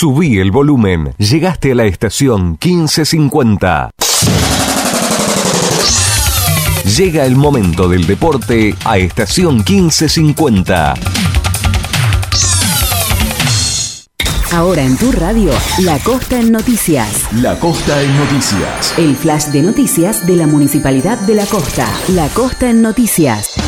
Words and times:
Subí 0.00 0.38
el 0.38 0.50
volumen. 0.50 1.12
Llegaste 1.18 1.72
a 1.72 1.74
la 1.74 1.84
estación 1.84 2.52
1550. 2.52 3.90
Llega 6.96 7.26
el 7.26 7.36
momento 7.36 7.86
del 7.86 8.06
deporte 8.06 8.74
a 8.86 8.96
estación 8.96 9.56
1550. 9.56 10.94
Ahora 14.52 14.82
en 14.82 14.96
tu 14.96 15.12
radio, 15.12 15.52
La 15.80 15.98
Costa 15.98 16.40
en 16.40 16.50
Noticias. 16.50 17.30
La 17.34 17.58
Costa 17.58 18.00
en 18.00 18.16
Noticias. 18.16 18.94
El 18.96 19.14
flash 19.14 19.48
de 19.48 19.60
noticias 19.60 20.26
de 20.26 20.36
la 20.36 20.46
Municipalidad 20.46 21.18
de 21.18 21.34
La 21.34 21.44
Costa. 21.44 21.86
La 22.08 22.28
Costa 22.28 22.70
en 22.70 22.80
Noticias. 22.80 23.59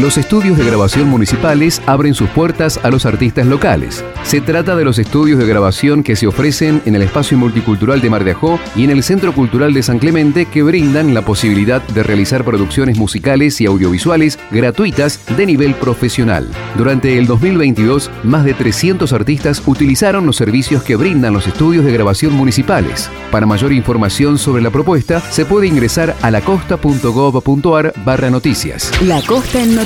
Los 0.00 0.18
estudios 0.18 0.58
de 0.58 0.64
grabación 0.66 1.08
municipales 1.08 1.80
abren 1.86 2.12
sus 2.12 2.28
puertas 2.28 2.78
a 2.82 2.90
los 2.90 3.06
artistas 3.06 3.46
locales. 3.46 4.04
Se 4.24 4.42
trata 4.42 4.76
de 4.76 4.84
los 4.84 4.98
estudios 4.98 5.38
de 5.38 5.46
grabación 5.46 6.02
que 6.02 6.16
se 6.16 6.26
ofrecen 6.26 6.82
en 6.84 6.96
el 6.96 7.02
espacio 7.02 7.38
multicultural 7.38 8.02
de 8.02 8.10
Mar 8.10 8.22
de 8.22 8.32
Ajó 8.32 8.60
y 8.74 8.84
en 8.84 8.90
el 8.90 9.02
Centro 9.02 9.32
Cultural 9.32 9.72
de 9.72 9.82
San 9.82 9.98
Clemente 9.98 10.44
que 10.44 10.62
brindan 10.62 11.14
la 11.14 11.22
posibilidad 11.22 11.80
de 11.80 12.02
realizar 12.02 12.44
producciones 12.44 12.98
musicales 12.98 13.58
y 13.62 13.66
audiovisuales 13.66 14.38
gratuitas 14.50 15.18
de 15.34 15.46
nivel 15.46 15.74
profesional. 15.74 16.50
Durante 16.76 17.16
el 17.16 17.26
2022, 17.26 18.10
más 18.22 18.44
de 18.44 18.52
300 18.52 19.14
artistas 19.14 19.62
utilizaron 19.64 20.26
los 20.26 20.36
servicios 20.36 20.82
que 20.82 20.96
brindan 20.96 21.32
los 21.32 21.46
estudios 21.46 21.86
de 21.86 21.92
grabación 21.92 22.34
municipales. 22.34 23.08
Para 23.30 23.46
mayor 23.46 23.72
información 23.72 24.36
sobre 24.36 24.62
la 24.62 24.70
propuesta, 24.70 25.22
se 25.30 25.46
puede 25.46 25.68
ingresar 25.68 26.14
a 26.20 26.30
lacosta.gov.ar 26.30 27.94
barra 28.04 28.28
noticias. 28.28 28.92
La 29.00 29.22
Costa 29.22 29.62
en. 29.62 29.85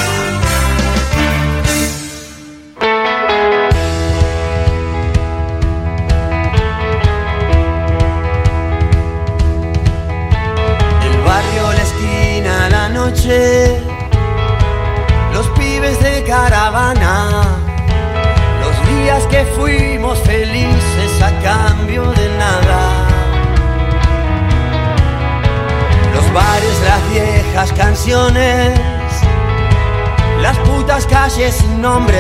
calles 30.88 31.56
sin 31.56 31.81
nombre 31.81 32.18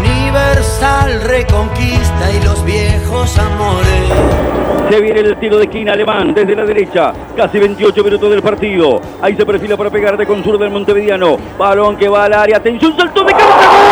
universal 0.00 1.20
reconquista 1.22 2.32
y 2.32 2.42
los 2.42 2.64
viejos 2.64 3.38
amores. 3.38 4.90
Se 4.90 5.00
viene 5.00 5.20
el 5.20 5.36
tiro 5.36 5.58
de 5.58 5.64
esquina 5.64 5.92
alemán 5.92 6.32
desde 6.34 6.56
la 6.56 6.64
derecha, 6.64 7.12
casi 7.36 7.58
28 7.58 8.02
minutos 8.02 8.30
del 8.30 8.42
partido. 8.42 9.00
Ahí 9.20 9.36
se 9.36 9.44
perfila 9.44 9.76
para 9.76 9.90
pegar 9.90 10.16
de 10.16 10.26
consur 10.26 10.58
del 10.58 10.70
Montevideano. 10.70 11.36
Balón 11.58 11.96
que 11.96 12.08
va 12.08 12.24
al 12.24 12.32
área, 12.32 12.56
atención, 12.56 12.96
salto 12.96 13.24
de 13.24 13.32
cabeza. 13.32 13.85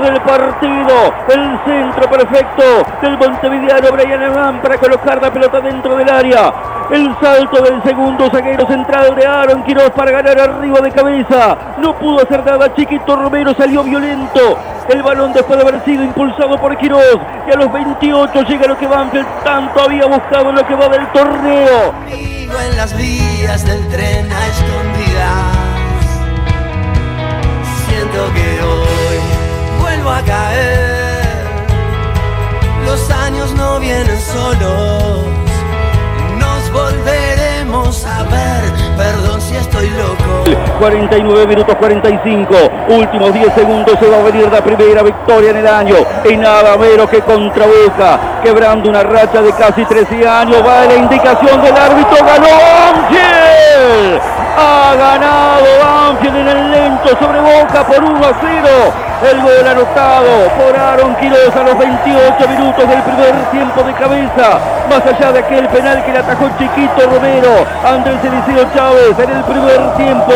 Del 0.00 0.20
partido. 0.20 1.14
El 1.28 1.58
centro 1.64 2.08
perfecto 2.08 2.62
del 3.00 3.18
Montevideano 3.18 3.92
Brian 3.92 4.22
Alemán 4.22 4.60
para 4.62 4.78
colocar 4.78 5.20
la 5.20 5.32
pelota 5.32 5.60
dentro 5.60 5.96
del 5.96 6.08
área. 6.08 6.52
El 6.90 7.14
salto 7.20 7.62
del 7.62 7.82
segundo 7.82 8.30
zaguero 8.30 8.66
central 8.66 9.14
de 9.14 9.26
Aaron 9.26 9.62
Quiroz 9.64 9.90
para 9.90 10.10
ganar 10.10 10.38
arriba 10.38 10.80
de 10.80 10.90
cabeza. 10.90 11.56
No 11.78 11.94
pudo 11.94 12.22
hacer 12.22 12.44
nada. 12.44 12.74
Chiquito 12.74 13.16
Romero 13.16 13.54
salió 13.54 13.82
violento. 13.82 14.58
El 14.88 15.02
balón 15.02 15.32
después 15.32 15.58
de 15.58 15.68
haber 15.68 15.84
sido 15.84 16.02
impulsado 16.02 16.58
por 16.58 16.76
Quiroz. 16.76 17.18
Y 17.46 17.52
a 17.52 17.56
los 17.56 17.72
28 17.72 18.42
llega 18.42 18.66
lo 18.66 18.78
que 18.78 18.86
Banfield 18.86 19.26
tanto 19.44 19.82
había 19.82 20.06
buscado 20.06 20.50
en 20.50 20.56
lo 20.56 20.66
que 20.66 20.74
va 20.74 20.88
del 20.88 21.06
torneo. 21.12 21.94
en 22.08 22.76
las 22.76 22.96
vías 22.96 23.64
del 23.64 23.88
tren 23.88 24.30
a 24.30 24.46
a 30.10 30.22
caer. 30.22 31.22
Los 32.84 33.10
años 33.10 33.54
no 33.54 33.78
vienen 33.78 34.20
solos, 34.20 35.24
nos 36.38 36.72
volveremos 36.72 38.04
a 38.04 38.22
ver. 38.24 38.62
Perdón 38.96 39.40
si 39.40 39.56
estoy 39.56 39.88
loco. 39.90 40.44
49 40.78 41.46
minutos 41.46 41.76
45, 41.76 42.54
últimos 42.88 43.32
10 43.32 43.54
segundos 43.54 43.98
se 43.98 44.08
va 44.08 44.18
a 44.18 44.22
venir 44.22 44.50
la 44.52 44.62
primera 44.62 45.02
victoria 45.02 45.50
en 45.50 45.56
el 45.58 45.66
año. 45.66 45.94
Y 46.28 46.36
nada 46.36 46.76
menos 46.76 47.08
que 47.08 47.20
contra 47.20 47.66
Boca, 47.66 48.18
quebrando 48.42 48.90
una 48.90 49.02
racha 49.02 49.40
de 49.40 49.52
casi 49.52 49.84
13 49.84 50.28
años. 50.28 50.62
Va 50.66 50.84
la 50.84 50.96
indicación 50.96 51.62
del 51.62 51.76
árbitro, 51.76 52.16
ganó 52.24 52.48
Ángel. 52.92 54.20
Ha 54.58 54.94
ganado 54.96 55.64
Banfield 55.82 56.36
en 56.36 56.48
el 56.48 56.70
lento 56.70 57.08
sobre 57.18 57.40
Boca 57.40 57.86
por 57.86 58.04
1 58.04 58.26
a 58.26 58.32
0. 58.40 59.11
El 59.30 59.40
gol 59.40 59.68
anotado 59.70 60.48
por 60.58 60.76
Aaron 60.76 61.14
Quiroz 61.16 61.54
a 61.54 61.62
los 61.62 61.78
28 61.78 62.48
minutos 62.48 62.88
del 62.88 63.02
primer 63.02 63.34
tiempo 63.52 63.82
de 63.84 63.92
cabeza. 63.94 64.58
Más 64.90 65.06
allá 65.06 65.32
de 65.32 65.38
aquel 65.38 65.68
penal 65.68 66.04
que 66.04 66.12
le 66.12 66.18
atajó 66.18 66.48
Chiquito 66.58 67.08
Romero 67.08 67.64
el 67.84 68.26
Eliseo 68.26 68.66
Chávez 68.74 69.18
en 69.18 69.30
el 69.30 69.44
primer 69.44 69.94
tiempo. 69.96 70.32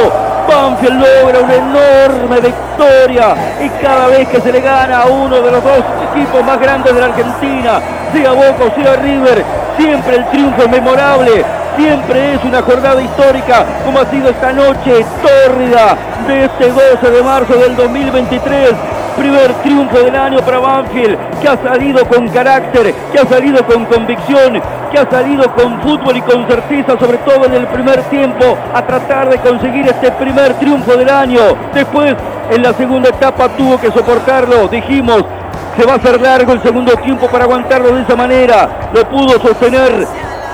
Banfield 0.48 1.00
logra 1.00 1.40
una 1.40 1.54
enorme 1.54 2.40
victoria 2.40 3.34
y 3.60 3.68
cada 3.84 4.06
vez 4.06 4.28
que 4.28 4.40
se 4.40 4.52
le 4.52 4.60
gana 4.60 5.02
a 5.02 5.06
uno 5.06 5.40
de 5.40 5.50
los 5.50 5.64
dos 5.64 5.82
equipos 6.12 6.44
más 6.44 6.60
grandes 6.60 6.94
de 6.94 7.00
la 7.00 7.06
Argentina, 7.06 7.80
sea 8.12 8.30
Boca 8.30 8.64
o 8.70 8.80
sea 8.80 8.96
River, 8.96 9.44
siempre 9.76 10.16
el 10.16 10.24
triunfo 10.26 10.62
es 10.62 10.70
memorable 10.70 11.44
Siempre 11.76 12.34
es 12.34 12.44
una 12.44 12.62
jornada 12.62 13.02
histórica 13.02 13.66
como 13.84 14.00
ha 14.00 14.06
sido 14.06 14.30
esta 14.30 14.50
noche 14.52 15.04
tórrida 15.22 15.96
de 16.26 16.44
este 16.46 16.70
12 16.70 17.10
de 17.10 17.22
marzo 17.22 17.54
del 17.54 17.76
2023. 17.76 18.72
primer 19.16 19.52
triunfo 19.62 19.98
del 19.98 20.14
año 20.14 20.38
para 20.40 20.58
Banfield, 20.58 21.18
que 21.40 21.48
ha 21.48 21.56
salido 21.56 22.06
con 22.06 22.28
carácter, 22.28 22.94
que 23.12 23.18
ha 23.18 23.26
salido 23.26 23.64
con 23.64 23.86
convicción, 23.86 24.60
que 24.92 24.98
ha 24.98 25.10
salido 25.10 25.50
con 25.54 25.80
fútbol 25.80 26.16
y 26.18 26.20
con 26.20 26.46
certeza, 26.46 26.98
sobre 26.98 27.18
todo 27.18 27.46
en 27.46 27.54
el 27.54 27.66
primer 27.66 28.02
tiempo, 28.04 28.56
a 28.74 28.82
tratar 28.82 29.30
de 29.30 29.38
conseguir 29.38 29.86
este 29.88 30.12
primer 30.12 30.54
triunfo 30.54 30.96
del 30.96 31.08
año. 31.08 31.40
Después, 31.72 32.14
en 32.50 32.62
la 32.62 32.74
segunda 32.74 33.08
etapa, 33.08 33.48
tuvo 33.56 33.80
que 33.80 33.90
soportarlo, 33.90 34.68
dijimos, 34.68 35.24
se 35.78 35.86
va 35.86 35.94
a 35.94 35.96
hacer 35.96 36.20
largo 36.20 36.52
el 36.52 36.62
segundo 36.62 36.92
tiempo 36.96 37.26
para 37.28 37.44
aguantarlo 37.44 37.94
de 37.94 38.02
esa 38.02 38.16
manera. 38.16 38.68
Lo 38.94 39.08
pudo 39.08 39.40
sostener, 39.40 40.06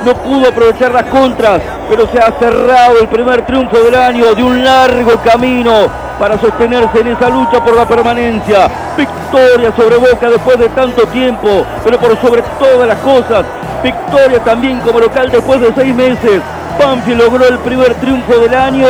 no 0.04 0.14
pudo 0.14 0.48
aprovechar 0.48 0.92
las 0.92 1.04
contras, 1.04 1.60
pero 1.88 2.08
se 2.08 2.18
ha 2.18 2.32
cerrado 2.38 2.98
el 3.00 3.08
primer 3.08 3.44
triunfo 3.46 3.78
del 3.78 3.94
año 3.94 4.34
de 4.34 4.42
un 4.42 4.64
largo 4.64 5.12
camino 5.24 5.86
para 6.18 6.38
sostenerse 6.38 7.00
en 7.00 7.08
esa 7.08 7.28
lucha 7.28 7.62
por 7.64 7.74
la 7.74 7.86
permanencia. 7.86 8.68
Victoria 8.96 9.72
sobre 9.76 9.96
Boca 9.96 10.28
después 10.28 10.58
de 10.58 10.68
tanto 10.70 11.06
tiempo, 11.08 11.64
pero 11.84 11.98
por 11.98 12.20
sobre 12.20 12.42
todas 12.58 12.88
las 12.88 12.98
cosas, 12.98 13.44
victoria 13.82 14.38
también 14.40 14.80
como 14.80 15.00
local 15.00 15.30
después 15.30 15.60
de 15.60 15.72
seis 15.74 15.94
meses. 15.94 16.42
Banfield 16.78 17.22
logró 17.22 17.46
el 17.48 17.58
primer 17.58 17.94
triunfo 17.94 18.38
del 18.38 18.54
año, 18.54 18.86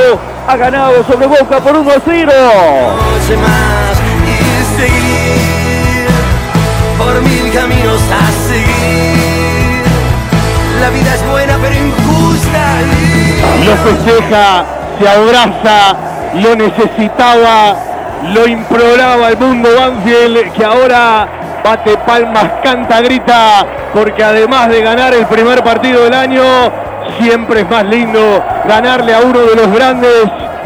ha 0.46 0.56
ganado 0.56 1.04
sobre 1.04 1.26
Boca 1.26 1.60
por 1.60 1.76
1 1.76 1.90
a 1.90 2.00
0. 2.04 2.32
por 6.98 7.22
mil 7.22 7.52
caminos 7.52 8.00
a 8.10 8.48
seguir. 8.48 9.11
La 10.82 10.90
vida 10.90 11.14
es 11.14 11.30
buena 11.30 11.56
pero 11.62 11.76
injusta. 11.76 12.80
Lo 13.64 13.76
festeja, 13.88 14.64
se 14.98 15.08
abraza, 15.08 15.96
lo 16.34 16.56
necesitaba, 16.56 17.76
lo 18.34 18.48
imploraba 18.48 19.28
el 19.28 19.38
mundo 19.38 19.68
Banfield 19.78 20.52
que 20.52 20.64
ahora 20.64 21.28
bate 21.62 21.96
palmas, 21.98 22.46
canta, 22.64 23.00
grita, 23.00 23.64
porque 23.94 24.24
además 24.24 24.70
de 24.70 24.82
ganar 24.82 25.14
el 25.14 25.24
primer 25.26 25.62
partido 25.62 26.02
del 26.02 26.14
año, 26.14 26.42
siempre 27.20 27.60
es 27.60 27.70
más 27.70 27.84
lindo 27.84 28.42
ganarle 28.66 29.14
a 29.14 29.20
uno 29.20 29.38
de 29.38 29.54
los 29.54 29.72
grandes. 29.72 30.24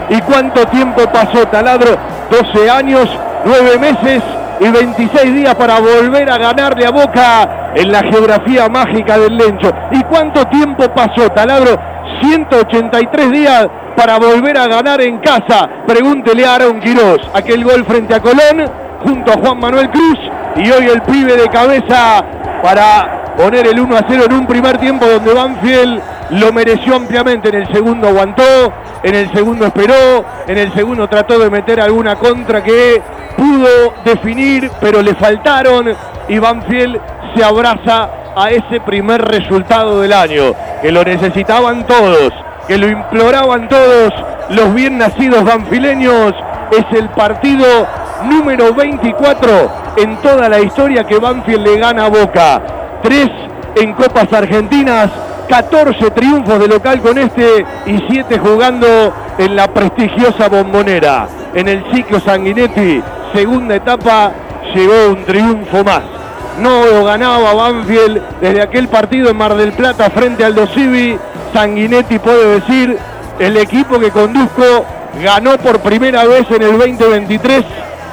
¿Y 0.08 0.18
cuánto 0.22 0.66
tiempo 0.68 1.02
pasó 1.12 1.46
Taladro? 1.48 1.94
12 2.30 2.70
años, 2.70 3.06
9 3.44 3.78
meses 3.78 4.22
y 4.60 4.68
26 4.68 5.34
días 5.34 5.54
para 5.54 5.78
volver 5.80 6.30
a 6.30 6.38
ganarle 6.38 6.86
a 6.86 6.90
Boca 6.90 7.72
en 7.74 7.92
la 7.92 8.00
geografía 8.02 8.68
mágica 8.68 9.18
del 9.18 9.36
Lencho. 9.36 9.72
¿Y 9.90 10.02
cuánto 10.04 10.46
tiempo 10.46 10.88
pasó, 10.94 11.28
Taladro? 11.30 11.78
183 12.22 13.30
días 13.30 13.66
para 13.96 14.18
volver 14.18 14.56
a 14.58 14.66
ganar 14.66 15.00
en 15.00 15.18
casa. 15.18 15.68
Pregúntele 15.86 16.46
a 16.46 16.54
Aaron 16.54 16.80
Quirós, 16.80 17.20
aquel 17.34 17.64
gol 17.64 17.84
frente 17.84 18.14
a 18.14 18.20
Colón, 18.20 18.64
junto 19.02 19.32
a 19.32 19.36
Juan 19.38 19.58
Manuel 19.58 19.90
Cruz, 19.90 20.18
y 20.56 20.70
hoy 20.70 20.86
el 20.86 21.02
pibe 21.02 21.36
de 21.36 21.48
cabeza 21.48 22.24
para 22.62 23.25
poner 23.36 23.66
el 23.66 23.78
1 23.78 23.96
a 23.96 24.04
0 24.08 24.24
en 24.26 24.32
un 24.32 24.46
primer 24.46 24.78
tiempo 24.78 25.06
donde 25.06 25.34
Banfield 25.34 26.00
lo 26.30 26.52
mereció 26.52 26.96
ampliamente. 26.96 27.50
En 27.50 27.56
el 27.56 27.72
segundo 27.72 28.08
aguantó, 28.08 28.72
en 29.02 29.14
el 29.14 29.32
segundo 29.32 29.66
esperó, 29.66 30.24
en 30.46 30.58
el 30.58 30.72
segundo 30.72 31.08
trató 31.08 31.38
de 31.38 31.50
meter 31.50 31.80
alguna 31.80 32.16
contra 32.16 32.62
que 32.62 33.02
pudo 33.36 33.94
definir, 34.04 34.70
pero 34.80 35.02
le 35.02 35.14
faltaron 35.14 35.94
y 36.28 36.38
Banfield 36.38 36.98
se 37.34 37.44
abraza 37.44 38.08
a 38.34 38.50
ese 38.50 38.80
primer 38.80 39.22
resultado 39.22 40.00
del 40.00 40.12
año, 40.12 40.54
que 40.82 40.92
lo 40.92 41.04
necesitaban 41.04 41.86
todos, 41.86 42.32
que 42.66 42.78
lo 42.78 42.88
imploraban 42.88 43.68
todos 43.68 44.12
los 44.50 44.74
bien 44.74 44.98
nacidos 44.98 45.44
banfileños. 45.44 46.34
Es 46.70 46.98
el 46.98 47.08
partido 47.10 47.86
número 48.24 48.74
24 48.74 49.48
en 49.98 50.16
toda 50.16 50.48
la 50.48 50.60
historia 50.60 51.04
que 51.04 51.18
Banfield 51.18 51.66
le 51.66 51.78
gana 51.78 52.06
a 52.06 52.08
Boca. 52.08 52.62
Tres 53.06 53.30
en 53.76 53.92
Copas 53.92 54.32
Argentinas, 54.32 55.08
14 55.48 56.10
triunfos 56.10 56.58
de 56.58 56.66
local 56.66 57.00
con 57.00 57.16
este 57.16 57.64
y 57.86 58.02
7 58.10 58.36
jugando 58.36 59.14
en 59.38 59.54
la 59.54 59.72
prestigiosa 59.72 60.48
bombonera. 60.48 61.28
En 61.54 61.68
el 61.68 61.84
ciclo 61.94 62.18
Sanguinetti, 62.18 63.00
segunda 63.32 63.76
etapa, 63.76 64.32
llegó 64.74 65.10
un 65.10 65.24
triunfo 65.24 65.84
más. 65.84 66.02
No 66.60 66.84
lo 66.84 67.04
ganaba 67.04 67.54
Banfield 67.54 68.20
desde 68.40 68.60
aquel 68.60 68.88
partido 68.88 69.30
en 69.30 69.36
Mar 69.36 69.54
del 69.54 69.70
Plata 69.70 70.10
frente 70.10 70.44
al 70.44 70.56
Dosivi. 70.56 71.16
Sanguinetti 71.52 72.18
puede 72.18 72.58
decir, 72.58 72.98
el 73.38 73.56
equipo 73.56 74.00
que 74.00 74.10
conduzco 74.10 74.84
ganó 75.22 75.56
por 75.58 75.78
primera 75.78 76.24
vez 76.24 76.50
en 76.50 76.60
el 76.60 76.76
2023, 76.76 77.64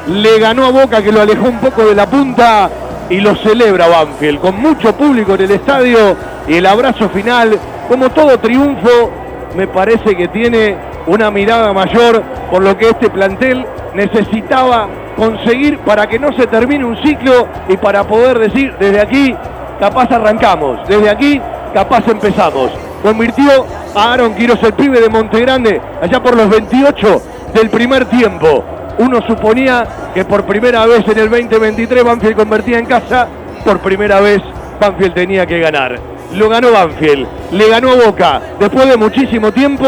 le 0.10 0.38
ganó 0.38 0.68
a 0.68 0.70
Boca 0.70 1.02
que 1.02 1.12
lo 1.12 1.20
alejó 1.20 1.48
un 1.48 1.58
poco 1.58 1.84
de 1.84 1.96
la 1.96 2.06
punta 2.06 2.70
y 3.10 3.20
lo 3.20 3.36
celebra 3.36 3.88
Banfield, 3.88 4.40
con 4.40 4.60
mucho 4.60 4.96
público 4.96 5.36
en 5.36 5.42
el 5.42 5.52
estadio 5.52 6.16
y 6.48 6.56
el 6.56 6.66
abrazo 6.66 7.10
final, 7.10 7.60
como 7.88 8.10
todo 8.10 8.38
triunfo, 8.40 9.12
me 9.56 9.68
parece 9.68 10.16
que 10.16 10.28
tiene 10.30 10.76
una 11.08 11.30
mirada 11.30 11.74
mayor 11.74 12.24
por 12.50 12.62
lo 12.64 12.78
que 12.78 12.90
este 12.90 13.10
plantel 13.10 13.66
necesitaba 13.94 14.88
conseguir 15.16 15.80
para 15.80 16.08
que 16.08 16.18
no 16.18 16.34
se 16.34 16.48
termine 16.48 16.86
un 16.86 16.98
ciclo 17.04 17.48
y 17.68 17.78
para 17.78 18.04
poder 18.04 18.40
decir 18.40 18.74
desde 18.80 19.00
aquí 19.00 19.36
capaz 19.80 20.12
arrancamos, 20.12 20.88
desde 20.88 21.10
aquí 21.10 21.42
capaz 21.74 22.08
empezamos. 22.08 22.72
Convirtió 23.02 23.66
a 23.96 24.14
Aaron 24.14 24.34
Quiroz 24.34 24.64
el 24.64 24.74
pibe 24.74 25.02
de 25.02 25.10
Montegrande 25.10 25.82
allá 26.02 26.22
por 26.22 26.36
los 26.36 26.50
28 26.50 27.22
del 27.54 27.70
primer 27.70 28.06
tiempo. 28.06 28.64
Uno 28.98 29.22
suponía 29.26 30.12
que 30.14 30.26
por 30.26 30.46
primera 30.46 30.86
vez 30.86 31.08
en 31.08 31.18
el 31.18 31.30
2023 31.30 32.04
Banfield 32.04 32.36
convertía 32.36 32.78
en 32.78 32.86
casa, 32.86 33.28
por 33.66 33.80
primera 33.80 34.20
vez 34.20 34.42
Banfield 34.80 35.14
tenía 35.14 35.46
que 35.46 35.60
ganar. 35.60 36.00
Lo 36.34 36.50
ganó 36.50 36.72
Banfield, 36.72 37.28
le 37.52 37.70
ganó 37.70 37.96
Boca. 37.96 38.42
Después 38.60 38.88
de 38.88 38.98
muchísimo 38.98 39.52
tiempo 39.52 39.88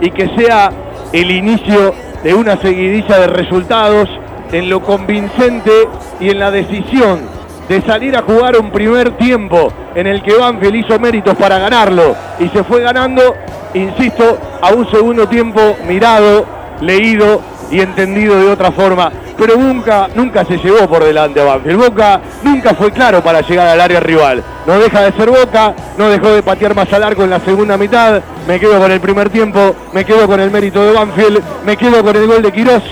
y 0.00 0.10
que 0.10 0.28
sea 0.36 0.70
el 1.12 1.30
inicio 1.30 1.94
de 2.22 2.34
una 2.34 2.56
seguidilla 2.56 3.18
de 3.18 3.26
resultados 3.28 4.08
en 4.52 4.68
lo 4.70 4.80
convincente 4.80 5.88
y 6.20 6.30
en 6.30 6.38
la 6.38 6.50
decisión 6.50 7.20
de 7.68 7.82
salir 7.82 8.16
a 8.16 8.22
jugar 8.22 8.56
un 8.58 8.70
primer 8.70 9.16
tiempo 9.18 9.70
en 9.94 10.06
el 10.06 10.22
que 10.22 10.34
Banfield 10.34 10.76
hizo 10.76 10.98
méritos 10.98 11.36
para 11.36 11.58
ganarlo 11.58 12.16
y 12.38 12.48
se 12.48 12.64
fue 12.64 12.80
ganando, 12.80 13.34
insisto, 13.74 14.38
a 14.62 14.72
un 14.72 14.90
segundo 14.90 15.28
tiempo 15.28 15.76
mirado, 15.86 16.46
leído 16.80 17.42
y 17.70 17.80
entendido 17.80 18.38
de 18.38 18.50
otra 18.50 18.72
forma, 18.72 19.12
pero 19.36 19.56
nunca, 19.56 20.08
nunca 20.14 20.44
se 20.44 20.58
llevó 20.58 20.88
por 20.88 21.04
delante 21.04 21.40
a 21.40 21.44
Banfield. 21.44 21.78
Boca 21.78 22.20
nunca 22.42 22.74
fue 22.74 22.90
claro 22.92 23.22
para 23.22 23.40
llegar 23.40 23.68
al 23.68 23.80
área 23.80 24.00
rival. 24.00 24.42
No 24.66 24.78
deja 24.78 25.02
de 25.02 25.12
ser 25.12 25.30
Boca, 25.30 25.74
no 25.96 26.08
dejó 26.08 26.28
de 26.28 26.42
patear 26.42 26.74
más 26.74 26.92
al 26.92 27.04
arco 27.04 27.24
en 27.24 27.30
la 27.30 27.40
segunda 27.40 27.76
mitad. 27.76 28.22
Me 28.46 28.58
quedo 28.58 28.78
con 28.78 28.90
el 28.90 29.00
primer 29.00 29.30
tiempo, 29.30 29.74
me 29.92 30.04
quedo 30.04 30.26
con 30.26 30.40
el 30.40 30.50
mérito 30.50 30.84
de 30.84 30.92
Banfield, 30.92 31.42
me 31.64 31.76
quedo 31.76 32.02
con 32.02 32.16
el 32.16 32.26
gol 32.26 32.42
de 32.42 32.52
Quirós, 32.52 32.82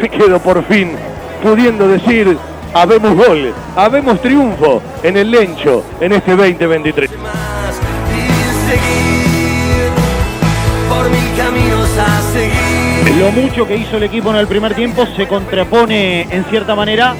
me 0.00 0.08
quedo 0.08 0.38
por 0.38 0.64
fin 0.64 0.96
pudiendo 1.42 1.86
decir 1.86 2.36
habemos 2.74 3.14
gol, 3.14 3.54
habemos 3.74 4.20
triunfo 4.20 4.82
en 5.02 5.16
el 5.16 5.30
Lencho 5.30 5.84
en 6.00 6.12
este 6.12 6.36
2023. 6.36 7.10
Lo 13.18 13.32
mucho 13.32 13.66
que 13.66 13.78
hizo 13.78 13.96
el 13.96 14.02
equipo 14.02 14.28
en 14.28 14.36
el 14.36 14.46
primer 14.46 14.74
tiempo 14.74 15.06
se 15.16 15.26
contrapone 15.26 16.22
en 16.30 16.44
cierta 16.44 16.74
manera 16.74 17.14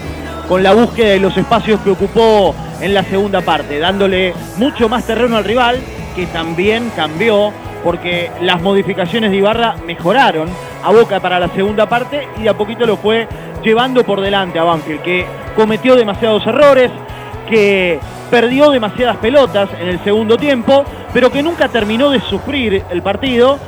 con 0.46 0.62
la 0.62 0.74
búsqueda 0.74 1.08
de 1.08 1.18
los 1.18 1.34
espacios 1.38 1.80
que 1.80 1.90
ocupó 1.90 2.54
en 2.82 2.92
la 2.92 3.02
segunda 3.02 3.40
parte, 3.40 3.78
dándole 3.78 4.34
mucho 4.58 4.90
más 4.90 5.06
terreno 5.06 5.38
al 5.38 5.44
rival, 5.44 5.80
que 6.14 6.26
también 6.26 6.92
cambió 6.94 7.50
porque 7.82 8.30
las 8.42 8.60
modificaciones 8.60 9.30
de 9.30 9.38
Ibarra 9.38 9.76
mejoraron 9.86 10.50
a 10.84 10.92
Boca 10.92 11.18
para 11.20 11.40
la 11.40 11.48
segunda 11.48 11.88
parte 11.88 12.28
y 12.42 12.46
a 12.46 12.52
poquito 12.52 12.84
lo 12.84 12.98
fue 12.98 13.26
llevando 13.64 14.04
por 14.04 14.20
delante 14.20 14.58
a 14.58 14.64
Banfield, 14.64 15.00
que 15.00 15.24
cometió 15.56 15.96
demasiados 15.96 16.46
errores, 16.46 16.90
que 17.48 17.98
perdió 18.30 18.70
demasiadas 18.70 19.16
pelotas 19.16 19.70
en 19.80 19.88
el 19.88 20.04
segundo 20.04 20.36
tiempo, 20.36 20.84
pero 21.14 21.32
que 21.32 21.42
nunca 21.42 21.68
terminó 21.68 22.10
de 22.10 22.20
sufrir 22.20 22.84
el 22.90 23.00
partido 23.00 23.58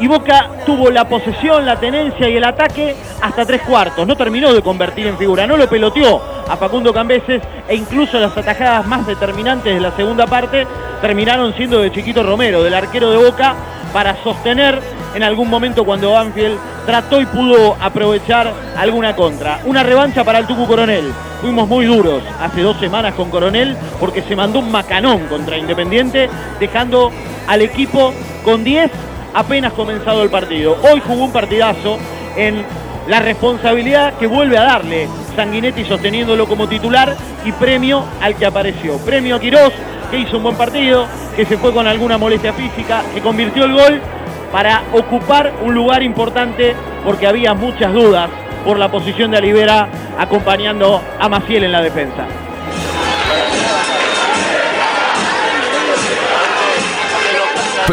y 0.00 0.06
Boca 0.06 0.50
tuvo 0.66 0.90
la 0.90 1.08
posesión, 1.08 1.64
la 1.64 1.78
tenencia 1.78 2.28
y 2.28 2.36
el 2.36 2.44
ataque 2.44 2.96
hasta 3.20 3.44
tres 3.44 3.62
cuartos. 3.62 4.06
No 4.06 4.16
terminó 4.16 4.52
de 4.52 4.62
convertir 4.62 5.06
en 5.06 5.16
figura, 5.16 5.46
no 5.46 5.56
lo 5.56 5.68
peloteó 5.68 6.20
a 6.48 6.56
Facundo 6.56 6.92
Cambeses 6.92 7.42
e 7.68 7.74
incluso 7.74 8.18
las 8.18 8.36
atajadas 8.36 8.86
más 8.86 9.06
determinantes 9.06 9.74
de 9.74 9.80
la 9.80 9.92
segunda 9.92 10.26
parte 10.26 10.66
terminaron 11.00 11.54
siendo 11.54 11.80
de 11.80 11.92
Chiquito 11.92 12.22
Romero, 12.22 12.62
del 12.62 12.74
arquero 12.74 13.10
de 13.10 13.18
Boca, 13.18 13.54
para 13.92 14.16
sostener 14.24 14.80
en 15.14 15.22
algún 15.22 15.48
momento 15.48 15.84
cuando 15.84 16.12
Banfield 16.12 16.58
trató 16.86 17.20
y 17.20 17.26
pudo 17.26 17.76
aprovechar 17.80 18.52
alguna 18.76 19.14
contra. 19.14 19.60
Una 19.64 19.82
revancha 19.82 20.24
para 20.24 20.40
el 20.40 20.46
Tucu 20.46 20.66
Coronel. 20.66 21.12
Fuimos 21.40 21.68
muy 21.68 21.86
duros 21.86 22.22
hace 22.40 22.62
dos 22.62 22.76
semanas 22.78 23.14
con 23.14 23.30
Coronel 23.30 23.76
porque 24.00 24.22
se 24.22 24.34
mandó 24.34 24.58
un 24.58 24.72
macanón 24.72 25.26
contra 25.26 25.58
Independiente, 25.58 26.28
dejando 26.58 27.12
al 27.46 27.62
equipo 27.62 28.12
con 28.44 28.64
10 28.64 28.90
apenas 29.34 29.72
comenzado 29.72 30.22
el 30.22 30.30
partido. 30.30 30.76
Hoy 30.82 31.02
jugó 31.06 31.24
un 31.24 31.32
partidazo 31.32 31.98
en 32.36 32.64
la 33.08 33.20
responsabilidad 33.20 34.14
que 34.14 34.26
vuelve 34.26 34.56
a 34.56 34.62
darle 34.62 35.08
Sanguinetti 35.36 35.84
sosteniéndolo 35.84 36.46
como 36.46 36.68
titular 36.68 37.14
y 37.44 37.52
premio 37.52 38.04
al 38.20 38.36
que 38.36 38.46
apareció. 38.46 38.96
Premio 38.98 39.36
a 39.36 39.40
Quirós, 39.40 39.72
que 40.10 40.18
hizo 40.18 40.38
un 40.38 40.44
buen 40.44 40.56
partido, 40.56 41.06
que 41.36 41.44
se 41.44 41.58
fue 41.58 41.72
con 41.72 41.86
alguna 41.86 42.16
molestia 42.16 42.52
física, 42.52 43.02
que 43.12 43.20
convirtió 43.20 43.64
el 43.64 43.72
gol 43.72 44.00
para 44.52 44.82
ocupar 44.92 45.52
un 45.62 45.74
lugar 45.74 46.02
importante 46.02 46.74
porque 47.04 47.26
había 47.26 47.54
muchas 47.54 47.92
dudas 47.92 48.30
por 48.64 48.78
la 48.78 48.90
posición 48.90 49.32
de 49.32 49.38
Olivera 49.38 49.88
acompañando 50.18 51.02
a 51.18 51.28
Maciel 51.28 51.64
en 51.64 51.72
la 51.72 51.82
defensa. 51.82 52.43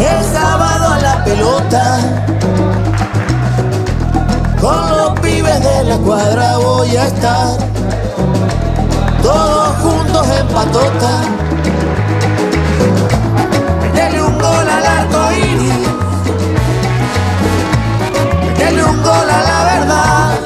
El 0.00 0.24
sábado 0.32 0.88
a 0.94 0.98
la 1.00 1.24
pelota. 1.24 1.98
Con 4.60 4.96
los 4.96 5.20
pibes 5.20 5.60
de 5.60 5.84
la 5.84 5.96
cuadra 5.98 6.56
voy 6.58 6.96
a 6.96 7.06
estar. 7.06 7.58
Todos 9.22 9.68
juntos 9.78 10.26
en 10.38 10.46
patota. 10.48 11.20
Metele 13.82 14.22
un 14.22 14.38
gol 14.38 14.68
al 14.68 14.86
arco 14.86 15.32
iris. 15.32 15.88
Metele 18.46 18.84
un 18.84 19.02
gol 19.02 19.30
a 19.30 19.42
la 19.42 19.64
verdad. 19.64 20.38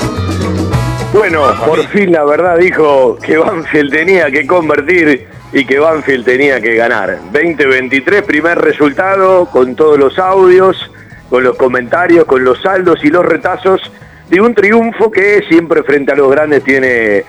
Bueno, 1.13 1.43
por 1.67 1.87
fin 1.89 2.13
la 2.13 2.25
verdad 2.25 2.57
dijo 2.59 3.17
que 3.23 3.39
Banfield 3.39 3.93
tenía 3.93 4.31
que 4.31 4.47
convertir 4.47 5.38
y 5.53 5.65
que 5.65 5.79
Banfield 5.79 6.25
tenía 6.25 6.61
que 6.61 6.75
ganar. 6.75 7.19
2023, 7.33 8.23
primer 8.23 8.59
resultado 8.59 9.47
con 9.47 9.75
todos 9.75 9.99
los 9.99 10.19
audios, 10.19 10.91
con 11.31 11.45
los 11.45 11.57
comentarios, 11.57 12.25
con 12.25 12.45
los 12.45 12.61
saldos 12.61 13.05
y 13.05 13.09
los 13.09 13.25
retazos 13.25 13.81
de 14.29 14.41
un 14.41 14.55
triunfo 14.55 15.11
que 15.11 15.43
siempre 15.49 15.83
frente 15.83 16.13
a 16.13 16.17
los 16.17 16.31
grandes 16.31 16.63
tiene 16.65 17.25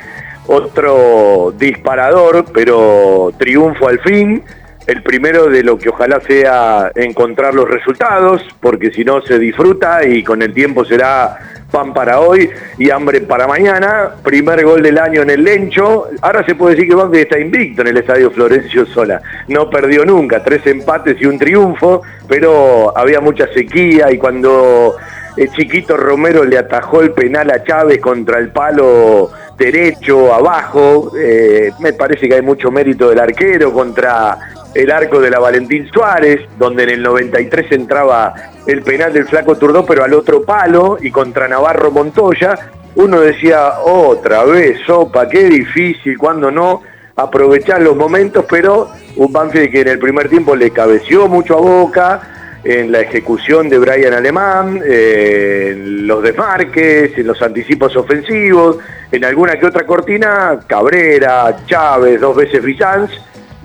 otro 0.48 1.54
disparador, 1.58 2.46
pero 2.54 3.32
triunfo 3.38 3.88
al 3.88 4.00
fin. 4.00 4.44
El 4.88 5.04
primero 5.04 5.48
de 5.48 5.64
lo 5.64 5.78
que 5.78 5.90
ojalá 5.90 6.20
sea 6.22 6.92
encontrar 6.96 7.54
los 7.54 7.70
resultados, 7.70 8.42
porque 8.60 8.92
si 8.92 9.06
no 9.06 9.22
se 9.22 9.38
disfruta 9.38 10.04
y 10.04 10.24
con 10.24 10.42
el 10.42 10.54
tiempo 10.54 10.84
será 10.84 11.38
pan 11.70 11.94
para 11.94 12.20
hoy 12.20 12.50
y 12.78 12.90
hambre 12.90 13.22
para 13.22 13.48
mañana. 13.48 14.12
Primer 14.24 14.64
gol 14.64 14.82
del 14.82 14.98
año 14.98 15.22
en 15.22 15.30
el 15.30 15.44
Lencho. 15.44 16.08
Ahora 16.22 16.46
se 16.46 16.56
puede 16.56 16.76
decir 16.76 16.90
que 16.90 16.96
Banfield 16.96 17.24
está 17.24 17.40
invicto 17.40 17.82
en 17.82 17.88
el 17.88 17.98
estadio 17.98 18.32
Florencio 18.32 18.86
Sola. 18.86 19.22
No 19.48 19.70
perdió 19.70 20.06
nunca, 20.06 20.44
tres 20.44 20.66
empates 20.68 21.22
y 21.22 21.26
un 21.26 21.38
triunfo, 21.38 22.02
pero 22.28 22.98
había 22.98 23.22
mucha 23.22 23.48
sequía 23.54 24.12
y 24.12 24.18
cuando 24.18 24.96
el 25.38 25.50
chiquito 25.52 25.96
Romero 25.96 26.44
le 26.44 26.58
atajó 26.58 27.02
el 27.02 27.12
penal 27.12 27.50
a 27.52 27.64
Chávez 27.64 28.02
contra 28.02 28.40
el 28.40 28.50
palo 28.50 29.32
derecho, 29.58 30.34
abajo, 30.34 31.12
eh, 31.18 31.72
me 31.80 31.94
parece 31.94 32.28
que 32.28 32.36
hay 32.36 32.42
mucho 32.42 32.72
mérito 32.72 33.10
del 33.10 33.20
arquero 33.20 33.74
contra 33.74 34.38
el 34.74 34.92
arco 34.92 35.20
de 35.20 35.30
la 35.30 35.40
Valentín 35.40 35.90
Suárez, 35.92 36.42
donde 36.58 36.84
en 36.84 36.90
el 36.90 37.04
93 37.04 37.72
entraba 37.72 38.34
el 38.68 38.82
penal 38.82 39.14
del 39.14 39.26
flaco 39.26 39.58
Turdó, 39.58 39.86
pero 39.86 40.04
al 40.04 40.14
otro 40.14 40.44
palo, 40.44 40.98
y 41.02 41.12
contra 41.12 41.48
Navarro 41.48 41.92
Montoya, 41.92 42.72
uno 42.96 43.20
decía, 43.20 43.80
otra 43.86 44.44
vez, 44.44 44.80
sopa, 44.86 45.28
qué 45.28 45.46
difícil, 45.46 46.18
cuando 46.18 46.52
no, 46.52 46.82
aprovechar 47.16 47.82
los 47.82 47.96
momentos, 47.96 48.46
pero 48.50 48.90
un 49.16 49.32
Banfield 49.32 49.72
que 49.72 49.82
en 49.82 49.88
el 49.90 50.00
primer 50.00 50.30
tiempo 50.30 50.56
le 50.56 50.72
cabeció 50.72 51.28
mucho 51.28 51.58
a 51.58 51.62
Boca, 51.62 52.22
en 52.64 52.92
la 52.92 53.02
ejecución 53.02 53.70
de 53.70 53.78
Brian 53.78 54.14
Alemán, 54.14 54.82
eh, 54.86 55.70
en 55.72 56.08
los 56.08 56.22
desmarques, 56.22 57.18
en 57.18 57.28
los 57.28 57.42
anticipos 57.42 57.96
ofensivos, 57.96 58.78
en 59.12 59.24
alguna 59.24 59.58
que 59.58 59.66
otra 59.66 59.86
cortina, 59.86 60.60
Cabrera, 60.68 61.56
Chávez, 61.66 62.20
dos 62.20 62.36
veces 62.36 62.64
Bizanz, 62.64 63.12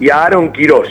y 0.00 0.10
a 0.10 0.24
Aaron 0.24 0.52
Quirós, 0.52 0.88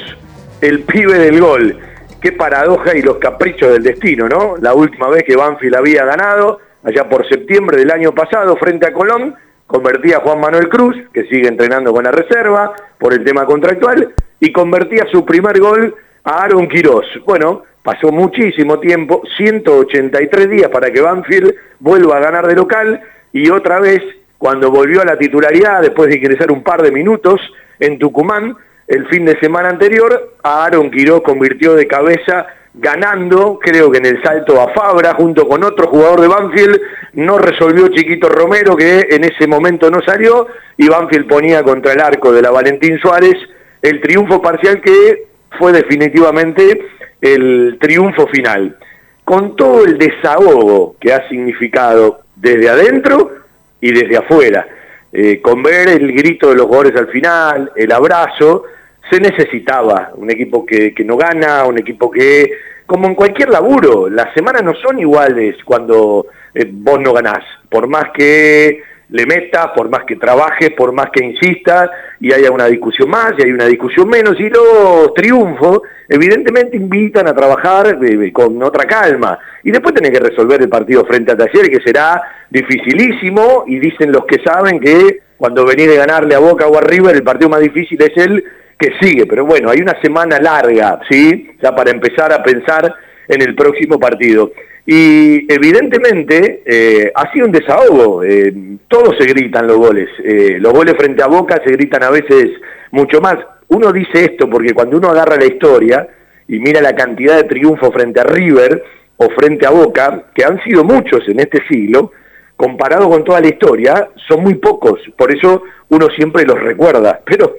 el 0.61 0.81
pibe 0.83 1.17
del 1.17 1.39
gol. 1.39 1.77
Qué 2.21 2.31
paradoja 2.31 2.95
y 2.95 3.01
los 3.01 3.17
caprichos 3.17 3.73
del 3.73 3.83
destino, 3.83 4.29
¿no? 4.29 4.55
La 4.61 4.73
última 4.73 5.09
vez 5.09 5.23
que 5.23 5.35
Banfield 5.35 5.75
había 5.75 6.05
ganado, 6.05 6.59
allá 6.83 7.09
por 7.09 7.27
septiembre 7.27 7.77
del 7.77 7.91
año 7.91 8.13
pasado, 8.13 8.55
frente 8.55 8.87
a 8.87 8.93
Colón, 8.93 9.35
convertía 9.67 10.17
a 10.17 10.19
Juan 10.21 10.39
Manuel 10.39 10.69
Cruz, 10.69 10.95
que 11.13 11.23
sigue 11.25 11.47
entrenando 11.47 11.91
con 11.91 12.05
la 12.05 12.11
reserva 12.11 12.73
por 12.97 13.13
el 13.13 13.23
tema 13.23 13.45
contractual, 13.45 14.13
y 14.39 14.51
convertía 14.51 15.05
su 15.11 15.25
primer 15.25 15.59
gol 15.59 15.95
a 16.23 16.43
Aaron 16.43 16.67
Quirós. 16.67 17.05
Bueno, 17.25 17.63
pasó 17.81 18.11
muchísimo 18.11 18.79
tiempo, 18.79 19.21
183 19.37 20.49
días 20.49 20.69
para 20.69 20.91
que 20.91 21.01
Banfield 21.01 21.53
vuelva 21.79 22.17
a 22.17 22.21
ganar 22.21 22.47
de 22.47 22.55
local 22.55 23.01
y 23.33 23.49
otra 23.49 23.79
vez, 23.79 24.01
cuando 24.37 24.71
volvió 24.71 25.01
a 25.01 25.05
la 25.05 25.17
titularidad, 25.17 25.81
después 25.81 26.09
de 26.09 26.17
ingresar 26.17 26.51
un 26.51 26.63
par 26.63 26.81
de 26.81 26.91
minutos 26.91 27.41
en 27.79 27.99
Tucumán, 27.99 28.55
el 28.93 29.07
fin 29.07 29.25
de 29.25 29.39
semana 29.39 29.69
anterior, 29.69 30.35
Aaron 30.43 30.91
Quiroz 30.91 31.23
convirtió 31.23 31.73
de 31.73 31.87
cabeza 31.87 32.45
ganando, 32.75 33.59
creo 33.59 33.91
que 33.91 33.97
en 33.97 34.05
el 34.05 34.21
salto 34.23 34.61
a 34.61 34.73
Fabra, 34.73 35.13
junto 35.15 35.47
con 35.47 35.63
otro 35.63 35.87
jugador 35.87 36.21
de 36.21 36.27
Banfield, 36.27 36.79
no 37.13 37.37
resolvió 37.37 37.87
Chiquito 37.89 38.29
Romero, 38.29 38.75
que 38.75 39.07
en 39.09 39.23
ese 39.23 39.47
momento 39.47 39.89
no 39.89 40.01
salió, 40.01 40.47
y 40.77 40.87
Banfield 40.87 41.27
ponía 41.27 41.63
contra 41.63 41.93
el 41.93 42.01
arco 42.01 42.31
de 42.31 42.41
la 42.41 42.51
Valentín 42.51 42.99
Suárez 42.99 43.35
el 43.81 43.99
triunfo 43.99 44.41
parcial 44.41 44.81
que 44.81 45.25
fue 45.59 45.71
definitivamente 45.71 46.85
el 47.21 47.77
triunfo 47.79 48.27
final. 48.27 48.77
Con 49.23 49.55
todo 49.55 49.85
el 49.85 49.97
desahogo 49.97 50.95
que 50.99 51.13
ha 51.13 51.27
significado 51.29 52.21
desde 52.35 52.69
adentro 52.69 53.31
y 53.79 53.91
desde 53.91 54.17
afuera, 54.17 54.67
eh, 55.11 55.41
con 55.41 55.61
ver 55.63 55.89
el 55.89 56.11
grito 56.11 56.49
de 56.49 56.55
los 56.55 56.65
jugadores 56.65 56.95
al 56.95 57.07
final, 57.07 57.71
el 57.75 57.91
abrazo, 57.91 58.63
se 59.09 59.19
necesitaba 59.19 60.11
un 60.15 60.31
equipo 60.31 60.65
que, 60.65 60.93
no 61.05 61.17
gana, 61.17 61.65
un 61.65 61.77
equipo 61.77 62.09
que, 62.09 62.51
como 62.85 63.07
en 63.07 63.15
cualquier 63.15 63.49
laburo, 63.49 64.09
las 64.09 64.33
semanas 64.33 64.63
no 64.63 64.73
son 64.75 64.99
iguales 64.99 65.55
cuando 65.65 66.27
eh, 66.53 66.67
vos 66.71 66.99
no 66.99 67.13
ganás, 67.13 67.43
por 67.69 67.87
más 67.87 68.05
que 68.13 68.81
le 69.09 69.27
metas, 69.27 69.67
por 69.75 69.89
más 69.89 70.05
que 70.05 70.15
trabajes, 70.15 70.71
por 70.71 70.91
más 70.91 71.11
que 71.11 71.23
insistas, 71.23 71.89
y 72.19 72.33
haya 72.33 72.49
una 72.49 72.65
discusión 72.65 73.09
más, 73.09 73.33
y 73.37 73.43
hay 73.43 73.51
una 73.51 73.65
discusión 73.65 74.09
menos, 74.09 74.39
y 74.39 74.49
los 74.49 75.13
triunfos 75.13 75.81
evidentemente 76.09 76.77
invitan 76.77 77.27
a 77.27 77.35
trabajar 77.35 77.99
eh, 78.01 78.31
con 78.33 78.61
otra 78.63 78.85
calma. 78.85 79.37
Y 79.63 79.69
después 79.69 79.93
tenés 79.93 80.11
que 80.11 80.19
resolver 80.19 80.61
el 80.61 80.69
partido 80.69 81.05
frente 81.05 81.31
a 81.31 81.37
Talleres, 81.37 81.69
que 81.69 81.83
será 81.83 82.21
dificilísimo, 82.49 83.65
y 83.67 83.77
dicen 83.77 84.11
los 84.11 84.25
que 84.25 84.41
saben 84.43 84.79
que 84.79 85.19
cuando 85.37 85.65
venís 85.65 85.89
de 85.89 85.97
ganarle 85.97 86.33
a 86.33 86.39
Boca 86.39 86.65
o 86.67 86.77
a 86.77 86.81
River, 86.81 87.15
el 87.15 87.23
partido 87.23 87.49
más 87.49 87.59
difícil 87.59 88.01
es 88.01 88.17
el 88.17 88.43
que 88.83 89.05
sigue. 89.05 89.25
Pero 89.25 89.45
bueno, 89.45 89.69
hay 89.69 89.79
una 89.81 89.99
semana 90.01 90.39
larga, 90.39 90.99
¿sí? 91.09 91.51
Ya 91.61 91.73
para 91.75 91.91
empezar 91.91 92.33
a 92.33 92.43
pensar 92.43 92.93
en 93.27 93.41
el 93.41 93.55
próximo 93.55 93.99
partido. 93.99 94.51
Y 94.85 95.51
evidentemente 95.51 96.61
eh, 96.65 97.11
ha 97.15 97.31
sido 97.31 97.45
un 97.45 97.53
desahogo, 97.53 98.21
eh, 98.21 98.53
todos 98.89 99.15
se 99.17 99.25
gritan 99.25 99.65
los 99.65 99.77
goles, 99.77 100.09
eh, 100.21 100.57
los 100.59 100.73
goles 100.73 100.95
frente 100.97 101.23
a 101.23 101.27
Boca 101.27 101.61
se 101.63 101.71
gritan 101.71 102.03
a 102.03 102.09
veces 102.09 102.49
mucho 102.91 103.21
más. 103.21 103.37
Uno 103.69 103.93
dice 103.93 104.25
esto 104.25 104.49
porque 104.49 104.73
cuando 104.73 104.97
uno 104.97 105.07
agarra 105.07 105.37
la 105.37 105.45
historia 105.45 106.05
y 106.49 106.59
mira 106.59 106.81
la 106.81 106.93
cantidad 106.93 107.37
de 107.37 107.45
triunfos 107.45 107.93
frente 107.93 108.19
a 108.19 108.25
River 108.25 108.83
o 109.15 109.29
frente 109.29 109.65
a 109.65 109.69
Boca, 109.69 110.25
que 110.35 110.43
han 110.43 110.61
sido 110.63 110.83
muchos 110.83 111.29
en 111.29 111.39
este 111.39 111.65
siglo, 111.69 112.11
comparado 112.57 113.09
con 113.09 113.23
toda 113.23 113.39
la 113.39 113.47
historia, 113.47 114.09
son 114.27 114.43
muy 114.43 114.55
pocos, 114.55 114.99
por 115.17 115.33
eso 115.33 115.63
uno 115.89 116.07
siempre 116.09 116.43
los 116.43 116.59
recuerda, 116.59 117.21
pero 117.25 117.55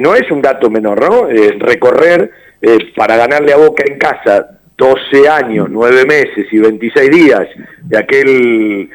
no 0.00 0.14
es 0.14 0.30
un 0.30 0.42
dato 0.42 0.68
menor, 0.70 1.00
¿no? 1.00 1.28
recorrer 1.58 2.30
para 2.96 3.16
ganarle 3.16 3.52
a 3.52 3.56
Boca 3.56 3.84
en 3.86 3.98
casa 3.98 4.60
12 4.76 5.28
años, 5.28 5.68
9 5.70 6.04
meses 6.06 6.46
y 6.50 6.58
26 6.58 7.10
días 7.10 7.48
de 7.82 7.98
aquel 7.98 8.90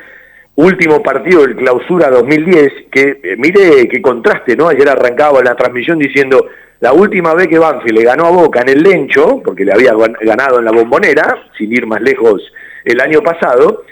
último 0.55 1.03
partido 1.03 1.41
del 1.41 1.55
clausura 1.55 2.10
2010, 2.10 2.74
que 2.91 3.20
eh, 3.24 3.36
mire 3.38 3.88
qué 3.88 4.01
contraste, 4.01 4.55
¿no? 4.55 4.70
Ayer 4.70 4.89
arrancaba 4.89 5.44
la 5.44 5.55
transmisión 5.55 6.00
diciendo, 6.00 6.48
la 6.79 6.94
última 6.94 7.34
vez 7.34 7.48
que 7.48 7.60
Banfield 7.60 8.00
le 8.00 8.03
ganó 8.03 8.25
a 8.25 8.32
Boca 8.32 8.62
en 8.62 8.70
el 8.70 8.84
Lencho, 8.84 9.41
porque 9.44 9.65
le 9.65 9.74
había 9.74 9.94
ganado 10.22 10.60
en 10.60 10.65
la 10.65 10.72
bombonera, 10.72 11.50
sin 11.58 11.72
ir 11.72 11.86
más 11.86 12.01
lejos 12.01 12.41
el 12.84 13.00
año 13.01 13.22
pasado, 13.22 13.84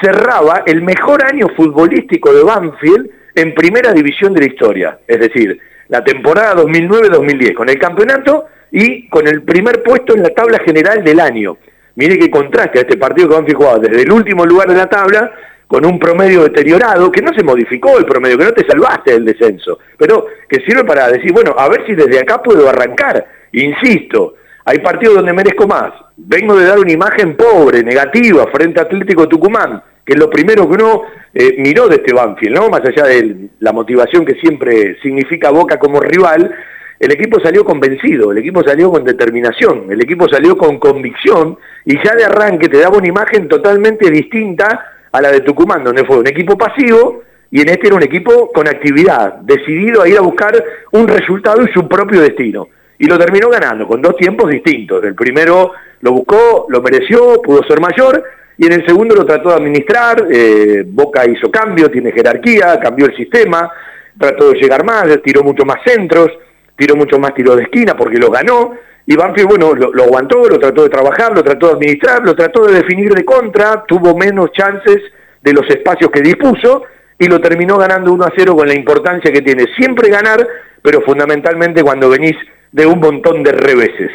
cerraba 0.00 0.62
el 0.66 0.82
mejor 0.82 1.24
año 1.24 1.48
futbolístico 1.56 2.32
de 2.32 2.42
Banfield 2.42 3.10
en 3.34 3.54
primera 3.54 3.92
división 3.92 4.32
de 4.32 4.40
la 4.40 4.46
historia, 4.46 4.98
es 5.06 5.18
decir, 5.18 5.58
la 5.88 6.02
temporada 6.02 6.54
2009-2010, 6.62 7.54
con 7.54 7.68
el 7.68 7.78
campeonato 7.78 8.46
y 8.70 9.08
con 9.08 9.26
el 9.28 9.42
primer 9.42 9.82
puesto 9.82 10.14
en 10.14 10.22
la 10.22 10.30
tabla 10.30 10.58
general 10.64 11.04
del 11.04 11.20
año. 11.20 11.56
Mire 11.96 12.18
qué 12.18 12.30
contraste 12.30 12.78
a 12.78 12.82
este 12.82 12.96
partido 12.96 13.28
que 13.28 13.34
Banfield 13.36 13.56
jugado 13.56 13.78
desde 13.78 14.02
el 14.02 14.12
último 14.12 14.44
lugar 14.44 14.68
de 14.68 14.74
la 14.74 14.88
tabla 14.88 15.30
con 15.66 15.84
un 15.86 15.98
promedio 15.98 16.42
deteriorado, 16.42 17.10
que 17.10 17.22
no 17.22 17.32
se 17.32 17.42
modificó 17.42 17.98
el 17.98 18.04
promedio, 18.04 18.38
que 18.38 18.44
no 18.44 18.52
te 18.52 18.66
salvaste 18.66 19.12
del 19.12 19.24
descenso, 19.24 19.78
pero 19.96 20.26
que 20.48 20.60
sirve 20.60 20.84
para 20.84 21.08
decir, 21.08 21.32
bueno, 21.32 21.54
a 21.56 21.68
ver 21.68 21.86
si 21.86 21.94
desde 21.94 22.20
acá 22.20 22.42
puedo 22.42 22.68
arrancar. 22.68 23.24
Insisto, 23.52 24.34
hay 24.64 24.78
partidos 24.80 25.16
donde 25.16 25.32
merezco 25.32 25.66
más. 25.66 25.92
Vengo 26.16 26.56
de 26.56 26.66
dar 26.66 26.78
una 26.78 26.92
imagen 26.92 27.36
pobre, 27.36 27.82
negativa, 27.82 28.46
frente 28.52 28.80
a 28.80 28.84
Atlético 28.84 29.28
Tucumán, 29.28 29.82
que 30.04 30.14
lo 30.14 30.28
primero 30.28 30.68
que 30.68 30.74
uno 30.74 31.02
eh, 31.32 31.56
miró 31.58 31.88
de 31.88 31.96
este 31.96 32.14
Banfield, 32.14 32.56
¿no? 32.56 32.68
Más 32.68 32.82
allá 32.84 33.04
de 33.04 33.48
la 33.60 33.72
motivación 33.72 34.24
que 34.24 34.34
siempre 34.34 34.98
significa 35.02 35.50
Boca 35.50 35.78
como 35.78 36.00
rival, 36.00 36.54
el 37.00 37.12
equipo 37.12 37.40
salió 37.40 37.64
convencido, 37.64 38.32
el 38.32 38.38
equipo 38.38 38.62
salió 38.62 38.90
con 38.90 39.04
determinación, 39.04 39.86
el 39.90 40.00
equipo 40.00 40.28
salió 40.28 40.56
con 40.56 40.78
convicción 40.78 41.58
y 41.84 41.96
ya 41.96 42.14
de 42.14 42.24
arranque 42.24 42.68
te 42.68 42.78
daba 42.78 42.98
una 42.98 43.08
imagen 43.08 43.48
totalmente 43.48 44.10
distinta 44.10 44.92
a 45.10 45.20
la 45.20 45.30
de 45.30 45.40
Tucumán, 45.40 45.84
donde 45.84 46.04
fue 46.04 46.18
un 46.18 46.26
equipo 46.26 46.56
pasivo 46.56 47.22
y 47.50 47.60
en 47.60 47.68
este 47.68 47.88
era 47.88 47.96
un 47.96 48.02
equipo 48.02 48.50
con 48.52 48.68
actividad, 48.68 49.34
decidido 49.42 50.02
a 50.02 50.08
ir 50.08 50.18
a 50.18 50.22
buscar 50.22 50.52
un 50.92 51.06
resultado 51.08 51.62
y 51.62 51.72
su 51.72 51.88
propio 51.88 52.20
destino. 52.20 52.68
Y 52.98 53.06
lo 53.06 53.18
terminó 53.18 53.48
ganando 53.48 53.86
con 53.86 54.00
dos 54.00 54.16
tiempos 54.16 54.50
distintos. 54.50 55.02
El 55.04 55.14
primero 55.14 55.72
lo 56.00 56.12
buscó, 56.12 56.66
lo 56.68 56.80
mereció, 56.82 57.40
pudo 57.42 57.62
ser 57.64 57.80
mayor, 57.80 58.22
y 58.56 58.66
en 58.66 58.72
el 58.72 58.86
segundo 58.86 59.14
lo 59.14 59.26
trató 59.26 59.48
de 59.48 59.54
administrar, 59.56 60.26
eh, 60.30 60.84
Boca 60.86 61.26
hizo 61.26 61.50
cambio, 61.50 61.90
tiene 61.90 62.12
jerarquía, 62.12 62.78
cambió 62.78 63.06
el 63.06 63.16
sistema, 63.16 63.70
trató 64.18 64.50
de 64.50 64.60
llegar 64.60 64.84
más, 64.84 65.06
tiró 65.24 65.42
mucho 65.42 65.64
más 65.64 65.78
centros, 65.84 66.30
tiró 66.76 66.94
mucho 66.94 67.18
más 67.18 67.34
tiro 67.34 67.56
de 67.56 67.64
esquina 67.64 67.96
porque 67.96 68.18
lo 68.18 68.30
ganó, 68.30 68.74
y 69.06 69.16
Banfield, 69.16 69.48
bueno, 69.48 69.74
lo, 69.74 70.02
aguantó, 70.02 70.48
lo 70.48 70.58
trató 70.58 70.84
de 70.84 70.88
trabajar, 70.88 71.34
lo 71.34 71.42
trató 71.42 71.66
de 71.66 71.72
administrar, 71.74 72.24
lo 72.24 72.34
trató 72.34 72.66
de 72.66 72.74
definir 72.74 73.12
de 73.12 73.24
contra, 73.24 73.84
tuvo 73.86 74.16
menos 74.16 74.50
chances 74.52 75.02
de 75.42 75.52
los 75.52 75.68
espacios 75.68 76.10
que 76.10 76.22
dispuso, 76.22 76.84
y 77.18 77.26
lo 77.26 77.40
terminó 77.40 77.76
ganando 77.76 78.12
1 78.12 78.24
a 78.24 78.32
0 78.34 78.56
con 78.56 78.66
la 78.66 78.74
importancia 78.74 79.30
que 79.30 79.42
tiene 79.42 79.66
siempre 79.76 80.08
ganar, 80.08 80.46
pero 80.80 81.02
fundamentalmente 81.02 81.82
cuando 81.82 82.08
venís 82.08 82.36
de 82.74 82.86
un 82.86 82.98
montón 82.98 83.44
de 83.44 83.52
reveses. 83.52 84.10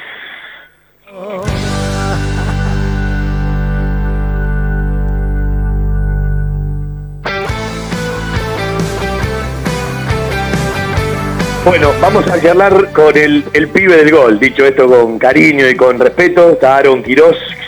Bueno, 11.64 11.94
vamos 12.02 12.28
a 12.28 12.42
charlar 12.42 12.92
con 12.92 13.16
el, 13.16 13.44
pibe 13.72 13.96
del 13.96 14.12
gol, 14.12 14.40
dicho 14.40 14.66
esto 14.66 14.88
con 14.88 15.18
cariño 15.18 15.70
y 15.70 15.76
con 15.76 15.98
respeto, 15.98 16.52
está 16.52 16.78
Aaron 16.78 17.02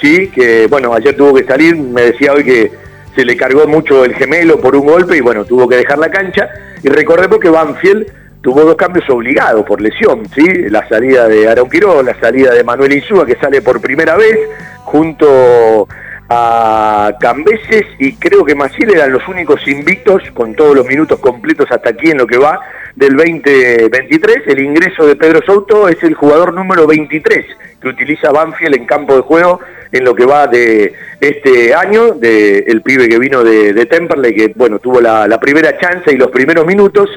sí, 0.02 0.28
que 0.28 0.68
bueno, 0.68 0.94
ayer 0.94 1.16
tuvo 1.16 1.34
que 1.36 1.46
salir, 1.46 1.78
me 1.78 2.02
decía 2.02 2.34
hoy 2.34 2.44
que 2.44 2.72
se 3.16 3.24
le 3.24 3.38
cargó 3.38 3.66
mucho 3.66 4.04
el 4.04 4.14
gemelo 4.16 4.60
por 4.60 4.76
un 4.76 4.88
golpe 4.88 5.16
y 5.16 5.22
bueno, 5.22 5.46
tuvo 5.46 5.70
que 5.70 5.78
dejar 5.78 6.00
la 6.00 6.12
cancha. 6.12 6.50
Y 6.84 6.90
recordemos 6.90 7.40
que 7.40 7.50
Banfield 7.50 8.21
tuvo 8.42 8.62
dos 8.62 8.76
cambios 8.76 9.10
obligados 9.10 9.66
por 9.66 9.82
lesión, 9.82 10.26
¿sí? 10.34 10.46
La 10.70 10.88
salida 10.88 11.28
de 11.28 11.48
Aaron 11.48 11.70
Quirós, 11.70 12.04
la 12.04 12.20
salida 12.20 12.54
de 12.54 12.64
Manuel 12.64 12.94
Insúa, 12.94 13.26
que 13.26 13.36
sale 13.36 13.62
por 13.62 13.82
primera 13.82 14.16
vez, 14.18 14.38
junto 14.84 15.88
a 16.34 17.14
Cambeses 17.20 17.86
y 18.00 18.14
creo 18.14 18.46
que 18.46 18.56
Maciel 18.56 18.92
eran 18.92 19.12
los 19.12 19.28
únicos 19.28 19.68
invictos 19.68 20.24
con 20.34 20.56
todos 20.56 20.74
los 20.76 20.88
minutos 20.88 21.20
completos 21.20 21.68
hasta 21.70 21.90
aquí 21.90 22.10
en 22.10 22.20
lo 22.20 22.26
que 22.26 22.38
va 22.38 22.60
del 22.96 23.18
2023. 23.18 24.48
El 24.48 24.60
ingreso 24.60 25.06
de 25.06 25.18
Pedro 25.18 25.42
Souto 25.46 25.90
es 25.90 26.02
el 26.04 26.14
jugador 26.14 26.54
número 26.54 26.88
23 26.88 27.46
que 27.82 27.88
utiliza 27.88 28.32
Banfield 28.32 28.76
en 28.76 28.86
campo 28.86 29.16
de 29.16 29.22
juego 29.22 29.60
en 29.92 30.06
lo 30.06 30.16
que 30.16 30.26
va 30.26 30.48
de 30.48 30.94
este 31.20 31.74
año, 31.74 32.14
del 32.14 32.64
el 32.66 32.82
pibe 32.82 33.10
que 33.10 33.20
vino 33.20 33.44
de, 33.44 33.74
de 33.74 33.86
Temperley, 33.86 34.34
que 34.34 34.54
bueno, 34.56 34.80
tuvo 34.80 35.02
la, 35.02 35.38
primera 35.40 35.78
chance 35.78 36.14
y 36.14 36.18
los 36.18 36.30
primeros 36.32 36.66
minutos. 36.66 37.10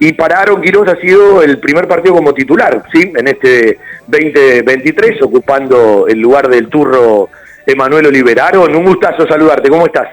Y 0.00 0.12
para 0.12 0.40
Aaron 0.40 0.62
Quiroz 0.62 0.88
ha 0.88 1.00
sido 1.00 1.42
el 1.42 1.58
primer 1.58 1.88
partido 1.88 2.14
como 2.14 2.32
titular, 2.32 2.84
¿sí? 2.92 3.12
En 3.16 3.26
este 3.26 3.78
2023, 4.06 5.22
ocupando 5.22 6.06
el 6.06 6.20
lugar 6.20 6.48
del 6.48 6.68
turro 6.68 7.28
Emanuel 7.66 8.06
Oliveraron. 8.06 8.74
Un 8.74 8.84
gustazo 8.84 9.26
saludarte, 9.26 9.68
¿cómo 9.68 9.86
estás? 9.86 10.08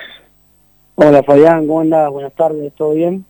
Hola 0.95 1.21
Fabián, 1.24 1.67
¿cómo 1.67 1.82
andás? 1.82 2.10
Buenas 2.10 2.34
tardes, 2.34 2.74
¿todo 2.74 2.93
bien? 2.93 3.26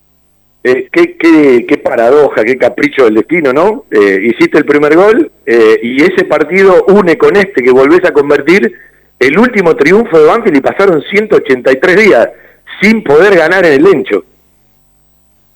Eh, 0.64 0.88
qué, 0.90 1.16
qué, 1.16 1.66
qué, 1.66 1.78
paradoja, 1.78 2.42
qué 2.42 2.56
capricho 2.56 3.04
del 3.04 3.14
destino, 3.14 3.52
¿no? 3.52 3.84
Eh, 3.90 4.18
hiciste 4.22 4.58
el 4.58 4.64
primer 4.64 4.96
gol 4.96 5.30
eh, 5.44 5.78
y 5.82 6.02
ese 6.02 6.24
partido 6.24 6.86
une 6.88 7.16
con 7.18 7.36
este 7.36 7.62
que 7.62 7.70
volvés 7.70 8.04
a 8.04 8.12
convertir 8.12 8.72
el 9.18 9.38
último 9.38 9.76
triunfo 9.76 10.18
de 10.18 10.26
Banfield 10.26 10.56
y 10.56 10.60
pasaron 10.60 11.02
183 11.02 11.96
días 11.96 12.28
sin 12.80 13.04
poder 13.04 13.36
ganar 13.36 13.64
en 13.64 13.74
el 13.74 13.82
Lencho. 13.84 14.24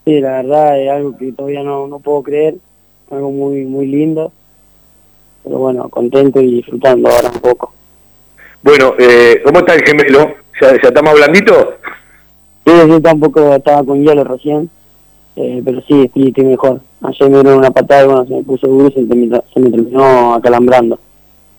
Sí, 0.04 0.20
la 0.20 0.42
verdad 0.42 0.80
es 0.80 0.90
algo 0.90 1.16
que 1.16 1.32
todavía 1.32 1.62
no, 1.62 1.86
no 1.86 1.98
puedo 1.98 2.22
creer, 2.22 2.54
algo 3.10 3.30
muy 3.30 3.64
muy 3.64 3.86
lindo, 3.86 4.32
pero 5.44 5.58
bueno, 5.58 5.88
contento 5.88 6.40
y 6.40 6.56
disfrutando 6.56 7.08
ahora 7.08 7.30
un 7.32 7.40
poco. 7.40 7.72
Bueno, 8.62 8.94
eh, 8.98 9.40
¿cómo 9.44 9.60
está 9.60 9.74
el 9.74 9.82
gemelo? 9.82 10.34
¿Ya, 10.60 10.70
¿Ya 10.72 10.88
está 10.88 11.02
más 11.02 11.14
blandito? 11.14 11.74
Sí, 12.64 12.72
sí, 12.86 13.00
tampoco 13.00 13.54
estaba 13.54 13.84
con 13.84 14.02
hielo 14.02 14.24
recién, 14.24 14.70
eh, 15.36 15.62
pero 15.64 15.80
sí, 15.82 16.10
sí, 16.14 16.28
estoy 16.28 16.44
mejor. 16.44 16.80
Ayer 17.02 17.30
me 17.30 17.36
dieron 17.36 17.58
una 17.58 17.70
patada 17.70 18.02
y 18.02 18.06
bueno, 18.06 18.26
se 18.26 18.34
me 18.34 18.42
puso 18.42 18.66
duro 18.66 18.88
y 18.88 18.92
se 18.92 19.06
se 19.06 19.60
me 19.60 19.70
terminó 19.70 20.34
acalambrando. 20.34 20.98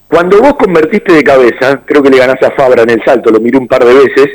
Cuando 0.07 0.41
vos 0.41 0.55
convertiste 0.55 1.13
de 1.13 1.23
cabeza, 1.23 1.81
creo 1.85 2.03
que 2.03 2.09
le 2.09 2.17
ganás 2.17 2.41
a 2.43 2.51
Fabra 2.51 2.83
en 2.83 2.89
el 2.89 3.03
salto, 3.03 3.31
lo 3.31 3.39
miré 3.39 3.57
un 3.57 3.67
par 3.67 3.85
de 3.85 3.93
veces, 3.93 4.27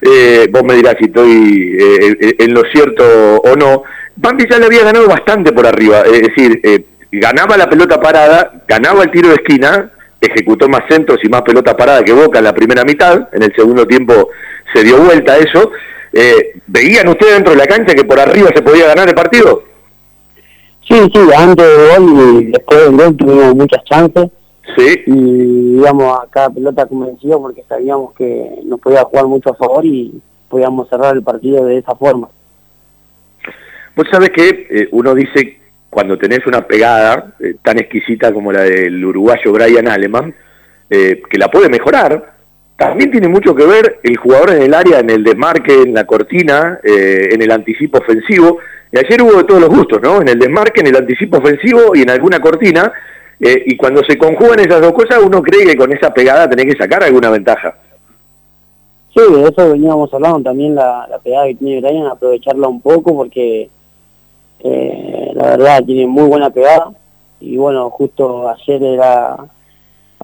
eh, 0.00 0.48
vos 0.50 0.62
me 0.64 0.74
dirás 0.74 0.96
si 0.98 1.06
estoy 1.06 1.76
eh, 1.78 2.36
en 2.38 2.54
lo 2.54 2.62
cierto 2.72 3.04
o 3.36 3.56
no. 3.56 3.82
Bambi 4.16 4.44
ya 4.50 4.58
le 4.58 4.66
había 4.66 4.84
ganado 4.84 5.06
bastante 5.06 5.52
por 5.52 5.66
arriba, 5.66 6.02
es 6.02 6.22
decir, 6.22 6.60
eh, 6.62 6.84
ganaba 7.12 7.56
la 7.56 7.68
pelota 7.68 8.00
parada, 8.00 8.62
ganaba 8.66 9.02
el 9.04 9.10
tiro 9.10 9.28
de 9.28 9.34
esquina, 9.34 9.90
ejecutó 10.20 10.68
más 10.68 10.82
centros 10.88 11.18
y 11.22 11.28
más 11.28 11.42
pelota 11.42 11.76
parada 11.76 12.02
que 12.02 12.12
Boca 12.12 12.38
en 12.38 12.44
la 12.44 12.54
primera 12.54 12.84
mitad, 12.84 13.28
en 13.32 13.42
el 13.42 13.54
segundo 13.54 13.86
tiempo 13.86 14.30
se 14.74 14.82
dio 14.82 14.98
vuelta 14.98 15.36
eso. 15.36 15.70
Eh, 16.12 16.54
¿Veían 16.66 17.08
ustedes 17.08 17.34
dentro 17.34 17.52
de 17.52 17.58
la 17.58 17.66
cancha 17.66 17.94
que 17.94 18.04
por 18.04 18.18
arriba 18.18 18.48
se 18.54 18.62
podía 18.62 18.86
ganar 18.86 19.08
el 19.08 19.14
partido? 19.14 19.64
Sí, 20.88 20.98
sí, 21.12 21.20
antes 21.36 21.66
del 21.66 21.88
gol 21.88 22.42
y 22.42 22.44
después 22.52 22.80
del 22.80 22.96
gol 22.96 23.16
tuvimos 23.16 23.54
muchas 23.54 23.84
chances. 23.84 24.30
Sí. 24.74 25.02
Y 25.06 25.76
íbamos 25.76 26.18
a 26.18 26.26
cada 26.28 26.50
pelota 26.50 26.86
convencido 26.86 27.40
porque 27.40 27.62
sabíamos 27.68 28.14
que 28.14 28.60
nos 28.64 28.80
podía 28.80 29.04
jugar 29.04 29.26
mucho 29.26 29.50
a 29.50 29.54
favor 29.54 29.84
y 29.84 30.20
podíamos 30.48 30.88
cerrar 30.88 31.14
el 31.14 31.22
partido 31.22 31.64
de 31.64 31.78
esa 31.78 31.94
forma. 31.94 32.28
Vos 33.94 34.06
sabés 34.10 34.30
que 34.30 34.66
eh, 34.70 34.88
uno 34.92 35.14
dice, 35.14 35.58
cuando 35.88 36.18
tenés 36.18 36.46
una 36.46 36.66
pegada 36.66 37.34
eh, 37.40 37.54
tan 37.62 37.78
exquisita 37.78 38.32
como 38.32 38.52
la 38.52 38.62
del 38.62 39.02
uruguayo 39.04 39.52
Brian 39.52 39.88
Aleman, 39.88 40.34
eh, 40.90 41.22
que 41.28 41.38
la 41.38 41.50
puede 41.50 41.70
mejorar, 41.70 42.34
también 42.76 43.10
tiene 43.10 43.28
mucho 43.28 43.54
que 43.54 43.64
ver 43.64 44.00
el 44.02 44.18
jugador 44.18 44.50
en 44.50 44.62
el 44.62 44.74
área, 44.74 44.98
en 45.00 45.08
el 45.08 45.24
desmarque, 45.24 45.80
en 45.80 45.94
la 45.94 46.04
cortina, 46.04 46.78
en 46.82 47.40
el 47.40 47.50
anticipo 47.50 47.96
ofensivo. 47.96 48.58
Y 48.92 48.98
ayer 48.98 49.22
hubo 49.22 49.38
de 49.38 49.44
todos 49.44 49.62
los 49.62 49.70
gustos, 49.70 50.02
¿no? 50.02 50.20
En 50.20 50.28
el 50.28 50.38
desmarque, 50.38 50.80
en 50.80 50.88
el 50.88 50.96
anticipo 50.96 51.38
ofensivo 51.38 51.96
y 51.96 52.02
en 52.02 52.10
alguna 52.10 52.38
cortina. 52.38 52.92
Eh, 53.40 53.62
y 53.66 53.76
cuando 53.76 54.02
se 54.04 54.16
conjugan 54.16 54.60
esas 54.60 54.80
dos 54.80 54.92
cosas, 54.92 55.20
uno 55.24 55.42
cree 55.42 55.66
que 55.66 55.76
con 55.76 55.92
esa 55.92 56.12
pegada 56.12 56.48
tenés 56.48 56.66
que 56.66 56.82
sacar 56.82 57.02
alguna 57.02 57.30
ventaja. 57.30 57.76
Sí, 59.14 59.20
de 59.32 59.48
eso 59.48 59.70
veníamos 59.70 60.12
hablando 60.12 60.42
también, 60.42 60.74
la, 60.74 61.08
pegada 61.22 61.46
que 61.46 61.54
tiene 61.54 61.80
Brian, 61.80 62.06
aprovecharla 62.06 62.68
un 62.68 62.80
poco 62.80 63.14
porque 63.14 63.70
eh, 64.60 65.30
la 65.34 65.50
verdad 65.50 65.84
tiene 65.84 66.06
muy 66.06 66.24
buena 66.24 66.50
pegada. 66.50 66.92
Y 67.40 67.56
bueno, 67.56 67.90
justo 67.90 68.48
ayer 68.48 68.82
era 68.82 69.36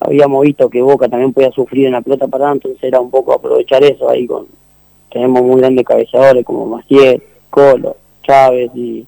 habíamos 0.01 0.42
visto 0.42 0.68
que 0.68 0.83
Boca 0.83 1.09
también 1.09 1.33
podía 1.33 1.51
sufrir 1.53 1.87
en 1.87 1.92
la 1.92 2.01
pelota 2.01 2.27
parada, 2.27 2.53
entonces 2.53 2.83
era 2.83 3.01
un 3.01 3.11
poco 3.11 3.33
aprovechar 3.33 3.85
eso 3.85 4.09
ahí 4.09 4.27
con 4.27 4.46
tenemos 5.11 5.42
muy 5.42 5.61
grandes 5.61 5.85
cabeceadores 5.85 6.44
como 6.44 6.66
Maciel, 6.66 7.22
Colo, 7.51 7.96
Chávez 8.22 8.70
y 8.75 9.07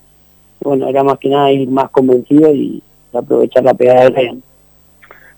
bueno, 0.60 0.86
era 0.88 1.02
más 1.02 1.18
que 1.18 1.30
nada 1.30 1.50
ir 1.50 1.68
más 1.68 1.90
convencido 1.90 2.54
y 2.54 2.82
aprovechar 3.18 3.64
la 3.64 3.74
pegada 3.74 4.04
de 4.04 4.10
Brian. 4.10 4.42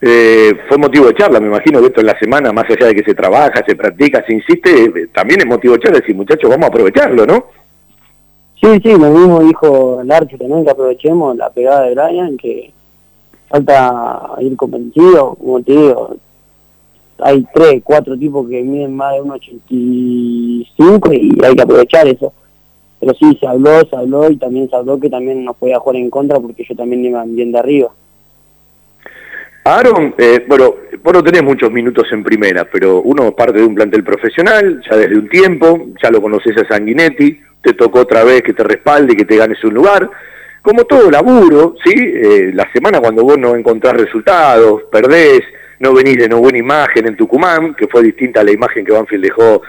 Eh, 0.00 0.54
fue 0.68 0.76
motivo 0.76 1.06
de 1.06 1.14
charla, 1.14 1.40
me 1.40 1.46
imagino 1.46 1.80
que 1.80 1.86
esto 1.86 2.00
en 2.00 2.06
la 2.06 2.18
semana, 2.18 2.52
más 2.52 2.66
allá 2.68 2.88
de 2.88 2.94
que 2.94 3.02
se 3.02 3.14
trabaja, 3.14 3.64
se 3.66 3.74
practica, 3.74 4.22
se 4.26 4.34
insiste, 4.34 4.84
eh, 4.84 5.08
también 5.12 5.40
es 5.40 5.46
motivo 5.46 5.74
de 5.74 5.80
charla 5.80 6.00
decir, 6.00 6.14
muchachos, 6.14 6.50
vamos 6.50 6.64
a 6.64 6.68
aprovecharlo, 6.68 7.26
¿no? 7.26 7.46
Sí, 8.60 8.68
sí, 8.82 8.90
lo 8.90 9.10
mismo 9.10 9.40
dijo 9.40 10.00
el 10.00 10.10
Arche 10.10 10.36
también, 10.36 10.64
que 10.64 10.70
aprovechemos 10.70 11.36
la 11.36 11.50
pegada 11.50 11.82
de 11.84 11.94
Brian, 11.94 12.36
que 12.36 12.72
falta 13.48 14.32
ir 14.40 14.56
convencido, 14.56 15.34
como 15.34 15.62
te 15.62 15.72
digo, 15.72 16.16
hay 17.18 17.46
tres, 17.54 17.82
cuatro 17.82 18.16
tipos 18.18 18.48
que 18.48 18.62
miden 18.62 18.94
más 18.94 19.14
de 19.14 19.22
1,85 19.22 21.14
y 21.14 21.44
hay 21.44 21.54
que 21.54 21.62
aprovechar 21.62 22.06
eso. 22.06 22.32
Pero 23.06 23.18
sí, 23.18 23.38
se 23.38 23.46
habló, 23.46 23.86
se 23.88 23.94
habló 23.94 24.28
y 24.28 24.36
también 24.36 24.68
se 24.68 24.74
habló 24.74 24.98
que 24.98 25.08
también 25.08 25.44
nos 25.44 25.56
podía 25.56 25.78
jugar 25.78 25.96
en 25.96 26.10
contra 26.10 26.40
porque 26.40 26.62
ellos 26.62 26.76
también 26.76 27.04
iban 27.04 27.36
bien 27.36 27.52
de 27.52 27.58
arriba. 27.60 27.90
Aaron, 29.62 30.12
eh, 30.18 30.44
bueno, 30.48 30.74
vos 31.04 31.14
no 31.14 31.22
tenés 31.22 31.44
muchos 31.44 31.70
minutos 31.70 32.08
en 32.10 32.24
primera, 32.24 32.64
pero 32.64 33.02
uno 33.02 33.30
parte 33.30 33.58
de 33.58 33.64
un 33.64 33.76
plantel 33.76 34.02
profesional, 34.02 34.82
ya 34.90 34.96
desde 34.96 35.16
un 35.16 35.28
tiempo, 35.28 35.86
ya 36.02 36.10
lo 36.10 36.20
conoces 36.20 36.56
a 36.56 36.66
Sanguinetti, 36.66 37.40
te 37.62 37.74
tocó 37.74 38.00
otra 38.00 38.24
vez 38.24 38.42
que 38.42 38.52
te 38.52 38.64
respalde 38.64 39.14
que 39.14 39.24
te 39.24 39.36
ganes 39.36 39.62
un 39.62 39.74
lugar. 39.74 40.10
Como 40.60 40.84
todo 40.84 41.08
laburo, 41.08 41.76
¿sí? 41.84 41.94
Eh, 41.96 42.50
la 42.54 42.68
semana 42.72 42.98
cuando 42.98 43.22
vos 43.22 43.38
no 43.38 43.54
encontrás 43.54 43.96
resultados, 43.96 44.82
perdés, 44.90 45.42
no 45.78 45.94
venís 45.94 46.16
de 46.16 46.28
no 46.28 46.38
buena 46.38 46.58
imagen 46.58 47.06
en 47.06 47.16
Tucumán, 47.16 47.74
que 47.74 47.86
fue 47.86 48.02
distinta 48.02 48.40
a 48.40 48.44
la 48.44 48.50
imagen 48.50 48.84
que 48.84 48.90
Banfield 48.90 49.22
dejó, 49.22 49.62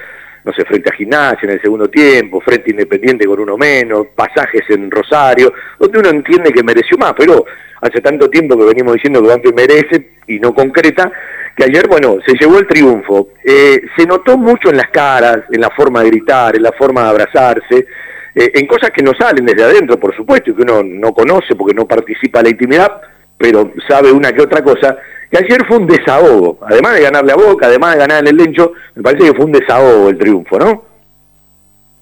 no 0.48 0.54
sé, 0.54 0.64
frente 0.64 0.90
a 0.90 0.96
Gimnasia 0.96 1.40
en 1.44 1.52
el 1.52 1.62
segundo 1.62 1.90
tiempo, 1.90 2.40
frente 2.40 2.72
Independiente 2.72 3.26
con 3.26 3.42
uno 3.42 3.58
menos, 3.58 4.08
pasajes 4.16 4.64
en 4.70 4.90
Rosario, 4.90 5.52
donde 5.78 6.00
uno 6.00 6.10
entiende 6.10 6.54
que 6.54 6.64
mereció 6.64 6.98
más, 6.98 7.14
pero 7.18 7.44
hace 7.82 8.00
tanto 8.00 8.30
tiempo 8.30 8.58
que 8.58 8.64
venimos 8.64 8.94
diciendo 8.94 9.22
que 9.22 9.28
Banfield 9.28 9.56
merece 9.56 10.12
y 10.26 10.40
no 10.40 10.54
concreta, 10.54 11.12
que 11.54 11.66
ayer, 11.66 11.86
bueno, 11.90 12.20
se 12.26 12.34
llevó 12.40 12.60
el 12.60 12.68
triunfo. 12.68 13.30
Eh, 13.44 13.82
se 13.98 14.06
notó 14.06 14.38
mucho 14.38 14.70
en 14.70 14.78
las 14.78 14.90
caras, 14.90 15.40
en 15.52 15.60
la 15.60 15.70
forma 15.72 16.02
de 16.02 16.12
gritar, 16.12 16.56
en 16.56 16.64
la 16.64 16.72
forma 16.72 17.04
de 17.04 17.10
abrazarse, 17.10 17.86
eh, 18.34 18.52
en 18.54 18.68
cosas 18.68 18.92
que 18.92 19.04
no 19.04 19.12
salen 19.20 19.46
desde 19.46 19.66
adentro, 19.66 20.00
por 20.00 20.16
supuesto, 20.16 20.52
y 20.52 20.56
que 20.56 20.62
uno 20.62 20.82
no 20.82 21.14
conoce 21.14 21.56
porque 21.56 21.74
no 21.74 21.86
participa 21.86 22.40
en 22.40 22.46
la 22.46 22.52
intimidad, 22.52 23.02
pero 23.38 23.74
sabe 23.86 24.14
una 24.14 24.32
que 24.32 24.44
otra 24.44 24.64
cosa, 24.64 24.98
que 25.30 25.38
ayer 25.38 25.66
fue 25.68 25.78
un 25.78 25.88
desahogo, 25.88 26.58
además 26.62 26.96
de 26.96 27.02
ganarle 27.02 27.32
a 27.32 27.36
Boca, 27.36 27.68
además 27.68 27.94
de 27.94 28.00
ganar 28.00 28.20
en 28.22 28.28
el 28.28 28.38
Lencho, 28.38 28.72
me 28.96 29.04
parece 29.04 29.26
que 29.26 29.36
fue 29.36 29.46
un 29.46 29.52
desahogo 29.52 30.10
el 30.10 30.18
triunfo, 30.18 30.58
¿no? 30.58 30.84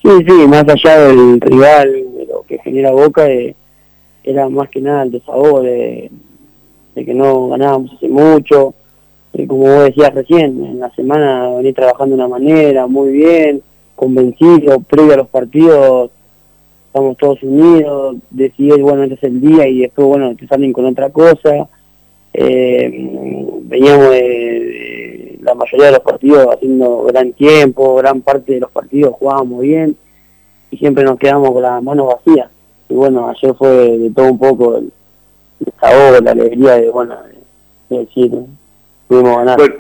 Sí, 0.01 0.09
sí, 0.27 0.47
más 0.47 0.65
allá 0.67 0.99
del 0.99 1.41
rival, 1.41 1.91
de 2.17 2.25
lo 2.27 2.43
que 2.43 2.59
genera 2.59 2.91
Boca, 2.91 3.25
eh, 3.27 3.55
era 4.23 4.47
más 4.49 4.69
que 4.69 4.81
nada 4.81 5.03
el 5.03 5.11
desahogo 5.11 5.61
de, 5.61 6.11
que 6.93 7.13
no 7.13 7.49
ganábamos 7.49 7.93
hace 7.93 8.07
mucho, 8.07 8.73
eh, 9.33 9.47
como 9.47 9.63
vos 9.63 9.85
decías 9.85 10.13
recién, 10.13 10.63
en 10.63 10.79
la 10.79 10.91
semana 10.91 11.49
venía 11.57 11.73
trabajando 11.73 12.15
de 12.15 12.23
una 12.23 12.29
manera 12.29 12.87
muy 12.87 13.11
bien, 13.11 13.61
convencido, 13.95 14.79
previo 14.81 15.13
a 15.13 15.17
los 15.17 15.27
partidos 15.27 16.11
estamos 16.95 17.17
todos 17.17 17.43
unidos, 17.43 18.15
decidir, 18.29 18.81
bueno, 18.81 19.03
este 19.03 19.15
es 19.15 19.23
el 19.23 19.41
día 19.41 19.67
y 19.67 19.79
después, 19.79 20.07
bueno, 20.07 20.33
te 20.33 20.47
salen 20.47 20.71
con 20.71 20.85
otra 20.85 21.09
cosa. 21.09 21.67
Eh, 22.37 22.89
veníamos 23.63 24.09
de 24.09 25.39
la 25.41 25.53
mayoría 25.53 25.85
de 25.85 25.91
los 25.93 26.01
partidos 26.01 26.47
haciendo 26.53 27.03
gran 27.03 27.31
tiempo, 27.33 27.95
gran 27.95 28.21
parte 28.21 28.53
de 28.53 28.59
los 28.59 28.71
partidos 28.71 29.15
jugábamos 29.17 29.61
bien 29.61 29.95
y 30.69 30.77
siempre 30.77 31.03
nos 31.03 31.17
quedamos 31.17 31.51
con 31.51 31.61
las 31.61 31.81
manos 31.81 32.07
vacías. 32.07 32.49
Y 32.89 32.93
bueno, 32.93 33.29
ayer 33.29 33.53
fue 33.55 33.69
de 33.69 34.11
todo 34.11 34.25
un 34.25 34.39
poco 34.39 34.77
el, 34.77 34.91
el 35.65 35.73
sabor, 35.79 36.21
la 36.21 36.31
alegría 36.31 36.73
de, 36.73 36.89
bueno, 36.89 37.15
de, 37.89 37.95
de 37.95 38.05
decir, 38.05 38.31
pudimos 39.07 39.37
ganar. 39.37 39.57
Bueno, 39.57 39.75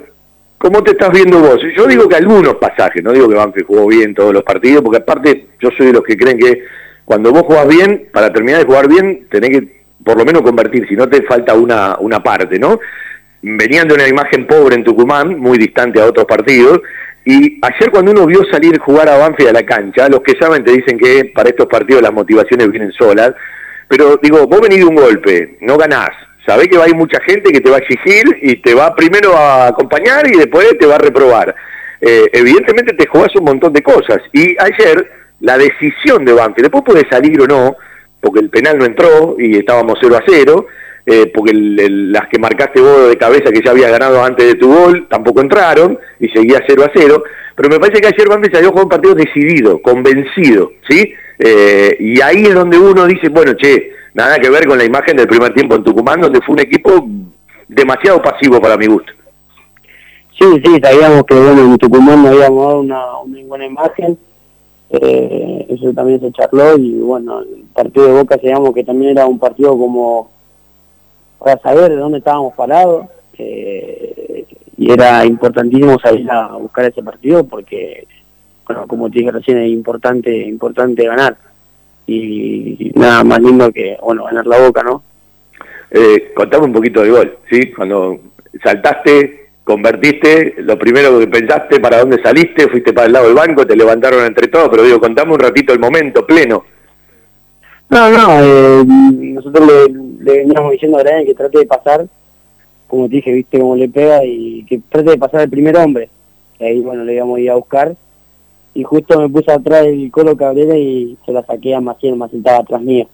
¿Cómo 0.57 0.81
te 0.81 0.91
estás 0.91 1.11
viendo 1.11 1.39
vos? 1.39 1.59
Yo 1.75 1.85
digo 1.85 2.07
que 2.07 2.15
algunos 2.15 2.55
pasajes, 2.55 3.03
no 3.03 3.11
digo 3.11 3.27
que 3.29 3.35
Banfield 3.35 3.67
jugó 3.67 3.85
bien 3.87 4.15
todos 4.15 4.33
los 4.33 4.43
partidos, 4.43 4.81
porque 4.81 4.97
aparte 4.97 5.47
yo 5.59 5.69
soy 5.77 5.87
de 5.87 5.93
los 5.93 6.03
que 6.03 6.17
creen 6.17 6.39
que 6.39 6.63
cuando 7.03 7.31
vos 7.31 7.43
jugás 7.43 7.67
bien, 7.67 8.09
para 8.11 8.33
terminar 8.33 8.61
de 8.61 8.65
jugar 8.65 8.87
bien, 8.87 9.27
tenés 9.29 9.49
que 9.51 9.84
por 10.03 10.17
lo 10.17 10.25
menos 10.25 10.41
convertir, 10.41 10.87
si 10.87 10.95
no 10.95 11.07
te 11.07 11.23
falta 11.23 11.53
una, 11.53 11.97
una 11.99 12.21
parte, 12.21 12.59
¿no? 12.59 12.79
Venían 13.41 13.87
de 13.87 13.93
una 13.93 14.07
imagen 14.07 14.47
pobre 14.47 14.75
en 14.75 14.83
Tucumán, 14.83 15.39
muy 15.39 15.57
distante 15.57 16.01
a 16.01 16.05
otros 16.05 16.25
partidos, 16.25 16.81
y 17.23 17.59
ayer 17.61 17.89
cuando 17.89 18.11
uno 18.11 18.25
vio 18.25 18.43
salir 18.51 18.77
jugar 18.79 19.09
a 19.09 19.17
Banfield 19.17 19.49
a 19.49 19.53
la 19.53 19.65
cancha, 19.65 20.07
los 20.09 20.21
que 20.21 20.37
saben 20.37 20.63
te 20.63 20.71
dicen 20.71 20.97
que 20.97 21.31
para 21.33 21.49
estos 21.49 21.67
partidos 21.67 22.01
las 22.01 22.13
motivaciones 22.13 22.69
vienen 22.69 22.91
solas, 22.91 23.33
pero 23.87 24.19
digo, 24.21 24.47
vos 24.47 24.61
venís 24.61 24.79
de 24.79 24.85
un 24.85 24.95
golpe, 24.95 25.57
no 25.61 25.77
ganás, 25.77 26.11
sabés 26.45 26.67
que 26.67 26.77
va 26.77 26.85
a 26.85 26.89
ir 26.89 26.95
mucha 26.95 27.19
gente 27.21 27.51
que 27.51 27.61
te 27.61 27.69
va 27.69 27.77
a 27.77 27.79
exigir 27.79 28.23
y 28.41 28.57
te 28.57 28.73
va 28.75 28.95
primero 28.95 29.35
a 29.35 29.67
acompañar 29.67 30.27
y 30.27 30.37
después 30.37 30.77
te 30.77 30.85
va 30.85 30.95
a 30.95 30.99
reprobar. 30.99 31.55
Eh, 32.01 32.29
evidentemente 32.33 32.93
te 32.93 33.07
jugás 33.07 33.35
un 33.35 33.45
montón 33.45 33.73
de 33.73 33.81
cosas, 33.81 34.19
y 34.31 34.55
ayer 34.59 35.09
la 35.39 35.57
decisión 35.57 36.23
de 36.25 36.33
Banfield, 36.33 36.69
después 36.69 36.83
puede 36.83 37.09
salir 37.09 37.41
o 37.41 37.47
no, 37.47 37.75
porque 38.25 38.39
el 38.39 38.49
penal 38.49 38.79
no 38.79 38.85
entró 38.85 39.35
y 39.37 39.57
estábamos 39.57 39.99
0 40.01 40.17
a 40.17 40.23
0, 40.27 40.65
eh, 41.05 41.31
porque 41.33 41.51
las 41.53 42.27
que 42.27 42.39
marcaste 42.39 42.81
vos 42.81 43.07
de 43.07 43.17
cabeza 43.17 43.51
que 43.51 43.61
ya 43.63 43.69
habías 43.69 43.91
ganado 43.91 44.23
antes 44.23 44.47
de 44.47 44.55
tu 44.55 44.67
gol 44.73 45.07
tampoco 45.07 45.41
entraron 45.41 45.99
y 46.19 46.27
seguía 46.29 46.63
0 46.67 46.83
a 46.83 46.91
0, 46.91 47.23
pero 47.55 47.69
me 47.69 47.79
parece 47.79 48.01
que 48.01 48.07
ayer 48.07 48.27
Banfield 48.27 48.55
salió 48.55 48.69
jugar 48.71 48.85
un 48.85 48.89
partido 48.89 49.13
decidido, 49.13 49.79
convencido, 49.79 50.71
¿sí? 50.89 51.13
Eh, 51.37 51.95
y 51.99 52.19
ahí 52.19 52.45
es 52.45 52.55
donde 52.55 52.79
uno 52.79 53.05
dice, 53.05 53.29
bueno, 53.29 53.53
che, 53.53 53.91
nada 54.15 54.39
que 54.39 54.49
ver 54.49 54.65
con 54.65 54.79
la 54.79 54.85
imagen 54.85 55.15
del 55.15 55.27
primer 55.27 55.53
tiempo 55.53 55.75
en 55.75 55.83
Tucumán, 55.83 56.21
donde 56.21 56.41
fue 56.41 56.53
un 56.53 56.61
equipo 56.61 57.07
demasiado 57.67 58.23
pasivo 58.23 58.59
para 58.59 58.75
mi 58.75 58.87
gusto. 58.87 59.13
Sí, 60.39 60.45
sí, 60.65 60.79
sabíamos 60.81 61.23
que 61.25 61.35
bueno, 61.35 61.61
en 61.61 61.77
Tucumán 61.77 62.23
no 62.23 62.29
habíamos 62.29 62.65
dado 62.65 62.79
una, 62.79 63.17
una 63.19 63.43
buena 63.43 63.65
imagen, 63.67 64.17
eh, 64.89 65.65
eso 65.69 65.93
también 65.93 66.19
se 66.19 66.31
charló 66.31 66.77
y 66.77 66.99
bueno, 66.99 67.41
el 67.41 67.65
partido 67.73 68.07
de 68.07 68.13
Boca 68.13 68.35
sabíamos 68.35 68.73
que 68.73 68.83
también 68.83 69.11
era 69.11 69.25
un 69.25 69.39
partido 69.39 69.77
como 69.77 70.31
para 71.39 71.59
saber 71.59 71.91
de 71.91 71.97
dónde 71.97 72.19
estábamos 72.19 72.53
parados 72.53 73.07
eh, 73.37 74.45
y 74.77 74.91
era 74.91 75.25
importantísimo 75.25 75.99
salir 75.99 76.29
a 76.29 76.53
buscar 76.53 76.85
ese 76.85 77.01
partido 77.01 77.45
porque, 77.45 78.07
bueno, 78.67 78.87
como 78.87 79.09
te 79.09 79.19
dije 79.19 79.31
recién, 79.31 79.57
es 79.59 79.69
importante, 79.69 80.35
importante 80.47 81.05
ganar. 81.05 81.37
Y 82.07 82.91
nada 82.95 83.23
más 83.23 83.41
lindo 83.41 83.71
que, 83.71 83.97
bueno, 84.01 84.25
ganar 84.25 84.45
la 84.45 84.59
boca, 84.59 84.83
¿no? 84.83 85.01
Eh, 85.89 86.33
contame 86.35 86.65
un 86.65 86.73
poquito 86.73 87.01
del 87.01 87.11
gol, 87.11 87.37
¿sí? 87.49 87.71
Cuando 87.71 88.19
saltaste, 88.61 89.44
convertiste, 89.65 90.53
lo 90.59 90.77
primero 90.77 91.19
que 91.19 91.27
pensaste, 91.27 91.79
para 91.79 91.99
dónde 91.99 92.21
saliste, 92.21 92.69
fuiste 92.69 92.93
para 92.93 93.07
el 93.07 93.13
lado 93.13 93.25
del 93.25 93.35
banco, 93.35 93.65
te 93.65 93.75
levantaron 93.75 94.23
entre 94.23 94.47
todos, 94.47 94.69
pero 94.69 94.83
digo, 94.83 94.99
contame 94.99 95.33
un 95.33 95.39
ratito 95.39 95.73
el 95.73 95.79
momento 95.79 96.25
pleno. 96.25 96.63
No, 97.89 98.09
no, 98.09 98.27
eh, 98.41 98.83
nosotros 98.85 99.67
le, 99.67 100.33
veníamos 100.33 100.71
diciendo 100.71 100.99
a 100.99 101.03
Brian 101.03 101.25
que 101.25 101.33
trate 101.33 101.57
de 101.57 101.65
pasar, 101.65 102.05
como 102.87 103.09
te 103.09 103.15
dije, 103.15 103.33
viste 103.33 103.59
cómo 103.59 103.75
le 103.75 103.89
pega, 103.89 104.23
y 104.23 104.63
que 104.69 104.79
trate 104.87 105.09
de 105.09 105.17
pasar 105.17 105.41
el 105.41 105.49
primer 105.49 105.75
hombre. 105.77 106.09
Y 106.59 106.63
ahí, 106.63 106.81
bueno, 106.81 107.03
le 107.03 107.15
íbamos 107.15 107.37
a 107.37 107.41
ir 107.41 107.51
a 107.51 107.55
buscar. 107.55 107.95
Y 108.75 108.83
justo 108.83 109.19
me 109.19 109.29
puse 109.29 109.51
atrás 109.51 109.85
el 109.85 110.11
Colo 110.11 110.37
Cabrera 110.37 110.77
y 110.77 111.17
se 111.25 111.31
la 111.31 111.43
saqué 111.43 111.73
a 111.73 111.81
Maciel, 111.81 112.15
más 112.15 112.29
sentaba 112.29 112.59
atrás 112.59 112.81
mío. 112.81 113.07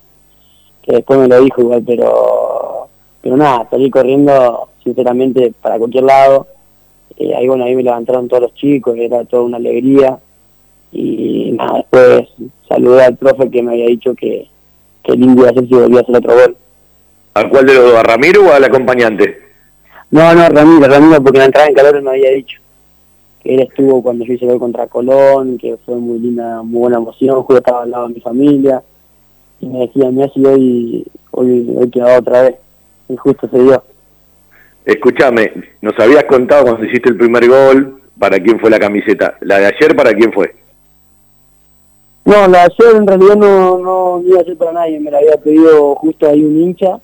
Que 0.81 0.95
después 0.95 1.19
me 1.19 1.27
lo 1.27 1.41
dijo 1.41 1.61
igual, 1.61 1.83
pero 1.85 2.89
pero 3.21 3.37
nada, 3.37 3.67
salí 3.69 3.89
corriendo 3.89 4.67
sinceramente 4.84 5.54
para 5.62 5.78
cualquier 5.78 6.06
lado. 6.06 6.48
Eh, 7.17 7.36
ahí 7.36 7.48
bueno, 7.48 7.65
ahí 7.65 7.76
me 7.76 7.84
levantaron 7.84 8.28
todos 8.28 8.44
los 8.44 8.56
chicos, 8.56 8.96
era 8.98 9.24
toda 9.26 9.44
una 9.44 9.58
alegría. 9.58 10.20
Y 10.91 11.52
nada, 11.52 11.78
después 11.78 12.30
saludé 12.67 13.06
al 13.06 13.17
profe 13.17 13.50
que 13.50 13.63
me 13.63 13.74
había 13.74 13.88
dicho 13.88 14.13
que, 14.15 14.48
que 15.04 15.13
lindo 15.13 15.41
iba 15.41 15.50
a 15.50 15.52
hacer 15.52 15.67
si 15.67 15.74
volvía 15.74 16.00
a 16.00 16.02
hacer 16.02 16.17
otro 16.17 16.34
gol. 16.34 16.58
¿A 17.34 17.50
cuál 17.50 17.65
de 17.65 17.74
los 17.74 17.86
dos? 17.86 17.96
¿A 17.96 18.04
Ramiro 18.04 18.48
o 18.48 18.52
al 18.52 18.63
acompañante? 18.63 19.38
No, 20.10 20.34
no, 20.34 20.50
Ramiro, 20.50 20.88
Ramiro, 20.88 21.24
porque 21.24 21.39
la 21.39 21.46
entrada 21.46 21.67
en 21.67 21.74
calor 21.74 22.02
me 22.02 22.10
había 22.10 22.32
dicho 22.32 22.60
que 23.41 23.56
él 23.56 23.62
estuvo 23.62 24.04
cuando 24.04 24.26
yo 24.26 24.34
hice 24.34 24.46
gol 24.46 24.60
contra 24.60 24.88
Colón, 24.88 25.58
que 25.58 25.78
fue 25.78 25.96
muy 25.96 26.20
linda, 26.20 26.62
muy 26.62 26.82
buena 26.82 26.98
emoción, 26.98 27.41
justo 27.44 27.58
estaba 27.58 27.84
al 27.84 27.91
lado 27.91 28.08
de 28.08 28.13
mi 28.15 28.20
familia. 28.20 28.84
Y 29.60 29.67
me 29.67 29.80
decía, 29.80 30.12
me 30.12 30.30
si 30.30 30.46
hoy, 30.46 31.06
hoy, 31.32 31.74
hoy 31.76 31.89
quedado 31.89 32.20
otra 32.20 32.44
vez. 32.44 32.56
Y 33.10 33.15
justo 33.15 33.48
se 33.48 33.60
dio. 33.60 33.84
Escúchame, 34.86 35.52
nos 35.82 35.98
habías 36.00 36.24
contado 36.26 36.63
cuando 36.63 36.86
hiciste 36.86 37.10
el 37.10 37.17
primer 37.17 37.48
gol, 37.48 38.02
para 38.22 38.39
quién 38.39 38.60
fue 38.60 38.70
la 38.70 38.80
camiseta. 38.80 39.36
¿La 39.41 39.58
de 39.58 39.65
ayer 39.65 39.96
para 39.96 40.13
quién 40.13 40.32
fue? 40.32 40.54
No, 42.24 42.48
la 42.48 42.60
de 42.60 42.74
ayer 42.80 42.96
en 42.96 43.08
realidad 43.08 43.36
no, 43.36 43.80
no 43.80 44.22
iba 44.24 44.41
a 44.41 44.44
ser 44.44 44.58
para 44.58 44.74
nadie, 44.74 45.00
me 45.00 45.10
la 45.10 45.17
había 45.17 45.38
pedido 45.38 45.96
justo 45.96 46.30
ahí 46.30 46.44
un 46.44 46.62
hincha 46.62 47.00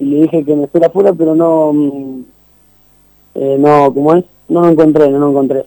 y 0.00 0.04
le 0.04 0.22
dije 0.22 0.44
que 0.44 0.56
me 0.56 0.66
fuera 0.66 0.88
afuera, 0.88 1.12
pero 1.12 1.36
no, 1.36 1.72
mm, 1.72 2.20
eh, 3.36 3.56
no, 3.60 3.94
¿cómo 3.94 4.16
es? 4.16 4.24
No 4.48 4.62
lo 4.62 4.68
encontré, 4.70 5.08
no 5.08 5.18
lo 5.20 5.30
encontré. 5.30 5.64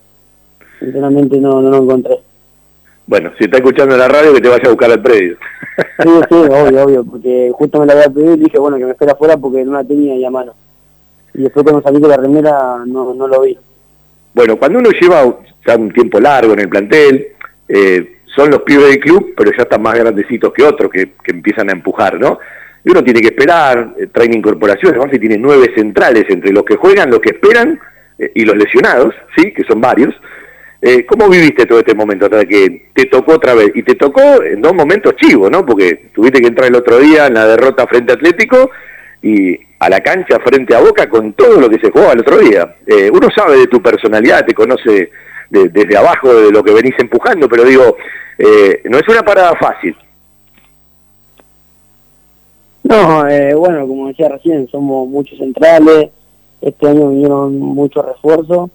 Sinceramente 0.79 1.37
no, 1.37 1.61
no 1.61 1.69
lo 1.69 1.77
encontré. 1.77 2.19
Bueno, 3.07 3.31
si 3.37 3.45
está 3.45 3.57
escuchando 3.57 3.97
la 3.97 4.07
radio, 4.07 4.33
que 4.33 4.41
te 4.41 4.49
vaya 4.49 4.63
a 4.65 4.69
buscar 4.69 4.91
al 4.91 5.01
predio. 5.01 5.37
Sí, 6.03 6.09
sí, 6.29 6.35
obvio, 6.35 6.83
obvio, 6.83 7.05
porque 7.05 7.51
justo 7.53 7.79
me 7.79 7.85
la 7.85 7.93
había 7.93 8.09
pedido 8.09 8.33
y 8.33 8.39
dije, 8.39 8.59
bueno, 8.59 8.77
que 8.77 8.85
me 8.85 8.91
espera 8.91 9.13
afuera 9.13 9.37
porque 9.37 9.63
no 9.63 9.73
la 9.73 9.83
tenía 9.83 10.13
ahí 10.13 10.25
a 10.25 10.29
mano. 10.29 10.53
Y 11.33 11.43
después 11.43 11.63
cuando 11.63 11.81
salí 11.81 11.99
de 11.99 12.07
la 12.07 12.17
remera 12.17 12.83
no, 12.85 13.13
no 13.13 13.27
lo 13.27 13.41
vi. 13.41 13.57
Bueno, 14.33 14.57
cuando 14.57 14.79
uno 14.79 14.89
lleva 14.91 15.37
ya 15.65 15.75
un 15.75 15.91
tiempo 15.91 16.19
largo 16.19 16.53
en 16.53 16.59
el 16.59 16.69
plantel, 16.69 17.27
eh, 17.67 18.19
son 18.35 18.51
los 18.51 18.61
pibes 18.61 18.87
del 18.87 18.99
club, 18.99 19.33
pero 19.35 19.51
ya 19.51 19.63
están 19.63 19.81
más 19.81 19.95
grandecitos 19.95 20.53
que 20.53 20.63
otros 20.63 20.91
que, 20.91 21.13
que 21.23 21.31
empiezan 21.31 21.69
a 21.69 21.73
empujar, 21.73 22.19
¿no? 22.19 22.39
Y 22.83 22.91
uno 22.91 23.03
tiene 23.03 23.21
que 23.21 23.27
esperar, 23.27 23.95
eh, 23.97 24.07
traen 24.07 24.33
incorporaciones, 24.33 25.01
si 25.11 25.19
tiene 25.19 25.37
nueve 25.37 25.71
centrales 25.75 26.25
entre 26.29 26.51
los 26.51 26.63
que 26.63 26.77
juegan, 26.77 27.09
los 27.09 27.19
que 27.19 27.31
esperan 27.31 27.79
eh, 28.17 28.31
y 28.35 28.45
los 28.45 28.55
lesionados, 28.55 29.13
¿sí? 29.35 29.51
Que 29.51 29.63
son 29.63 29.81
varios. 29.81 30.13
¿Cómo 31.09 31.27
viviste 31.27 31.65
todo 31.65 31.79
este 31.79 31.93
momento 31.93 32.27
hasta 32.27 32.45
que 32.45 32.89
te 32.93 33.07
tocó 33.07 33.33
otra 33.33 33.53
vez? 33.53 33.69
Y 33.75 33.83
te 33.83 33.95
tocó 33.95 34.41
en 34.41 34.61
dos 34.61 34.73
momentos 34.73 35.13
chivos, 35.17 35.51
¿no? 35.51 35.65
Porque 35.65 36.09
tuviste 36.13 36.39
que 36.39 36.47
entrar 36.47 36.69
el 36.69 36.75
otro 36.75 36.99
día 36.99 37.27
en 37.27 37.33
la 37.33 37.45
derrota 37.45 37.85
frente 37.85 38.13
a 38.13 38.15
Atlético 38.15 38.71
y 39.21 39.57
a 39.79 39.89
la 39.89 40.01
cancha 40.01 40.39
frente 40.39 40.75
a 40.75 40.81
Boca 40.81 41.09
con 41.09 41.33
todo 41.33 41.59
lo 41.59 41.69
que 41.69 41.79
se 41.79 41.91
jugaba 41.91 42.13
el 42.13 42.19
otro 42.19 42.37
día. 42.37 42.75
Eh, 42.85 43.09
uno 43.11 43.27
sabe 43.35 43.57
de 43.57 43.67
tu 43.67 43.81
personalidad, 43.81 44.45
te 44.45 44.53
conoce 44.53 45.11
desde 45.49 45.97
abajo 45.97 46.31
de 46.31 46.51
lo 46.51 46.63
que 46.63 46.73
venís 46.73 46.93
empujando, 46.99 47.49
pero 47.49 47.63
digo, 47.63 47.97
eh, 48.37 48.81
no 48.85 48.99
es 48.99 49.07
una 49.07 49.23
parada 49.23 49.55
fácil. 49.55 49.95
No, 52.83 53.23
bueno, 53.57 53.87
como 53.87 54.07
decía 54.07 54.29
recién, 54.29 54.67
somos 54.67 55.07
muchos 55.07 55.37
centrales, 55.37 56.09
este 56.61 56.87
año 56.87 57.09
vinieron 57.09 57.57
muchos 57.59 58.05
refuerzos 58.05 58.69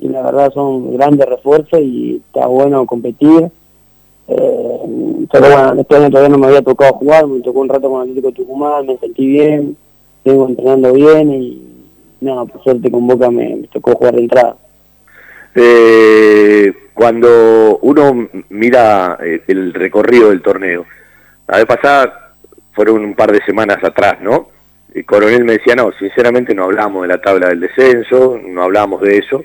y 0.00 0.08
la 0.08 0.22
verdad 0.22 0.52
son 0.52 0.96
grandes 0.96 1.28
refuerzos 1.28 1.80
y 1.80 2.22
está 2.26 2.46
bueno 2.46 2.86
competir. 2.86 3.50
Eh, 4.28 5.26
pero 5.32 5.50
bueno, 5.50 5.80
este 5.80 5.96
año 5.96 6.10
todavía 6.10 6.28
no 6.28 6.38
me 6.38 6.46
había 6.48 6.62
tocado 6.62 6.92
jugar, 6.94 7.26
me 7.26 7.40
tocó 7.40 7.60
un 7.60 7.68
rato 7.68 7.90
con 7.90 8.02
Atlético 8.02 8.32
Tucumán, 8.32 8.86
me 8.86 8.98
sentí 8.98 9.26
bien, 9.26 9.76
vengo 10.24 10.48
entrenando 10.48 10.92
bien 10.92 11.32
y 11.32 11.62
nada, 12.20 12.44
por 12.44 12.62
suerte 12.62 12.90
con 12.90 13.06
Boca 13.06 13.30
me, 13.30 13.62
tocó 13.72 13.94
jugar 13.94 14.14
de 14.14 14.20
entrada. 14.20 14.56
Eh, 15.54 16.72
cuando 16.92 17.78
uno 17.82 18.28
mira 18.50 19.18
eh, 19.22 19.42
el 19.48 19.72
recorrido 19.72 20.28
del 20.28 20.42
torneo, 20.42 20.84
la 21.46 21.56
vez 21.56 21.66
pasada 21.66 22.34
fueron 22.72 23.04
un 23.04 23.14
par 23.14 23.32
de 23.32 23.42
semanas 23.44 23.82
atrás, 23.82 24.20
¿no? 24.20 24.48
El 24.94 25.04
coronel 25.06 25.44
me 25.44 25.54
decía, 25.54 25.74
no, 25.74 25.90
sinceramente 25.98 26.54
no 26.54 26.64
hablamos 26.64 27.02
de 27.02 27.08
la 27.08 27.20
tabla 27.20 27.48
del 27.48 27.60
descenso, 27.60 28.38
no 28.42 28.62
hablamos 28.62 29.00
de 29.02 29.18
eso, 29.18 29.44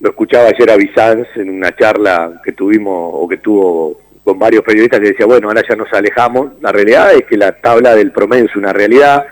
lo 0.00 0.10
escuchaba 0.10 0.48
ayer 0.48 0.70
a 0.70 0.76
Bizanz 0.76 1.28
en 1.36 1.50
una 1.50 1.74
charla 1.76 2.40
que 2.44 2.52
tuvimos 2.52 3.12
o 3.14 3.28
que 3.28 3.36
tuvo 3.36 4.01
con 4.24 4.38
varios 4.38 4.62
periodistas 4.62 5.00
que 5.00 5.08
decía, 5.08 5.26
bueno, 5.26 5.48
ahora 5.48 5.62
ya 5.68 5.76
nos 5.76 5.92
alejamos. 5.92 6.52
La 6.60 6.72
realidad 6.72 7.12
es 7.14 7.24
que 7.24 7.36
la 7.36 7.52
tabla 7.52 7.94
del 7.94 8.12
promedio 8.12 8.44
es 8.44 8.56
una 8.56 8.72
realidad, 8.72 9.26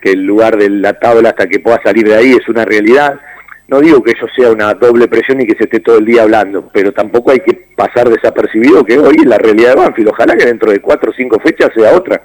que 0.00 0.12
el 0.12 0.24
lugar 0.24 0.56
de 0.56 0.70
la 0.70 0.94
tabla 0.94 1.30
hasta 1.30 1.46
que 1.46 1.60
pueda 1.60 1.80
salir 1.82 2.06
de 2.08 2.14
ahí 2.14 2.32
es 2.32 2.48
una 2.48 2.64
realidad. 2.64 3.20
No 3.68 3.80
digo 3.80 4.02
que 4.02 4.12
eso 4.12 4.26
sea 4.34 4.50
una 4.50 4.74
doble 4.74 5.06
presión 5.08 5.40
y 5.40 5.46
que 5.46 5.54
se 5.56 5.64
esté 5.64 5.80
todo 5.80 5.98
el 5.98 6.04
día 6.04 6.22
hablando, 6.22 6.68
pero 6.72 6.92
tampoco 6.92 7.30
hay 7.30 7.40
que 7.40 7.54
pasar 7.76 8.08
desapercibido 8.08 8.84
que 8.84 8.98
hoy 8.98 9.16
es 9.20 9.26
la 9.26 9.38
realidad 9.38 9.74
de 9.74 9.80
Banfield. 9.80 10.08
Ojalá 10.08 10.36
que 10.36 10.46
dentro 10.46 10.72
de 10.72 10.80
cuatro 10.80 11.10
o 11.10 11.14
cinco 11.14 11.38
fechas 11.38 11.70
sea 11.74 11.96
otra. 11.96 12.22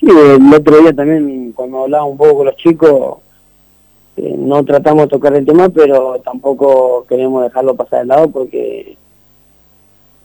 Sí, 0.00 0.06
el 0.06 0.52
otro 0.52 0.78
día 0.78 0.92
también 0.92 1.52
cuando 1.52 1.84
hablaba 1.84 2.04
un 2.04 2.18
poco 2.18 2.38
con 2.38 2.46
los 2.46 2.56
chicos, 2.56 3.18
eh, 4.16 4.34
no 4.36 4.64
tratamos 4.64 5.04
de 5.04 5.08
tocar 5.08 5.34
el 5.34 5.46
tema, 5.46 5.68
pero 5.68 6.20
tampoco 6.22 7.06
queremos 7.08 7.44
dejarlo 7.44 7.74
pasar 7.74 8.00
de 8.00 8.06
lado 8.06 8.30
porque 8.30 8.98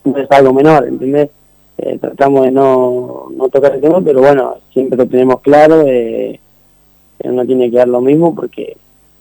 no 0.04 0.18
es 0.18 0.30
algo 0.30 0.52
menor, 0.52 0.86
¿entendés? 0.86 1.30
Eh, 1.78 1.98
tratamos 1.98 2.44
de 2.44 2.50
no, 2.50 3.28
no 3.34 3.48
tocar 3.48 3.74
el 3.74 3.80
tema, 3.80 4.00
pero 4.00 4.20
bueno, 4.20 4.56
siempre 4.72 4.98
lo 4.98 5.06
tenemos 5.06 5.40
claro, 5.40 5.84
eh, 5.86 6.38
no 7.24 7.46
tiene 7.46 7.70
que 7.70 7.76
dar 7.76 7.88
lo 7.88 8.00
mismo 8.00 8.34
porque 8.34 8.76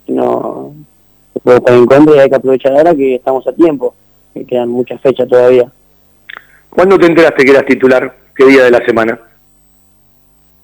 no 0.08 0.74
se 1.34 1.40
puede 1.40 1.58
estar 1.58 1.76
en 1.76 1.86
contra 1.86 2.16
y 2.16 2.20
hay 2.20 2.30
que 2.30 2.36
aprovechar 2.36 2.74
ahora 2.76 2.96
que 2.96 3.16
estamos 3.16 3.48
a 3.48 3.54
tiempo, 3.54 3.94
que 4.34 4.46
quedan 4.46 4.70
muchas 4.70 5.00
fechas 5.02 5.28
todavía. 5.28 5.72
¿Cuándo 6.70 6.98
te 6.98 7.06
enteraste 7.06 7.44
que 7.44 7.52
eras 7.52 7.66
titular? 7.66 8.16
¿Qué 8.36 8.46
día 8.46 8.64
de 8.64 8.72
la 8.72 8.86
semana? 8.86 9.20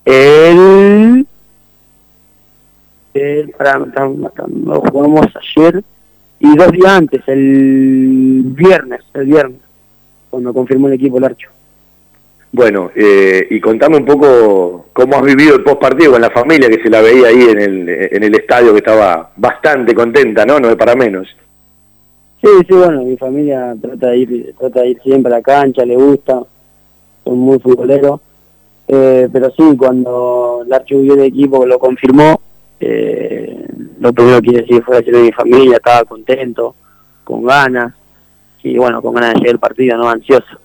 El 0.05 1.25
para, 3.57 3.77
lo 3.77 4.81
jugamos 4.81 5.27
ayer 5.35 5.83
y 6.39 6.55
dos 6.55 6.71
días 6.71 6.91
antes, 6.91 7.21
el 7.27 8.41
viernes, 8.47 9.01
el 9.13 9.25
viernes, 9.25 9.61
cuando 10.35 10.53
confirmó 10.53 10.87
el 10.87 10.95
equipo 10.95 11.17
el 11.17 11.23
Archo. 11.23 11.49
Bueno, 12.51 12.91
eh, 12.93 13.47
y 13.49 13.61
contame 13.61 13.95
un 13.95 14.05
poco 14.05 14.87
cómo 14.91 15.15
has 15.15 15.21
vivido 15.21 15.55
el 15.55 15.63
post 15.63 15.79
partido 15.79 16.11
con 16.11 16.21
la 16.21 16.29
familia 16.29 16.67
que 16.67 16.83
se 16.83 16.89
la 16.89 16.99
veía 16.99 17.29
ahí 17.29 17.43
en 17.43 17.61
el, 17.61 17.89
en 17.89 18.21
el 18.21 18.35
estadio 18.35 18.73
que 18.73 18.79
estaba 18.79 19.31
bastante 19.37 19.95
contenta, 19.95 20.45
¿no? 20.45 20.59
No 20.59 20.69
es 20.69 20.75
para 20.75 20.93
menos. 20.93 21.33
Sí, 22.41 22.49
sí, 22.67 22.73
bueno, 22.73 23.03
mi 23.03 23.15
familia 23.15 23.73
trata 23.81 24.07
de 24.07 24.17
ir, 24.17 24.55
trata 24.59 24.81
de 24.81 24.89
ir 24.89 25.01
siempre 25.01 25.31
a 25.31 25.37
la 25.37 25.41
cancha, 25.41 25.85
le 25.85 25.95
gusta, 25.95 26.43
son 27.23 27.37
muy 27.37 27.57
futboleros. 27.59 28.19
Eh, 28.89 29.29
pero 29.31 29.51
sí, 29.51 29.77
cuando 29.77 30.63
el 30.65 30.73
Archo 30.73 30.99
vio 30.99 31.13
el 31.13 31.21
equipo 31.21 31.65
lo 31.65 31.79
confirmó, 31.79 32.41
eh, 32.81 33.67
lo 34.01 34.11
primero 34.11 34.41
que 34.41 34.51
decir 34.51 34.83
fue 34.83 34.97
decir 34.97 35.15
de 35.15 35.21
mi 35.21 35.31
familia, 35.31 35.77
estaba 35.77 36.03
contento, 36.03 36.75
con 37.23 37.45
ganas, 37.45 37.93
y 38.65 38.77
bueno, 38.77 39.01
con 39.01 39.13
ganas 39.13 39.33
de 39.33 39.39
llegar 39.39 39.53
el 39.53 39.59
partido, 39.59 39.97
no 39.97 40.09
ansioso. 40.09 40.59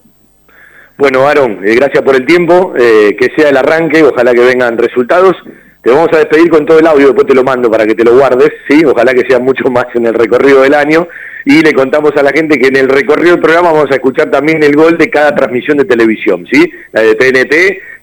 Bueno, 0.97 1.27
Aaron, 1.29 1.61
eh, 1.65 1.75
gracias 1.75 2.03
por 2.03 2.17
el 2.17 2.27
tiempo, 2.27 2.75
eh, 2.77 3.17
que 3.19 3.29
sea 3.37 3.51
el 3.51 3.57
arranque, 3.57 4.03
ojalá 4.03 4.33
que 4.33 4.41
vengan 4.41 4.79
resultados. 4.79 5.37
Te 5.83 5.91
vamos 5.91 6.09
a 6.13 6.19
despedir 6.19 6.51
con 6.51 6.67
todo 6.67 6.79
el 6.79 6.87
audio, 6.87 7.07
después 7.07 7.27
te 7.27 7.35
lo 7.35 7.43
mando 7.43 7.71
para 7.71 7.87
que 7.87 7.95
te 7.95 8.05
lo 8.05 8.17
guardes, 8.17 8.51
¿sí? 8.69 8.85
Ojalá 8.85 9.15
que 9.15 9.27
sea 9.27 9.39
mucho 9.39 9.71
más 9.71 9.87
en 9.95 10.07
el 10.07 10.15
recorrido 10.15 10.63
del 10.63 10.75
año. 10.75 11.09
Y 11.47 11.63
le 11.63 11.73
contamos 11.73 12.15
a 12.17 12.23
la 12.23 12.33
gente 12.33 12.59
que 12.59 12.67
en 12.67 12.77
el 12.77 12.89
recorrido 12.89 13.33
del 13.33 13.41
programa 13.41 13.73
vamos 13.73 13.91
a 13.91 13.95
escuchar 13.95 14.31
también 14.31 14.63
el 14.63 14.77
gol 14.77 14.99
de 14.99 15.09
cada 15.09 15.35
transmisión 15.35 15.79
de 15.79 15.87
televisión, 15.87 16.47
¿sí? 16.51 16.71
La 16.93 17.01
de 17.01 17.15
TNT 17.15 17.55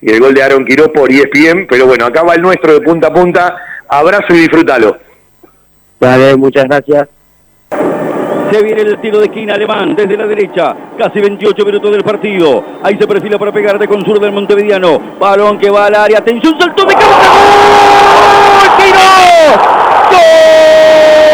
y 0.02 0.12
el 0.12 0.20
gol 0.20 0.34
de 0.34 0.42
Aaron 0.42 0.66
Quiró 0.66 0.92
por 0.92 1.12
ESPN. 1.12 1.68
Pero 1.70 1.86
bueno, 1.86 2.08
acá 2.08 2.24
va 2.24 2.34
el 2.34 2.42
nuestro 2.42 2.74
de 2.74 2.82
punta 2.82 3.08
a 3.08 3.14
punta 3.14 3.58
Abrazo 3.88 4.34
y 4.34 4.40
disfrútalo. 4.40 4.98
Vale, 6.00 6.36
muchas 6.36 6.66
gracias. 6.66 7.08
Se 8.52 8.64
viene 8.64 8.82
el 8.82 8.98
tiro 9.00 9.20
de 9.20 9.26
esquina 9.26 9.56
alemán 9.56 9.96
desde 9.96 10.16
la 10.16 10.26
derecha. 10.26 10.76
Casi 10.98 11.20
28 11.20 11.66
minutos 11.66 11.92
del 11.92 12.04
partido. 12.04 12.64
Ahí 12.82 12.98
se 12.98 13.06
perfila 13.06 13.38
para 13.38 13.52
pegar 13.52 13.78
de 13.78 13.88
con 13.88 14.04
sur 14.06 14.20
del 14.20 14.32
Montevideano. 14.32 15.00
Balón 15.20 15.58
que 15.58 15.70
va 15.70 15.88
al 15.88 15.96
área. 15.96 16.20
Atención, 16.20 16.58
saltó 16.60 16.86
de 16.86 16.94
cabeza. 16.94 17.32
¡Gol! 18.78 19.60
¡Gol! 20.12 21.27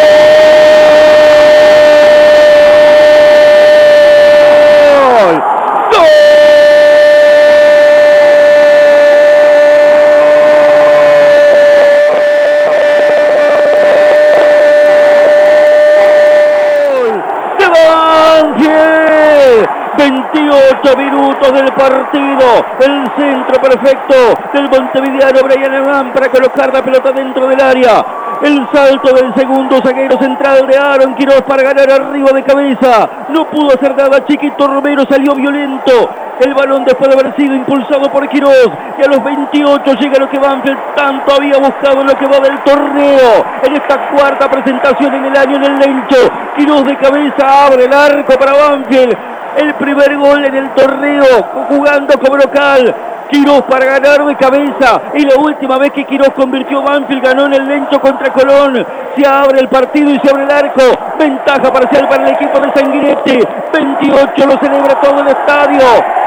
28 20.84 20.98
minutos 20.98 21.54
del 21.54 21.72
partido. 21.74 22.66
El 22.80 23.12
centro 23.16 23.62
perfecto 23.62 24.16
del 24.54 24.70
Montevideano 24.70 25.40
Brian 25.44 25.74
Alemán 25.74 26.12
para 26.14 26.30
colocar 26.30 26.74
la 26.74 26.82
pelota 26.84 27.12
dentro 27.12 27.48
del 27.48 27.60
área. 27.62 28.06
El 28.42 28.68
salto 28.74 29.14
del 29.14 29.34
segundo 29.36 29.80
zaguero 29.82 30.18
central 30.20 30.68
de 30.68 30.78
Aaron 30.78 31.16
Quiroz 31.16 31.42
para 31.44 31.64
ganar 31.64 31.90
arriba 31.90 32.32
de 32.32 32.44
cabeza. 32.44 33.10
No 33.30 33.46
pudo 33.46 33.74
hacer 33.74 33.96
nada. 33.96 34.26
Chiquito 34.26 34.68
Romero 34.68 35.06
salió 35.10 35.34
violento. 35.34 36.10
El 36.40 36.54
balón 36.54 36.84
después 36.84 37.10
de 37.10 37.20
haber 37.20 37.36
sido 37.38 37.56
impulsado 37.56 38.12
por 38.12 38.28
Quiroz. 38.28 38.70
Y 39.00 39.04
a 39.04 39.08
los 39.08 39.24
28 39.24 39.94
llega 39.94 40.20
lo 40.20 40.30
que 40.30 40.40
Banfield 40.40 40.78
tanto 40.96 41.34
había 41.36 41.58
buscado 41.58 42.02
en 42.02 42.08
lo 42.08 42.18
que 42.18 42.26
va 42.26 42.40
del 42.40 42.60
torneo. 42.60 43.46
En 43.64 43.76
esta 43.76 44.10
cuarta 44.10 44.50
presentación 44.50 45.14
en 45.14 45.26
el 45.26 45.38
año 45.38 45.56
en 45.56 45.64
el 45.64 45.80
Lencho. 45.80 46.30
Quiroz 46.58 46.84
de 46.84 46.98
cabeza 46.98 47.68
abre 47.68 47.86
el 47.86 47.94
arco 47.94 48.34
para 48.38 48.54
Banfield. 48.54 49.18
El 49.58 49.74
primer 49.76 50.18
gol 50.18 50.46
en 50.46 50.56
el 50.56 50.70
torneo 50.72 51.26
jugando 51.70 52.20
como 52.20 52.38
local. 52.38 52.96
Quiroz 53.30 53.64
para 53.64 53.86
ganar 53.86 54.26
de 54.26 54.36
cabeza. 54.36 55.02
Y 55.14 55.26
la 55.26 55.36
última 55.38 55.78
vez 55.78 55.92
que 55.92 56.06
Quiroz 56.06 56.34
convirtió 56.36 56.82
Banfield 56.82 57.24
ganó 57.24 57.46
en 57.46 57.54
el 57.54 57.68
Lencho 57.68 58.00
contra 58.00 58.32
Colón. 58.32 58.86
Se 59.16 59.26
abre 59.26 59.60
el 59.60 59.70
partido 59.70 60.12
y 60.12 60.20
se 60.20 60.30
abre 60.30 60.44
el 60.44 60.52
arco. 60.52 60.82
Ventaja 61.18 61.72
parcial 61.72 62.08
para 62.08 62.28
el 62.28 62.34
equipo 62.36 62.60
de 62.60 62.72
Sanguinetti. 62.74 63.40
28 63.74 64.46
lo 64.46 64.58
celebra 64.60 65.02
todo 65.02 65.22
el 65.22 65.28
estadio. 65.28 65.82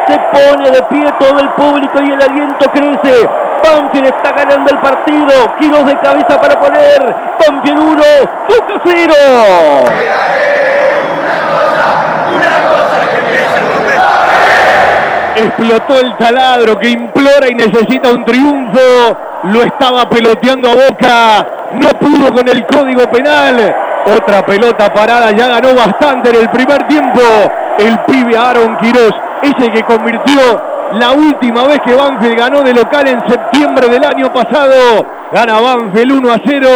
Se 0.07 0.19
pone 0.33 0.71
de 0.71 0.83
pie 0.85 1.13
todo 1.19 1.39
el 1.39 1.49
público 1.51 2.03
y 2.03 2.13
el 2.13 2.23
aliento 2.23 2.71
crece. 2.71 3.29
Banfield 3.63 4.07
está 4.07 4.33
ganando 4.33 4.71
el 4.71 4.79
partido. 4.79 5.57
Quiroz 5.59 5.87
de 5.87 5.99
cabeza 5.99 6.41
para 6.41 6.59
poner. 6.59 7.15
Banfield 7.39 7.79
1, 7.79 8.03
Boca 8.49 8.81
0. 8.85 9.15
Explotó 15.37 16.01
el 16.01 16.17
taladro 16.17 16.79
que 16.79 16.89
implora 16.89 17.47
y 17.51 17.55
necesita 17.55 18.11
un 18.11 18.25
triunfo. 18.25 18.81
Lo 19.45 19.63
estaba 19.65 20.09
peloteando 20.09 20.71
a 20.71 20.75
Boca. 20.75 21.47
No 21.75 21.89
pudo 21.91 22.33
con 22.33 22.49
el 22.49 22.65
código 22.65 23.03
penal. 23.11 23.75
Otra 24.17 24.47
pelota 24.47 24.93
parada. 24.95 25.33
Ya 25.33 25.49
ganó 25.49 25.75
bastante 25.75 26.31
en 26.31 26.37
el 26.37 26.49
primer 26.49 26.89
tiempo. 26.89 27.21
El 27.79 27.99
pibe 28.07 28.35
Aaron 28.35 28.79
Quiroz. 28.79 29.15
Ese 29.43 29.71
que 29.73 29.83
convirtió 29.83 30.41
la 30.95 31.13
última 31.13 31.65
vez 31.65 31.81
que 31.85 31.95
Banfield 31.95 32.39
ganó 32.39 32.63
de 32.63 32.73
local 32.73 33.07
en 33.07 33.21
septiembre 33.29 33.89
del 33.91 34.05
año 34.05 34.33
pasado. 34.33 35.05
Gana 35.33 35.61
Banfield 35.61 36.13
1 36.13 36.33
a 36.33 36.41
0. 36.47 36.69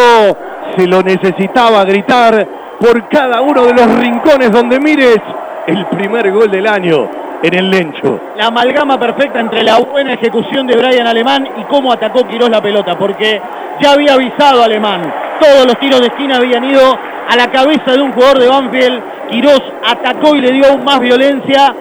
Se 0.77 0.87
lo 0.87 1.03
necesitaba 1.03 1.83
gritar 1.85 2.46
por 2.79 3.09
cada 3.09 3.40
uno 3.40 3.64
de 3.64 3.73
los 3.73 3.87
rincones 3.96 4.53
donde 4.53 4.79
mires. 4.79 5.20
El 5.66 5.87
primer 5.87 6.31
gol 6.31 6.51
del 6.51 6.66
año 6.66 7.09
en 7.42 7.55
el 7.55 7.70
Lencho. 7.70 8.20
La 8.37 8.46
amalgama 8.46 8.98
perfecta 8.98 9.40
entre 9.40 9.62
la 9.62 9.79
buena 9.79 10.14
ejecución 10.14 10.66
de 10.66 10.76
Brian 10.76 11.07
Alemán 11.07 11.48
y 11.59 11.62
cómo 11.64 11.92
atacó 11.92 12.26
Quirós 12.26 12.50
la 12.50 12.61
pelota, 12.61 12.96
porque 12.98 13.40
ya 13.80 13.92
había 13.92 14.14
avisado 14.14 14.62
Alemán. 14.62 15.12
Todos 15.40 15.66
los 15.66 15.78
tiros 15.78 16.00
de 16.00 16.08
esquina 16.08 16.36
habían 16.36 16.64
ido 16.64 16.98
a 17.28 17.36
la 17.36 17.50
cabeza 17.50 17.92
de 17.92 18.02
un 18.02 18.12
jugador 18.12 18.38
de 18.38 18.48
Banfield. 18.48 19.02
Quirós 19.30 19.62
atacó 19.86 20.34
y 20.34 20.40
le 20.40 20.52
dio 20.52 20.66
aún 20.66 20.84
más 20.84 21.00
violencia. 21.00 21.74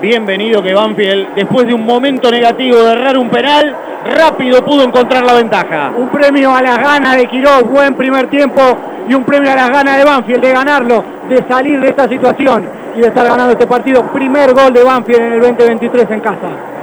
Bienvenido 0.00 0.62
que 0.62 0.74
Banfield, 0.74 1.34
después 1.34 1.66
de 1.66 1.74
un 1.74 1.84
momento 1.84 2.30
negativo 2.30 2.76
de 2.78 2.92
errar 2.92 3.16
un 3.16 3.30
penal, 3.30 3.74
rápido 4.16 4.64
pudo 4.64 4.82
encontrar 4.82 5.24
la 5.24 5.34
ventaja. 5.34 5.92
Un 5.96 6.08
premio 6.08 6.54
a 6.54 6.60
las 6.60 6.78
ganas 6.78 7.16
de 7.16 7.26
Quirós, 7.26 7.62
buen 7.64 7.94
primer 7.94 8.28
tiempo 8.28 8.60
y 9.08 9.14
un 9.14 9.24
premio 9.24 9.52
a 9.52 9.54
las 9.54 9.70
ganas 9.70 9.96
de 9.96 10.04
Banfield 10.04 10.42
de 10.42 10.52
ganarlo, 10.52 11.04
de 11.28 11.44
salir 11.48 11.80
de 11.80 11.88
esta 11.88 12.08
situación 12.08 12.68
y 12.96 13.00
de 13.00 13.08
estar 13.08 13.26
ganando 13.26 13.52
este 13.52 13.66
partido. 13.66 14.02
Primer 14.12 14.52
gol 14.52 14.72
de 14.72 14.82
Banfield 14.82 15.20
en 15.20 15.32
el 15.34 15.40
2023 15.40 16.10
en 16.10 16.20
casa. 16.20 16.73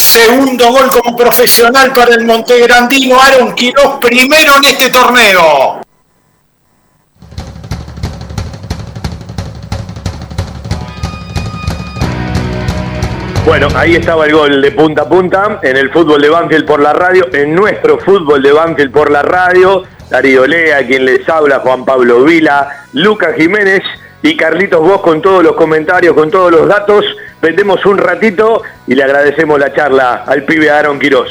Segundo 0.00 0.72
gol 0.72 0.88
como 0.88 1.14
profesional 1.14 1.92
para 1.92 2.14
el 2.14 2.24
Montegrandino, 2.24 3.20
Aaron 3.20 3.54
Quiroz, 3.54 3.98
primero 4.00 4.56
en 4.56 4.64
este 4.64 4.88
torneo. 4.88 5.82
Bueno, 13.44 13.68
ahí 13.76 13.96
estaba 13.96 14.24
el 14.24 14.32
gol 14.32 14.62
de 14.62 14.70
punta 14.72 15.02
a 15.02 15.08
punta 15.08 15.60
en 15.62 15.76
el 15.76 15.90
fútbol 15.90 16.22
de 16.22 16.30
Banfield 16.30 16.66
por 16.66 16.80
la 16.80 16.94
radio, 16.94 17.28
en 17.34 17.54
nuestro 17.54 17.98
fútbol 17.98 18.42
de 18.42 18.52
Banfield 18.52 18.92
por 18.92 19.10
la 19.10 19.20
radio. 19.20 19.84
Darío 20.08 20.46
Lea, 20.46 20.84
quien 20.86 21.04
les 21.04 21.28
habla, 21.28 21.58
Juan 21.60 21.84
Pablo 21.84 22.24
Vila, 22.24 22.86
Lucas 22.94 23.36
Jiménez 23.36 23.82
y 24.22 24.36
Carlitos 24.36 24.80
Vos 24.80 25.00
con 25.00 25.22
todos 25.22 25.42
los 25.42 25.54
comentarios, 25.54 26.14
con 26.14 26.30
todos 26.30 26.50
los 26.52 26.68
datos. 26.68 27.04
Vendemos 27.40 27.84
un 27.86 27.98
ratito 27.98 28.62
y 28.86 28.94
le 28.94 29.02
agradecemos 29.02 29.58
la 29.58 29.72
charla 29.72 30.24
al 30.26 30.44
pibe 30.44 30.70
Aaron 30.70 30.98
Quirós. 30.98 31.30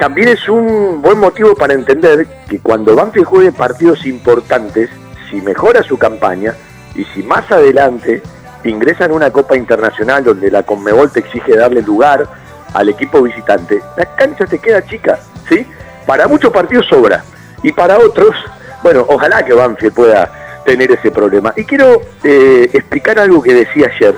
también 0.04 0.28
es 0.28 0.50
un 0.50 1.02
buen 1.02 1.18
motivo 1.18 1.56
para 1.56 1.74
entender 1.74 2.28
que 2.50 2.60
cuando 2.60 2.94
Banfield 2.94 3.26
juegue 3.26 3.54
partidos 3.54 4.06
importantes, 4.06 4.90
si 5.30 5.40
mejora 5.40 5.82
su 5.82 5.98
campaña 5.98 6.54
y 6.94 7.06
si 7.06 7.24
más 7.24 7.50
adelante 7.50 8.22
ingresa 8.66 9.06
en 9.06 9.14
una 9.14 9.32
Copa 9.32 9.56
Internacional 9.56 10.26
donde 10.26 10.52
la 10.52 10.64
Conmebol 10.64 11.10
te 11.10 11.22
exige 11.22 11.56
darle 11.56 11.82
lugar 11.82 12.28
al 12.74 12.90
equipo 12.90 13.22
visitante, 13.22 13.82
la 13.96 14.14
cancha 14.14 14.46
te 14.46 14.60
queda 14.60 14.86
chica, 14.86 15.20
¿sí? 15.48 15.66
Para 16.06 16.28
muchos 16.28 16.52
partidos 16.52 16.86
sobra 16.88 17.24
y 17.64 17.72
para 17.72 17.98
otros, 17.98 18.36
bueno, 18.84 19.06
ojalá 19.08 19.46
que 19.46 19.54
Banfield 19.54 19.94
pueda 19.94 20.62
tener 20.66 20.92
ese 20.92 21.12
problema. 21.12 21.54
Y 21.56 21.64
quiero 21.64 22.02
eh, 22.26 22.70
explicar 22.74 23.20
algo 23.20 23.42
que 23.42 23.54
decía 23.54 23.90
ayer. 23.96 24.16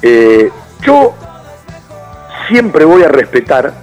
Eh, 0.00 0.50
yo 0.80 1.14
siempre 2.48 2.86
voy 2.86 3.02
a 3.02 3.08
respetar 3.08 3.79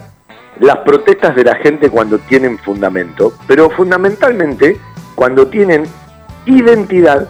las 0.60 0.78
protestas 0.80 1.36
de 1.36 1.44
la 1.44 1.56
gente 1.56 1.90
cuando 1.90 2.20
tienen 2.20 2.58
fundamento, 2.58 3.34
pero 3.48 3.70
fundamentalmente 3.70 4.78
cuando 5.16 5.48
tienen 5.48 5.84
identidad 6.46 7.30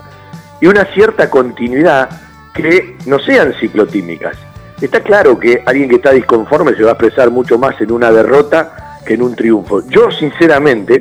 y 0.61 0.67
una 0.67 0.85
cierta 0.85 1.29
continuidad 1.29 2.09
que 2.53 2.97
no 3.05 3.19
sean 3.19 3.53
ciclotímicas. 3.59 4.37
Está 4.81 5.01
claro 5.01 5.39
que 5.39 5.63
alguien 5.65 5.89
que 5.89 5.95
está 5.95 6.11
disconforme 6.11 6.75
se 6.75 6.83
va 6.83 6.89
a 6.89 6.93
expresar 6.93 7.31
mucho 7.31 7.57
más 7.57 7.79
en 7.81 7.91
una 7.91 8.11
derrota 8.11 8.99
que 9.05 9.15
en 9.15 9.21
un 9.23 9.35
triunfo. 9.35 9.81
Yo 9.87 10.11
sinceramente, 10.11 10.99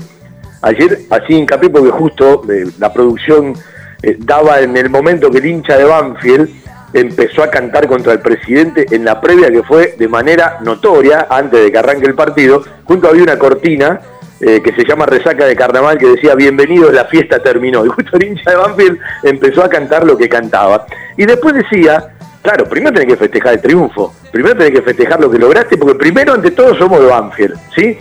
ayer 0.62 1.00
así 1.10 1.34
hincapié 1.34 1.70
porque 1.70 1.90
justo 1.90 2.42
eh, 2.50 2.66
la 2.78 2.92
producción 2.92 3.54
eh, 4.02 4.16
daba 4.18 4.60
en 4.60 4.76
el 4.76 4.88
momento 4.88 5.30
que 5.30 5.38
el 5.38 5.46
hincha 5.46 5.76
de 5.76 5.84
Banfield 5.84 6.65
empezó 6.92 7.42
a 7.42 7.50
cantar 7.50 7.86
contra 7.86 8.12
el 8.12 8.20
presidente 8.20 8.86
en 8.90 9.04
la 9.04 9.20
previa 9.20 9.50
que 9.50 9.62
fue 9.62 9.94
de 9.98 10.08
manera 10.08 10.58
notoria 10.62 11.26
antes 11.28 11.64
de 11.64 11.72
que 11.72 11.78
arranque 11.78 12.06
el 12.06 12.14
partido, 12.14 12.64
junto 12.84 13.08
había 13.08 13.22
una 13.22 13.38
cortina 13.38 14.00
eh, 14.38 14.60
que 14.62 14.72
se 14.74 14.84
llama 14.84 15.06
Resaca 15.06 15.46
de 15.46 15.56
Carnaval, 15.56 15.96
que 15.96 16.08
decía 16.08 16.34
Bienvenidos, 16.34 16.92
la 16.92 17.06
fiesta 17.06 17.42
terminó. 17.42 17.84
Y 17.86 17.88
justo 17.88 18.16
el 18.16 18.24
hincha 18.24 18.50
de 18.50 18.56
Banfield 18.56 18.98
empezó 19.22 19.64
a 19.64 19.68
cantar 19.68 20.04
lo 20.04 20.16
que 20.16 20.28
cantaba. 20.28 20.86
Y 21.16 21.24
después 21.24 21.54
decía, 21.54 22.08
claro, 22.42 22.66
primero 22.66 22.92
tenés 22.92 23.14
que 23.14 23.16
festejar 23.16 23.54
el 23.54 23.62
triunfo, 23.62 24.14
primero 24.30 24.54
tenés 24.56 24.72
que 24.72 24.82
festejar 24.82 25.20
lo 25.20 25.30
que 25.30 25.38
lograste, 25.38 25.78
porque 25.78 25.94
primero 25.94 26.34
ante 26.34 26.50
todo 26.50 26.76
somos 26.76 27.00
de 27.00 27.06
Banfield, 27.06 27.56
¿sí? 27.74 27.98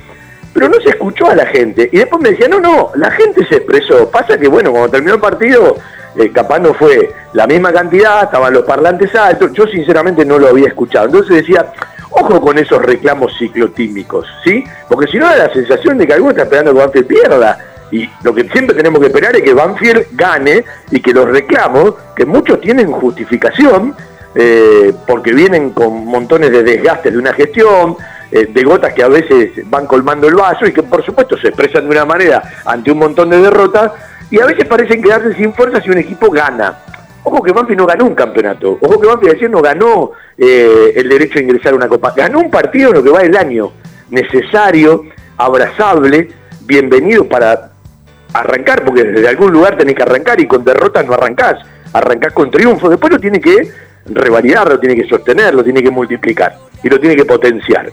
Pero 0.53 0.67
no 0.67 0.79
se 0.81 0.89
escuchó 0.89 1.29
a 1.29 1.35
la 1.35 1.45
gente. 1.45 1.89
Y 1.91 1.97
después 1.97 2.21
me 2.21 2.31
decía, 2.31 2.49
no, 2.49 2.59
no, 2.59 2.91
la 2.95 3.11
gente 3.11 3.45
se 3.47 3.55
expresó. 3.55 4.09
Pasa 4.09 4.37
que, 4.37 4.47
bueno, 4.47 4.71
cuando 4.71 4.89
terminó 4.89 5.15
el 5.15 5.21
partido, 5.21 5.77
eh, 6.17 6.31
capaz 6.31 6.59
no 6.59 6.73
fue 6.73 7.13
la 7.33 7.47
misma 7.47 7.71
cantidad, 7.73 8.23
estaban 8.23 8.53
los 8.53 8.63
parlantes 8.63 9.13
altos, 9.15 9.51
yo 9.53 9.67
sinceramente 9.67 10.25
no 10.25 10.39
lo 10.39 10.47
había 10.47 10.67
escuchado. 10.67 11.05
Entonces 11.07 11.37
decía, 11.37 11.73
Ojo 12.17 12.39
con 12.39 12.57
esos 12.57 12.81
reclamos 12.81 13.37
ciclotímicos, 13.37 14.25
¿sí? 14.41 14.63
Porque 14.87 15.11
si 15.11 15.17
no 15.17 15.25
da 15.25 15.35
la 15.35 15.53
sensación 15.53 15.97
de 15.97 16.07
que 16.07 16.13
alguno 16.13 16.31
está 16.31 16.43
esperando 16.43 16.73
que 16.73 16.79
Banfield 16.79 17.07
pierda. 17.07 17.57
Y 17.91 18.09
lo 18.23 18.33
que 18.33 18.47
siempre 18.47 18.73
tenemos 18.73 19.01
que 19.01 19.07
esperar 19.07 19.35
es 19.35 19.41
que 19.41 19.53
Banfield 19.53 20.07
gane 20.13 20.63
y 20.91 21.01
que 21.01 21.13
los 21.13 21.27
reclamos, 21.27 21.95
que 22.15 22.25
muchos 22.25 22.61
tienen 22.61 22.89
justificación, 22.89 23.95
eh, 24.33 24.93
porque 25.05 25.33
vienen 25.33 25.71
con 25.71 26.05
montones 26.05 26.51
de 26.51 26.63
desgastes 26.63 27.11
de 27.11 27.19
una 27.19 27.33
gestión, 27.33 27.97
eh, 28.31 28.47
de 28.49 28.63
gotas 28.63 28.93
que 28.93 29.03
a 29.03 29.09
veces 29.09 29.51
van 29.69 29.85
colmando 29.85 30.29
el 30.29 30.35
vaso 30.35 30.65
y 30.65 30.71
que 30.71 30.83
por 30.83 31.03
supuesto 31.05 31.37
se 31.37 31.49
expresan 31.49 31.83
de 31.83 31.91
una 31.91 32.05
manera 32.05 32.41
ante 32.65 32.91
un 32.91 32.99
montón 32.99 33.29
de 33.29 33.39
derrotas 33.39 33.91
y 34.31 34.39
a 34.39 34.45
veces 34.45 34.65
parecen 34.65 35.01
quedarse 35.01 35.33
sin 35.35 35.53
fuerza 35.53 35.81
si 35.81 35.89
un 35.89 35.97
equipo 35.97 36.29
gana. 36.29 36.77
Ojo 37.23 37.41
que 37.41 37.51
Banfield 37.51 37.79
no 37.79 37.85
ganó 37.87 38.05
un 38.05 38.15
campeonato. 38.15 38.77
Ojo 38.81 38.99
que 38.99 39.07
Banfield 39.07 39.35
ayer 39.35 39.49
no 39.49 39.61
ganó 39.61 40.11
eh, 40.37 40.93
el 40.95 41.09
derecho 41.09 41.39
a 41.39 41.41
ingresar 41.41 41.73
a 41.73 41.75
una 41.75 41.87
copa. 41.87 42.13
Ganó 42.15 42.39
un 42.39 42.51
partido 42.51 42.89
en 42.89 42.95
lo 42.95 43.03
que 43.03 43.09
va 43.09 43.21
el 43.21 43.35
año. 43.35 43.71
Necesario, 44.09 45.05
abrazable, 45.37 46.29
bienvenido 46.61 47.27
para 47.27 47.71
arrancar, 48.33 48.83
porque 48.85 49.03
desde 49.03 49.27
algún 49.27 49.51
lugar 49.51 49.77
tenés 49.77 49.95
que 49.95 50.03
arrancar 50.03 50.39
y 50.39 50.47
con 50.47 50.63
derrotas 50.63 51.05
no 51.05 51.13
arrancás. 51.13 51.59
Arrancás 51.93 52.33
con 52.33 52.51
triunfo. 52.51 52.89
Después 52.89 53.13
lo 53.13 53.19
tiene 53.19 53.39
que 53.39 53.71
revalidar, 54.05 54.69
lo 54.69 54.79
tiene 54.79 54.95
que 54.95 55.07
sostener, 55.07 55.55
lo 55.55 55.63
tiene 55.63 55.81
que 55.81 55.89
multiplicar 55.89 56.57
y 56.83 56.89
lo 56.89 56.99
tiene 56.99 57.15
que 57.15 57.25
potenciar. 57.25 57.91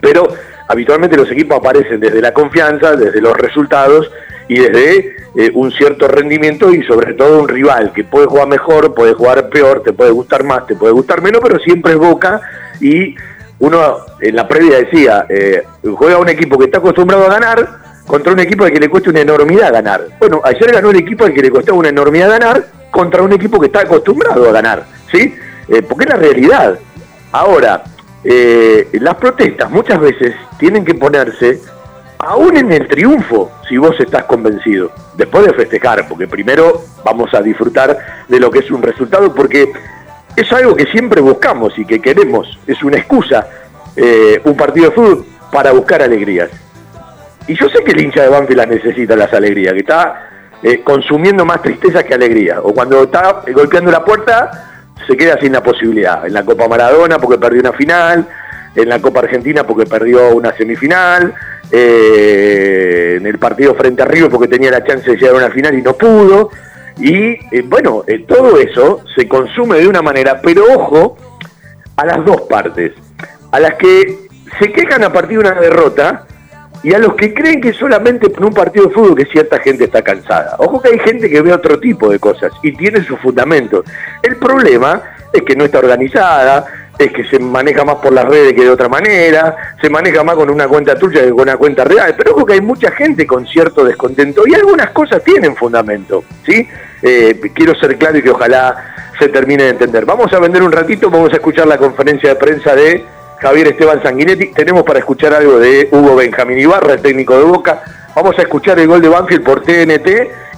Pero 0.00 0.28
habitualmente 0.68 1.16
los 1.16 1.30
equipos 1.30 1.58
aparecen 1.58 2.00
desde 2.00 2.20
la 2.20 2.32
confianza, 2.32 2.96
desde 2.96 3.20
los 3.20 3.36
resultados 3.36 4.10
y 4.48 4.58
desde 4.58 5.16
eh, 5.36 5.50
un 5.54 5.70
cierto 5.70 6.08
rendimiento 6.08 6.72
y 6.72 6.82
sobre 6.84 7.14
todo 7.14 7.42
un 7.42 7.48
rival 7.48 7.92
que 7.92 8.02
puede 8.02 8.26
jugar 8.26 8.48
mejor, 8.48 8.94
puede 8.94 9.12
jugar 9.12 9.50
peor, 9.50 9.82
te 9.82 9.92
puede 9.92 10.10
gustar 10.10 10.42
más, 10.42 10.66
te 10.66 10.74
puede 10.74 10.92
gustar 10.92 11.22
menos, 11.22 11.40
pero 11.42 11.58
siempre 11.58 11.92
es 11.92 11.98
Boca 11.98 12.40
y 12.80 13.14
uno 13.60 13.98
en 14.20 14.34
la 14.34 14.48
previa 14.48 14.78
decía, 14.78 15.26
eh, 15.28 15.62
juega 15.94 16.18
un 16.18 16.28
equipo 16.28 16.58
que 16.58 16.64
está 16.64 16.78
acostumbrado 16.78 17.26
a 17.26 17.34
ganar 17.34 17.68
contra 18.06 18.32
un 18.32 18.40
equipo 18.40 18.64
al 18.64 18.72
que 18.72 18.80
le 18.80 18.88
cuesta 18.88 19.10
una 19.10 19.20
enormidad 19.20 19.70
ganar. 19.70 20.06
Bueno, 20.18 20.40
ayer 20.42 20.72
ganó 20.72 20.90
el 20.90 20.96
equipo 20.96 21.24
al 21.24 21.34
que 21.34 21.42
le 21.42 21.50
costaba 21.50 21.78
una 21.78 21.90
enormidad 21.90 22.30
ganar 22.30 22.64
contra 22.90 23.22
un 23.22 23.32
equipo 23.32 23.60
que 23.60 23.66
está 23.66 23.80
acostumbrado 23.80 24.48
a 24.48 24.52
ganar, 24.52 24.86
¿sí? 25.12 25.34
Eh, 25.68 25.82
porque 25.82 26.04
es 26.04 26.10
la 26.10 26.16
realidad. 26.16 26.78
Ahora, 27.32 27.84
las 28.24 29.14
protestas 29.16 29.70
muchas 29.70 30.00
veces 30.00 30.34
tienen 30.58 30.84
que 30.84 30.94
ponerse 30.94 31.60
aún 32.18 32.56
en 32.56 32.72
el 32.72 32.88
triunfo, 32.88 33.50
si 33.68 33.76
vos 33.76 33.98
estás 33.98 34.24
convencido, 34.24 34.90
después 35.16 35.46
de 35.46 35.54
festejar, 35.54 36.06
porque 36.08 36.26
primero 36.26 36.82
vamos 37.04 37.32
a 37.34 37.40
disfrutar 37.40 37.96
de 38.28 38.40
lo 38.40 38.50
que 38.50 38.60
es 38.60 38.70
un 38.70 38.82
resultado, 38.82 39.34
porque 39.34 39.72
es 40.36 40.52
algo 40.52 40.74
que 40.74 40.86
siempre 40.86 41.20
buscamos 41.20 41.78
y 41.78 41.84
que 41.84 42.00
queremos, 42.00 42.58
es 42.66 42.82
una 42.82 42.98
excusa, 42.98 43.46
eh, 43.96 44.40
un 44.44 44.56
partido 44.56 44.90
de 44.90 44.94
fútbol 44.94 45.26
para 45.52 45.72
buscar 45.72 46.02
alegrías. 46.02 46.50
Y 47.46 47.54
yo 47.54 47.68
sé 47.68 47.82
que 47.82 47.92
el 47.92 48.00
hincha 48.02 48.22
de 48.22 48.28
Banfield 48.28 48.68
necesita 48.68 49.16
las 49.16 49.32
alegrías, 49.32 49.72
que 49.72 49.80
está 49.80 50.28
eh, 50.62 50.82
consumiendo 50.82 51.44
más 51.44 51.62
tristeza 51.62 52.02
que 52.02 52.14
alegría, 52.14 52.60
o 52.60 52.74
cuando 52.74 53.04
está 53.04 53.42
golpeando 53.52 53.90
la 53.90 54.04
puerta 54.04 54.64
se 55.06 55.16
queda 55.16 55.38
sin 55.40 55.52
la 55.52 55.62
posibilidad, 55.62 56.26
en 56.26 56.34
la 56.34 56.44
Copa 56.44 56.68
Maradona 56.68 57.18
porque 57.18 57.38
perdió 57.38 57.60
una 57.60 57.72
final, 57.72 58.28
en 58.74 58.88
la 58.88 59.00
Copa 59.00 59.20
Argentina 59.20 59.64
porque 59.64 59.88
perdió 59.88 60.34
una 60.34 60.52
semifinal, 60.52 61.34
eh, 61.70 63.14
en 63.18 63.26
el 63.26 63.38
partido 63.38 63.74
frente 63.74 64.02
a 64.02 64.06
Río 64.06 64.30
porque 64.30 64.48
tenía 64.48 64.70
la 64.70 64.84
chance 64.84 65.10
de 65.10 65.16
llegar 65.16 65.34
a 65.34 65.38
una 65.38 65.50
final 65.50 65.78
y 65.78 65.82
no 65.82 65.94
pudo. 65.94 66.50
Y 66.98 67.34
eh, 67.54 67.62
bueno, 67.64 68.04
eh, 68.06 68.24
todo 68.26 68.58
eso 68.58 69.02
se 69.14 69.28
consume 69.28 69.78
de 69.78 69.88
una 69.88 70.02
manera, 70.02 70.40
pero 70.40 70.64
ojo 70.74 71.16
a 71.96 72.06
las 72.06 72.24
dos 72.24 72.42
partes, 72.42 72.92
a 73.52 73.60
las 73.60 73.74
que 73.74 74.28
se 74.58 74.72
quejan 74.72 75.04
a 75.04 75.12
partir 75.12 75.38
de 75.38 75.50
una 75.50 75.60
derrota 75.60 76.26
y 76.82 76.94
a 76.94 76.98
los 76.98 77.14
que 77.14 77.34
creen 77.34 77.60
que 77.60 77.72
solamente 77.72 78.30
por 78.30 78.46
un 78.46 78.54
partido 78.54 78.86
de 78.86 78.94
fútbol 78.94 79.16
que 79.16 79.26
cierta 79.26 79.58
gente 79.58 79.84
está 79.84 80.02
cansada. 80.02 80.56
Ojo 80.58 80.80
que 80.80 80.90
hay 80.90 80.98
gente 81.00 81.28
que 81.28 81.42
ve 81.42 81.52
otro 81.52 81.78
tipo 81.78 82.08
de 82.08 82.18
cosas 82.18 82.52
y 82.62 82.72
tiene 82.72 83.02
sus 83.04 83.18
fundamentos. 83.20 83.84
El 84.22 84.36
problema 84.36 85.02
es 85.32 85.42
que 85.42 85.56
no 85.56 85.64
está 85.64 85.78
organizada, 85.78 86.66
es 86.98 87.12
que 87.12 87.24
se 87.24 87.38
maneja 87.38 87.84
más 87.84 87.96
por 87.96 88.12
las 88.12 88.24
redes 88.24 88.54
que 88.54 88.64
de 88.64 88.70
otra 88.70 88.88
manera, 88.88 89.74
se 89.80 89.88
maneja 89.88 90.24
más 90.24 90.34
con 90.34 90.50
una 90.50 90.66
cuenta 90.66 90.96
tuya 90.96 91.22
que 91.22 91.30
con 91.30 91.42
una 91.42 91.56
cuenta 91.56 91.84
real, 91.84 92.14
pero 92.18 92.32
ojo 92.34 92.44
que 92.44 92.54
hay 92.54 92.60
mucha 92.60 92.90
gente 92.90 93.26
con 93.26 93.46
cierto 93.46 93.84
descontento 93.84 94.42
y 94.46 94.54
algunas 94.54 94.90
cosas 94.90 95.22
tienen 95.22 95.54
fundamento, 95.54 96.24
¿sí? 96.44 96.68
Eh, 97.00 97.40
quiero 97.54 97.74
ser 97.76 97.96
claro 97.96 98.18
y 98.18 98.22
que 98.22 98.30
ojalá 98.30 99.12
se 99.18 99.28
termine 99.28 99.64
de 99.64 99.70
entender. 99.70 100.04
Vamos 100.04 100.32
a 100.32 100.40
vender 100.40 100.62
un 100.62 100.72
ratito, 100.72 101.08
vamos 101.08 101.32
a 101.32 101.36
escuchar 101.36 101.68
la 101.68 101.78
conferencia 101.78 102.30
de 102.30 102.34
prensa 102.34 102.74
de 102.74 103.04
Javier 103.40 103.68
Esteban 103.68 104.02
Sanguinetti, 104.02 104.48
tenemos 104.48 104.82
para 104.82 104.98
escuchar 104.98 105.32
algo 105.32 105.60
de 105.60 105.88
Hugo 105.92 106.16
Benjamín 106.16 106.58
Ibarra, 106.58 106.94
el 106.94 107.00
técnico 107.00 107.38
de 107.38 107.44
Boca, 107.44 107.80
vamos 108.16 108.36
a 108.36 108.42
escuchar 108.42 108.80
el 108.80 108.88
gol 108.88 109.00
de 109.00 109.08
Banfield 109.08 109.44
por 109.44 109.62
TNT 109.62 110.08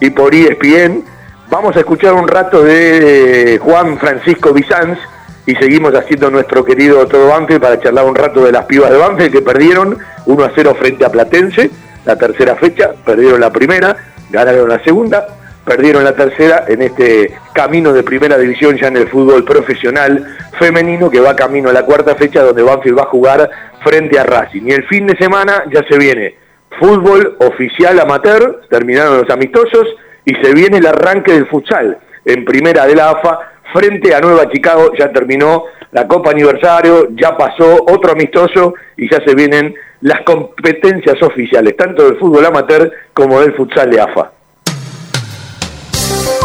y 0.00 0.08
por 0.08 0.34
ESPN, 0.34 1.04
vamos 1.50 1.76
a 1.76 1.80
escuchar 1.80 2.14
un 2.14 2.26
rato 2.26 2.62
de 2.62 3.58
Juan 3.62 3.98
Francisco 3.98 4.54
Bizanz, 4.54 4.98
y 5.46 5.54
seguimos 5.56 5.94
haciendo 5.94 6.30
nuestro 6.30 6.64
querido 6.64 7.06
Todo 7.06 7.28
Banfield 7.28 7.60
para 7.60 7.80
charlar 7.80 8.04
un 8.04 8.14
rato 8.14 8.44
de 8.44 8.52
las 8.52 8.66
pibas 8.66 8.90
de 8.90 8.96
Banfield 8.96 9.32
que 9.32 9.42
perdieron 9.42 9.98
1 10.26 10.44
a 10.44 10.52
0 10.54 10.76
frente 10.78 11.04
a 11.04 11.10
Platense, 11.10 11.70
la 12.04 12.16
tercera 12.16 12.56
fecha, 12.56 12.92
perdieron 13.04 13.40
la 13.40 13.50
primera, 13.50 13.96
ganaron 14.30 14.68
la 14.68 14.82
segunda, 14.84 15.26
perdieron 15.64 16.04
la 16.04 16.14
tercera 16.14 16.64
en 16.68 16.82
este 16.82 17.32
camino 17.52 17.92
de 17.92 18.02
primera 18.02 18.38
división 18.38 18.76
ya 18.76 18.88
en 18.88 18.96
el 18.96 19.08
fútbol 19.08 19.44
profesional 19.44 20.36
femenino 20.58 21.10
que 21.10 21.20
va 21.20 21.36
camino 21.36 21.70
a 21.70 21.72
la 21.72 21.84
cuarta 21.84 22.14
fecha 22.14 22.42
donde 22.42 22.62
Banfield 22.62 22.98
va 22.98 23.02
a 23.02 23.06
jugar 23.06 23.50
frente 23.84 24.18
a 24.18 24.24
Racing. 24.24 24.62
Y 24.66 24.72
el 24.72 24.84
fin 24.88 25.06
de 25.06 25.16
semana 25.16 25.64
ya 25.72 25.82
se 25.88 25.98
viene 25.98 26.36
fútbol 26.78 27.36
oficial 27.40 27.98
amateur, 28.00 28.62
terminaron 28.70 29.18
los 29.18 29.30
amistosos 29.30 29.86
y 30.24 30.34
se 30.36 30.52
viene 30.54 30.78
el 30.78 30.86
arranque 30.86 31.32
del 31.32 31.46
futsal 31.46 31.98
en 32.24 32.44
primera 32.44 32.86
de 32.86 32.94
la 32.94 33.10
AFA 33.10 33.49
frente 33.72 34.14
a 34.14 34.20
Nueva 34.20 34.48
Chicago, 34.50 34.92
ya 34.98 35.10
terminó 35.12 35.64
la 35.92 36.06
Copa 36.06 36.30
Aniversario, 36.30 37.08
ya 37.10 37.36
pasó 37.36 37.84
otro 37.88 38.12
amistoso 38.12 38.74
y 38.96 39.10
ya 39.10 39.18
se 39.24 39.34
vienen 39.34 39.74
las 40.02 40.22
competencias 40.22 41.20
oficiales, 41.22 41.76
tanto 41.76 42.04
del 42.04 42.18
fútbol 42.18 42.46
amateur 42.46 42.90
como 43.12 43.40
del 43.40 43.54
futsal 43.54 43.90
de 43.90 44.00
AFA. 44.00 44.32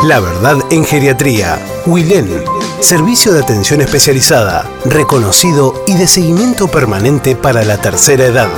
La 0.03 0.19
verdad 0.19 0.57
en 0.69 0.84
geriatría. 0.86 1.57
Willen. 1.88 2.28
Servicio 2.80 3.32
de 3.34 3.39
atención 3.39 3.82
especializada, 3.82 4.69
reconocido 4.86 5.73
y 5.88 5.97
de 5.97 6.05
seguimiento 6.05 6.67
permanente 6.67 7.36
para 7.36 7.63
la 7.63 7.82
tercera 7.82 8.26
edad. 8.26 8.49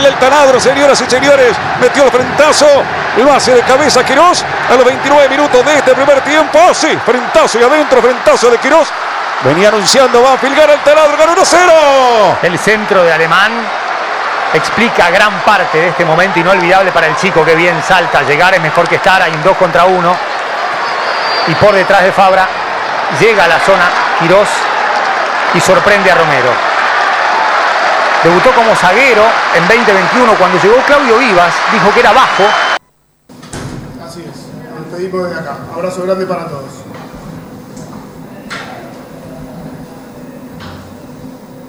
El 0.06 0.16
taladro, 0.16 0.60
señoras 0.60 1.00
y 1.02 1.10
señores. 1.10 1.56
Metió 1.80 2.04
el 2.06 2.12
frentazo. 2.12 2.68
Lo 3.18 3.34
hace 3.34 3.54
de 3.54 3.62
cabeza 3.62 4.04
Quirós 4.04 4.43
a 4.70 4.76
los 4.76 4.86
29 4.86 5.30
minutos 5.30 5.66
de 5.66 5.78
este 5.78 5.93
primer 5.93 6.22
tiempo. 6.22 6.60
Sí, 6.74 6.98
frentazo 7.06 7.60
y 7.60 7.64
adentro, 7.64 8.02
frentazo 8.02 8.50
de 8.50 8.58
Quirós. 8.60 8.88
Venía 9.43 9.70
anunciando 9.70 10.22
va 10.22 10.34
a 10.34 10.38
filgar 10.38 10.70
el 10.70 10.80
taladro, 10.80 11.18
ganó 11.18 11.36
1-0. 11.36 12.38
El 12.43 12.58
centro 12.60 13.04
de 13.04 13.14
Alemán 13.14 13.52
explica 14.54 15.10
gran 15.10 15.39
parte 15.41 15.78
de 15.78 15.88
este 15.89 16.06
momento 16.06 16.39
inolvidable 16.39 16.91
para 16.91 17.08
el 17.08 17.16
chico 17.18 17.45
que 17.45 17.56
bien 17.56 17.82
salta. 17.84 18.24
Llegar 18.24 18.54
es 18.56 18.62
mejor 18.62 18.88
que 18.88 18.95
estar, 18.95 19.22
hay 19.22 19.32
un 19.32 19.43
2 19.43 19.58
contra 19.58 19.86
1. 19.86 20.16
Y 21.48 21.56
por 21.56 21.74
detrás 21.74 22.04
de 22.04 22.12
Fabra 22.12 22.48
llega 23.20 23.43
a 23.45 23.48
la 23.48 23.60
zona 23.60 23.89
Quirós 24.20 24.50
y 25.54 25.62
sorprende 25.62 26.12
a 26.12 26.16
Romero. 26.16 26.66
Debutó 28.24 28.51
como 28.53 28.76
zaguero 28.76 29.24
en 29.55 29.68
2021. 29.68 30.34
Cuando 30.38 30.61
llegó 30.61 30.76
Claudio 30.86 31.18
Vivas, 31.20 31.53
dijo 31.72 31.93
que 31.93 31.99
era 31.99 32.13
bajo. 32.13 32.43
Así 34.05 34.22
es. 34.22 34.74
Nos 34.74 34.86
despedimos 34.89 35.30
desde 35.30 35.39
acá. 35.39 35.57
Abrazo 35.74 36.03
grande 36.03 36.26
para 36.26 36.45
todos. 36.45 36.88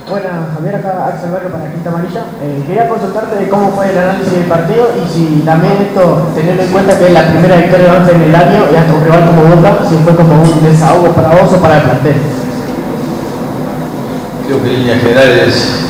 Buenas, 0.09 0.55
Javier, 0.55 0.76
acá 0.76 1.07
Axel 1.07 1.30
Barrio 1.32 1.51
para 1.51 1.70
Quinta 1.70 1.90
Amarilla. 1.90 2.24
Eh, 2.40 2.64
quería 2.66 2.88
consultarte 2.88 3.36
de 3.36 3.49
cómo 3.51 3.70
fue 3.72 3.90
el 3.90 3.99
análisis 3.99 4.32
del 4.32 4.44
partido 4.44 4.88
y 4.96 5.07
si 5.07 5.42
también 5.44 5.74
esto, 5.82 6.32
teniendo 6.34 6.62
en 6.62 6.72
cuenta 6.72 6.99
que 6.99 7.09
es 7.09 7.12
la 7.12 7.28
primera 7.28 7.57
victoria 7.57 7.92
de 7.92 8.12
en 8.12 8.22
el 8.22 8.34
año 8.34 8.64
y 8.72 8.76
hasta 8.76 8.94
un 8.94 9.05
rival 9.05 9.26
como 9.26 9.55
Boca, 9.55 9.86
si 9.86 9.96
fue 9.96 10.16
como 10.16 10.42
un 10.42 10.64
desahogo 10.64 11.12
para 11.12 11.28
vos 11.28 11.53
o 11.53 11.61
para 11.61 11.76
el 11.76 11.82
plantel. 11.82 12.16
Creo 14.46 14.62
que 14.62 14.68
en 14.70 14.78
líneas 14.78 15.03
generales 15.03 15.88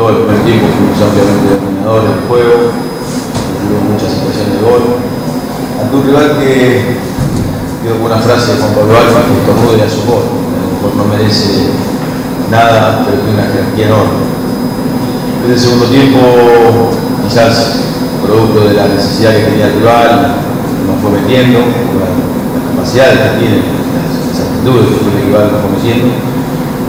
todo 0.00 0.16
el 0.16 0.24
primer 0.24 0.40
tiempo 0.48 0.64
fuimos 0.72 0.96
ampliamente 0.96 1.60
dominadores 1.60 2.08
del 2.08 2.24
juego, 2.24 2.72
tuvimos 2.72 3.84
muchas 3.92 4.08
situaciones 4.16 4.56
de 4.56 4.60
gol. 4.64 4.82
Ante 5.76 5.92
un 5.92 6.04
rival 6.08 6.40
que, 6.40 6.96
dio 7.84 7.92
una 8.00 8.16
frase 8.16 8.56
de 8.56 8.64
Juan 8.64 8.72
Pablo 8.80 8.96
Alfa, 8.96 9.28
que 9.28 9.36
estornude 9.44 9.84
a 9.84 9.92
su 9.92 10.00
gol, 10.08 10.24
no 10.96 11.04
merece 11.04 11.68
nada, 12.48 13.04
pero 13.04 13.20
tiene 13.20 13.44
una 13.44 13.52
jerarquía 13.52 13.92
enorme. 13.92 14.24
En 15.44 15.52
el 15.52 15.60
segundo 15.60 15.84
tiempo, 15.92 16.96
quizás 17.28 17.84
producto 18.24 18.72
de 18.72 18.80
la 18.80 18.88
necesidad 18.88 19.36
que 19.36 19.52
tenía 19.52 19.68
el 19.68 19.84
rival, 19.84 20.40
nos 20.88 20.96
fue 21.04 21.12
metiendo, 21.12 21.60
las 21.60 22.64
capacidades 22.72 23.20
que 23.20 23.32
tiene, 23.36 23.68
las 23.68 24.48
actitudes 24.48 24.96
que 24.96 25.04
tiene 25.04 25.20
el 25.20 25.26
rival 25.28 25.44
nos 25.52 25.60
fue 25.60 25.76
metiendo 25.76 26.39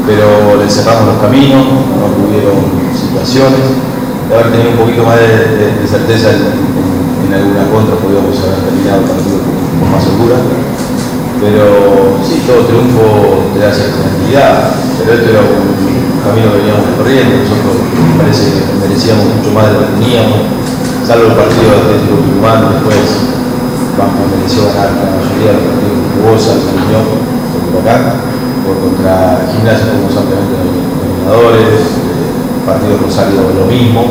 pero 0.06 0.58
le 0.58 0.70
cerramos 0.70 1.14
los 1.14 1.22
caminos, 1.22 1.66
no 1.98 2.10
tuvieron 2.18 2.58
situaciones. 2.94 3.92
De 4.28 4.32
haber 4.32 4.52
tenido 4.56 4.72
un 4.72 4.80
poquito 4.88 5.04
más 5.04 5.20
de, 5.20 5.84
certeza 5.84 6.32
en, 6.32 7.32
alguna 7.32 7.68
contra, 7.72 7.96
podríamos 8.00 8.36
haber 8.44 8.64
terminado 8.64 9.04
el 9.04 9.08
partido 9.08 9.38
con, 9.44 9.92
más 9.92 10.04
segura. 10.04 10.38
Pero 11.42 12.22
sí, 12.24 12.44
todo 12.46 12.70
triunfo 12.70 13.50
te 13.54 13.60
da 13.60 13.74
cierta 13.74 13.98
tranquilidad, 13.98 14.78
pero 15.00 15.18
este 15.18 15.32
era 15.32 15.42
un 15.42 16.22
camino 16.22 16.54
que 16.54 16.62
veníamos 16.62 16.86
recorriendo, 16.86 17.42
nosotros 17.42 17.82
parece 18.14 18.62
que 18.62 18.62
merecíamos 18.78 19.26
mucho 19.26 19.50
más 19.50 19.66
de 19.68 19.74
lo 19.74 19.80
que 19.82 19.94
teníamos, 20.06 20.38
salvo 21.02 21.34
el 21.34 21.40
partido 21.42 21.66
de 21.66 21.82
Atlético 21.82 22.22
Tucumán, 22.22 22.78
después 22.78 23.02
Banco 23.98 24.22
mereció 24.30 24.70
ganar 24.70 24.94
la 25.02 25.18
mayoría 25.18 25.50
de 25.50 25.58
los 25.58 25.66
partidos 25.66 26.46
San 26.46 26.62
Unión, 26.62 27.10
por 27.74 27.82
acá 27.82 28.22
por 28.66 28.78
contra 28.78 29.42
Gimnasia 29.50 29.90
fuimos 29.90 30.14
ampliamente 30.14 30.54
dominadores, 30.54 31.98
eh, 31.98 32.66
partido 32.66 33.02
Rosario 33.02 33.42
lo 33.58 33.66
mismo. 33.66 34.06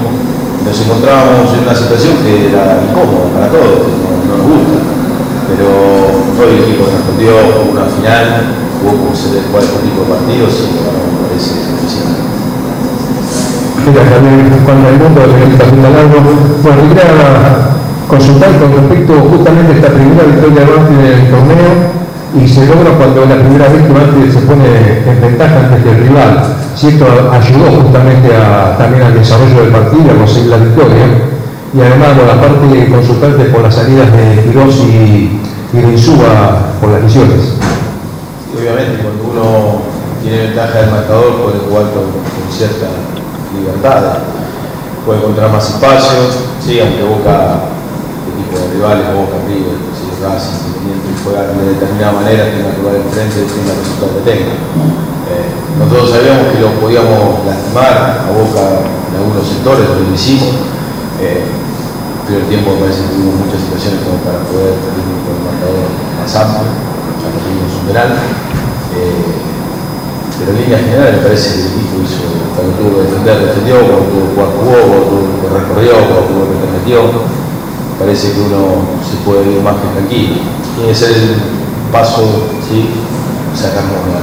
Nos 0.67 0.77
encontrábamos 0.77 1.57
en 1.57 1.65
una 1.65 1.75
situación 1.75 2.21
que 2.21 2.53
era 2.53 2.85
incómoda 2.85 3.33
para 3.33 3.49
todos, 3.49 3.89
no, 3.97 4.13
nos 4.29 4.41
gusta, 4.45 4.77
pero 5.49 5.67
hoy 6.37 6.51
el 6.53 6.63
equipo 6.69 6.85
respondió 6.85 7.33
como 7.57 7.81
una 7.81 7.89
final, 7.89 8.61
jugó 8.77 9.09
como 9.09 9.17
se 9.17 9.41
debe 9.41 9.49
este 9.49 9.81
tipo 9.89 10.05
de 10.05 10.09
partidos 10.13 10.53
y 10.61 10.85
bueno, 10.85 11.01
me 11.01 11.17
parece 11.25 11.65
suficiente. 11.65 12.21
Mira, 13.89 14.05
también 14.05 14.53
el 14.53 14.99
mundo 15.01 15.19
de 15.25 15.33
la 15.33 15.89
largo, 15.89 16.19
bueno, 16.61 16.81
quería 16.93 17.81
consultar 18.05 18.53
con 18.61 18.69
respecto 18.77 19.13
justamente 19.33 19.73
a 19.73 19.77
esta 19.81 19.91
primera 19.97 20.29
victoria 20.29 20.61
de 20.61 20.77
en 20.77 21.01
el 21.09 21.31
torneo 21.33 22.00
y 22.33 22.47
se 22.47 22.65
logra 22.67 22.97
cuando 22.97 23.27
la 23.27 23.43
primera 23.43 23.69
vez 23.69 23.83
que 23.83 24.31
se 24.31 24.47
pone 24.47 25.03
en 25.05 25.21
ventaja 25.21 25.75
ante 25.75 25.91
el 25.91 25.97
rival. 26.07 26.57
Si 26.77 26.89
esto 26.89 27.07
ayudó 27.33 27.83
justamente 27.83 28.37
a, 28.37 28.77
también 28.79 29.03
al 29.03 29.15
desarrollo 29.15 29.63
del 29.63 29.73
partido, 29.73 30.13
a 30.13 30.19
conseguir 30.19 30.51
la 30.51 30.57
victoria. 30.59 31.07
Y 31.75 31.81
además, 31.81 32.19
por 32.19 32.27
la 32.27 32.41
parte 32.41 32.91
consultante 32.91 33.45
por 33.45 33.63
las 33.63 33.75
salidas 33.75 34.11
de 34.13 34.43
Quirós 34.43 34.77
y, 34.77 35.41
y 35.73 35.77
de 35.77 35.97
por 36.81 36.91
las 36.91 37.03
lesiones. 37.03 37.55
obviamente, 38.55 39.03
cuando 39.03 39.23
uno 39.31 39.83
tiene 40.23 40.47
ventaja 40.51 40.81
del 40.81 40.91
marcador, 40.91 41.43
puede 41.43 41.59
jugar 41.59 41.93
con, 41.95 42.31
cierta 42.51 42.87
libertad, 43.57 44.19
puede 45.07 45.21
encontrar 45.21 45.51
más 45.53 45.71
espacios, 45.71 46.51
sí, 46.65 46.79
aunque 46.81 47.03
Boca, 47.03 47.71
el 48.27 48.35
equipo 48.35 48.59
de 48.59 48.75
rivales, 48.75 49.07
Boca, 49.15 49.39
River, 49.47 49.79
de 50.21 51.73
determinada 51.73 52.13
manera, 52.13 52.53
tenga 52.53 52.77
que 52.77 52.81
jugar 52.85 53.01
enfrente, 53.01 53.41
tenga 53.49 53.73
el 53.73 53.81
resultado 53.81 54.21
que 54.21 54.25
tenga. 54.29 54.53
Eh, 54.53 55.49
nosotros 55.81 56.13
sabíamos 56.13 56.53
que 56.53 56.61
lo 56.61 56.77
podíamos 56.77 57.41
lastimar 57.49 58.29
a 58.29 58.29
Boca 58.29 58.85
en 58.85 59.13
algunos 59.17 59.49
sectores, 59.49 59.89
lo 59.89 60.13
hicimos. 60.13 60.61
Eh, 61.25 61.49
el 62.31 62.47
tiempo 62.47 62.77
me 62.77 62.87
parece 62.87 63.03
que 63.09 63.17
tuvimos 63.17 63.43
muchas 63.43 63.59
situaciones 63.65 64.07
como 64.07 64.23
para 64.23 64.39
poder 64.47 64.77
tener 64.87 65.03
un 65.03 65.43
marcador 65.43 65.89
más 66.15 66.31
amplio, 66.31 66.69
ya 66.69 67.27
no 67.27 67.39
tuvimos 67.41 67.73
un 67.81 67.85
penal. 67.89 68.11
Eh, 68.95 69.25
pero 70.37 70.53
en 70.53 70.59
línea 70.63 70.79
general 70.79 71.17
me 71.17 71.25
parece 71.27 71.49
que 71.49 71.61
el 71.65 71.69
equipo 71.81 71.97
hizo, 72.05 72.23
cuando 72.55 72.77
tuvo 72.77 72.91
que 72.93 73.09
defender, 73.09 73.35
defendió, 73.51 73.83
cuando 73.89 74.05
tuvo 74.13 74.21
que 74.21 74.33
jugar 74.37 74.51
jugó, 74.53 74.79
cuando 74.85 75.07
tuvo 75.11 75.33
que 75.41 75.49
recorrió, 75.49 75.93
cuando 75.97 76.29
tuvo 76.29 76.45
que 76.45 76.69
metió. 76.77 77.01
Parece 77.99 78.33
que 78.33 78.41
uno 78.41 79.00
se 79.11 79.17
puede 79.27 79.51
ir 79.51 79.63
más 79.63 79.75
que 79.83 79.89
tranquilo 79.99 80.61
que 80.87 80.95
ser 80.95 81.11
el 81.13 81.37
paso, 81.93 82.49
¿sí? 82.69 82.89
sacarnos 83.55 84.07
la, 84.09 84.23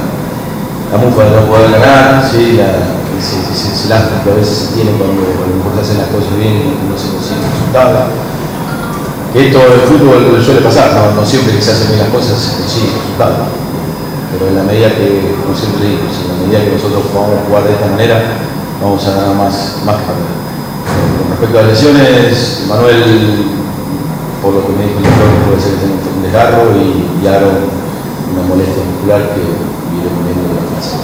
la 0.90 0.98
mufa 1.04 1.24
de 1.26 1.32
no 1.36 1.48
poder 1.48 1.72
ganar, 1.72 2.24
¿sí? 2.24 2.58
la, 2.58 2.98
ese, 3.18 3.42
ese, 3.52 3.88
que 3.88 4.32
a 4.32 4.36
veces 4.36 4.58
se 4.58 4.68
tiene 4.74 4.98
cuando 4.98 5.22
a 5.22 5.46
lo 5.46 5.54
mejor 5.58 5.74
se 5.76 5.82
hacen 5.82 5.98
las 6.02 6.10
cosas 6.10 6.34
bien 6.38 6.74
y 6.74 6.86
no 6.90 6.96
se 6.98 7.14
consigue 7.14 7.46
resultados. 7.46 8.14
Que 9.34 9.48
esto 9.48 9.60
el 9.60 9.86
fútbol 9.86 10.42
suele 10.42 10.62
pasar, 10.62 10.94
no, 11.14 11.26
siempre 11.26 11.54
que 11.54 11.62
se 11.62 11.72
hacen 11.72 11.90
bien 11.90 12.00
las 12.00 12.14
cosas 12.14 12.40
se 12.40 12.58
consigue 12.58 12.96
resultados. 12.96 13.54
Pero 14.32 14.50
en 14.50 14.56
la 14.56 14.64
medida 14.64 14.96
que, 14.96 15.36
como 15.44 15.54
siempre 15.56 15.88
digo, 15.88 16.08
en 16.08 16.28
la 16.30 16.38
medida 16.46 16.60
que 16.64 16.76
nosotros 16.78 17.04
podamos 17.12 17.46
jugar 17.48 17.64
de 17.64 17.74
esta 17.74 17.88
manera, 17.88 18.16
vamos 18.82 19.02
a 19.08 19.12
ganar 19.12 19.36
más, 19.36 19.84
más 19.86 19.98
que. 20.04 20.16
Con 20.88 21.28
respecto 21.32 21.60
a 21.60 21.62
las 21.64 21.72
lesiones, 21.76 22.64
Manuel 22.70 23.47
por 24.48 24.56
lo 24.56 24.64
que 24.64 24.80
me 24.80 24.88
dijo 24.88 25.04
el 25.04 25.12
doctor, 25.12 25.28
puede 25.44 25.60
ser 25.60 25.76
que 25.76 25.92
tenga 25.92 26.08
un 26.08 26.24
desgarro 26.24 26.64
y, 26.72 27.04
y 27.20 27.28
una 27.28 28.44
molestia 28.48 28.80
muscular 28.88 29.36
que 29.36 29.44
iré 29.44 30.08
poniendo 30.08 30.48
de 30.48 30.56
la 30.56 30.66
casa. 30.72 30.96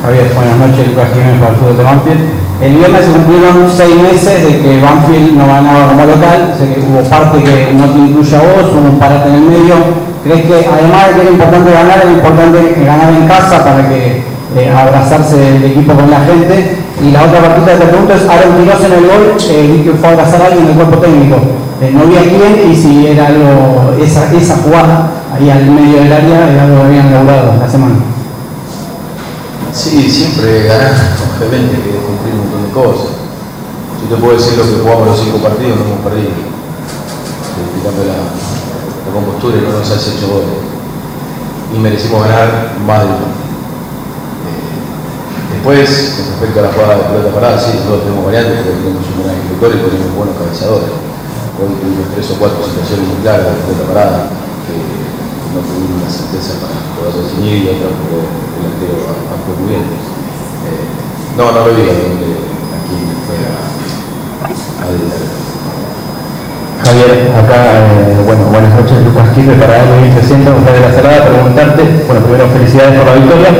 Javier, 0.00 0.32
buenas 0.32 0.56
noches, 0.64 0.88
Lucas 0.88 1.12
Jiménez 1.12 1.36
para 1.36 1.52
el 1.52 1.58
fútbol 1.60 1.76
de 1.76 1.84
Banfield. 1.84 2.22
El 2.64 2.72
viernes 2.80 3.04
se 3.04 3.12
cumplieron 3.12 3.56
seis 3.68 3.96
meses 4.00 4.36
de 4.40 4.52
que 4.64 4.80
Banfield 4.80 5.36
no 5.36 5.44
ganaba 5.44 5.92
como 5.92 6.08
local, 6.08 6.56
sé 6.56 6.64
que 6.72 6.80
hubo 6.80 7.04
parte 7.04 7.44
que 7.44 7.76
no 7.76 7.92
te 7.92 7.98
incluye 8.00 8.32
a 8.32 8.40
vos, 8.40 8.72
hubo 8.72 8.88
un 8.88 8.96
parate 8.96 9.28
en 9.28 9.36
el 9.36 9.46
medio. 9.52 9.76
¿Crees 10.24 10.48
que 10.48 10.56
además 10.64 11.12
de 11.12 11.12
que 11.12 11.20
era 11.28 11.36
importante 11.36 11.68
ganar, 11.76 11.96
era 12.08 12.12
importante 12.16 12.58
ganar 12.88 13.12
en 13.12 13.28
casa 13.28 13.56
para 13.60 13.84
que 13.84 14.24
eh, 14.56 14.70
abrazarse 14.70 15.56
el 15.56 15.64
equipo 15.64 15.94
con 15.94 16.10
la 16.10 16.20
gente? 16.24 16.78
Y 17.04 17.10
la 17.10 17.24
otra 17.24 17.40
partita 17.40 17.72
de 17.72 17.76
te 17.76 17.86
pregunto 17.86 18.14
es, 18.14 18.22
Aaron 18.22 18.56
Quiroz 18.56 18.84
en 18.84 18.92
el 18.92 19.06
gol, 19.06 19.36
eh, 19.50 19.82
que 19.84 19.92
fue 19.92 20.08
a 20.08 20.12
abrazar 20.12 20.42
a 20.42 20.46
alguien 20.46 20.64
en 20.64 20.70
el 20.70 20.76
cuerpo 20.76 20.98
técnico. 20.98 21.36
Eh, 21.82 21.92
no 21.92 22.06
vi 22.06 22.16
a 22.16 22.22
quién 22.22 22.72
y 22.72 22.74
si 22.74 23.06
era 23.06 23.26
algo, 23.26 23.94
esa, 24.00 24.32
esa 24.32 24.56
jugada 24.64 25.10
ahí 25.34 25.50
al 25.50 25.66
medio 25.66 26.00
del 26.00 26.12
área, 26.12 26.50
era 26.50 26.64
algo 26.64 26.80
que 26.80 26.86
habían 26.86 27.12
logrado 27.12 27.52
la 27.60 27.68
semana. 27.68 27.96
Sí, 29.74 30.08
siempre 30.10 30.64
ganar, 30.64 30.94
obviamente 31.36 31.76
que 31.76 32.00
cumplir 32.00 32.32
un 32.32 32.48
montón 32.48 32.64
de 32.64 32.72
cosas. 32.72 33.12
Yo 34.00 34.16
te 34.16 34.22
puedo 34.22 34.38
decir 34.38 34.56
lo 34.56 34.64
que 34.64 34.80
jugamos 34.80 35.06
los 35.08 35.20
cinco 35.20 35.38
partidos, 35.38 35.76
no 35.76 35.84
hemos 35.84 36.00
perdido. 36.00 36.32
Explicando 37.60 38.04
la, 38.08 38.24
la 38.24 39.10
compostura 39.12 39.58
y 39.58 39.60
no 39.60 39.78
nos 39.78 39.90
has 39.90 40.08
hecho 40.08 40.28
goles. 40.32 40.64
Y 41.74 41.78
merecimos 41.78 42.24
ganar 42.24 42.72
más 42.86 43.00
de 43.00 43.04
uno. 43.04 43.45
Después, 45.66 46.14
con 46.14 46.30
respecto 46.30 46.62
a 46.62 46.62
la 46.62 46.70
jugada 46.70 46.94
de 46.94 47.10
pelota 47.10 47.34
parada, 47.34 47.58
sí, 47.58 47.74
nosotros 47.74 48.06
tenemos 48.06 48.22
variantes, 48.22 48.54
porque 48.54 48.86
tenemos 48.86 49.02
un 49.02 49.18
gran 49.18 49.34
ejecutor 49.34 49.68
y 49.74 49.82
tenemos 49.82 50.14
buenos 50.14 50.38
cabezadores. 50.38 50.94
Hoy 51.58 51.74
tuvimos 51.82 52.06
tres 52.14 52.30
o 52.30 52.38
cuatro 52.38 52.62
situaciones 52.62 53.02
muy 53.10 53.18
claras 53.26 53.50
de 53.50 53.66
pelota 53.66 53.82
parada, 53.90 54.30
que 54.62 54.78
no 54.78 55.58
tuvimos 55.66 56.06
una 56.06 56.06
certeza 56.06 56.62
para 56.62 56.78
poder 56.94 57.18
definir 57.18 57.66
y 57.66 57.74
otra 57.74 57.90
el 57.98 57.98
delantero 57.98 59.10
actuó 59.10 59.58
muy 59.58 59.74
bien. 59.74 59.82
Eh, 59.90 60.86
no, 61.34 61.50
no 61.50 61.58
lo 61.66 61.74
diga 61.74 61.98
donde 61.98 62.46
aquí 62.70 62.98
fue 63.26 63.34
a, 63.42 63.66
a. 64.46 64.94
Javier, 66.86 67.34
acá, 67.42 67.58
eh, 67.90 68.22
bueno, 68.22 68.54
buenas 68.54 68.70
noches, 68.70 69.02
Lucas 69.02 69.34
Quirre 69.34 69.58
para 69.58 69.82
M1300, 69.82 70.46
de 70.46 70.78
la 70.78 70.94
Cerrada, 70.94 71.26
preguntarte, 71.26 72.06
bueno, 72.06 72.22
primero 72.22 72.54
felicidades 72.54 73.02
por 73.02 73.10
la 73.10 73.18
victoria, 73.18 73.50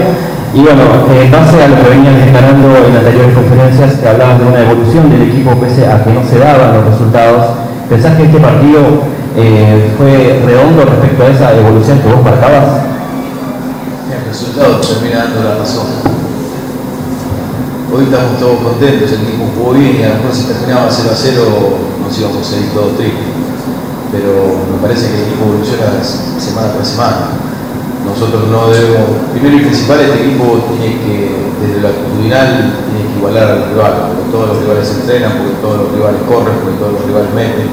y 0.55 0.61
bueno, 0.61 0.83
eh, 1.11 1.25
en 1.25 1.31
base 1.31 1.63
a 1.63 1.69
lo 1.69 1.77
que 1.77 1.91
venían 1.91 2.19
declarando 2.19 2.69
en 2.87 2.97
anteriores 2.97 3.35
conferencias, 3.35 4.01
te 4.01 4.09
hablaban 4.09 4.39
de 4.39 4.45
una 4.47 4.61
evolución 4.61 5.11
del 5.11 5.23
equipo 5.23 5.55
pese 5.61 5.87
a 5.87 6.03
que 6.03 6.13
no 6.13 6.23
se 6.25 6.39
daban 6.39 6.75
los 6.75 6.93
resultados, 6.93 7.57
¿pensás 7.89 8.17
que 8.17 8.25
este 8.25 8.39
partido 8.39 8.81
eh, 9.37 9.93
fue 9.99 10.41
redondo 10.47 10.85
respecto 10.85 11.25
a 11.25 11.29
esa 11.29 11.57
evolución 11.57 12.01
que 12.01 12.09
vos 12.09 12.25
marcabas? 12.25 12.87
El 14.09 14.29
resultado 14.29 14.81
termina 14.81 15.25
dando 15.25 15.43
la 15.45 15.57
razón. 15.59 15.87
Hoy 17.93 18.05
estamos 18.05 18.41
todos 18.41 18.59
contentos, 18.61 19.13
el 19.13 19.23
equipo 19.23 19.47
jugó 19.57 19.73
bien 19.73 19.97
y 20.01 20.03
a 20.03 20.09
lo 20.09 20.15
mejor 20.17 20.35
si 20.35 20.45
terminaba 20.45 20.89
0 20.91 21.11
a 21.13 21.17
0 21.17 21.43
nos 22.03 22.19
íbamos 22.19 22.53
a 22.53 22.57
ir 22.57 22.71
todos 22.73 22.97
tristes. 22.97 23.31
Pero 24.13 24.67
me 24.73 24.79
parece 24.81 25.09
que 25.09 25.17
el 25.17 25.23
equipo 25.29 25.45
evoluciona 25.53 26.01
semana 26.03 26.73
tras 26.73 26.89
semana. 26.89 27.47
Nosotros 28.07 28.49
no 28.49 28.71
debemos, 28.71 29.29
primero 29.33 29.57
y 29.57 29.67
principal, 29.67 30.01
este 30.01 30.25
equipo 30.25 30.63
tiene 30.73 30.97
que, 31.05 31.37
desde 31.61 31.83
lo 31.83 31.89
actitudinal, 31.89 32.73
tiene 32.89 33.03
que 33.11 33.19
igualar 33.19 33.47
al 33.51 33.69
rival, 33.69 33.93
porque 34.09 34.31
todos 34.31 34.47
los 34.49 34.59
rivales 34.63 34.89
entrenan, 34.89 35.33
porque 35.37 35.61
todos 35.61 35.77
los 35.85 35.89
rivales 35.93 36.21
corren, 36.25 36.57
porque 36.63 36.79
todos 36.81 36.93
los 36.97 37.05
rivales 37.05 37.31
meten. 37.35 37.69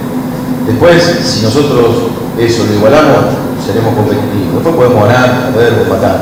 Después, 0.67 0.99
si 1.23 1.45
nosotros 1.45 2.11
eso 2.35 2.65
lo 2.65 2.73
igualamos, 2.73 3.39
seremos 3.61 3.93
competitivos. 3.93 4.59
Después 4.59 4.75
podemos 4.75 5.07
ganar, 5.07 5.53
perder 5.53 5.79
o 5.79 5.81
empatar, 5.85 6.17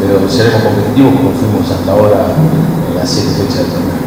pero 0.00 0.24
seremos 0.28 0.62
competitivos 0.62 1.12
como 1.16 1.30
fuimos 1.36 1.64
hasta 1.68 1.90
ahora 1.92 2.32
en 2.32 2.92
las 2.96 3.08
siete 3.08 3.34
fechas 3.34 3.66
del 3.66 3.72
torneo. 3.76 4.06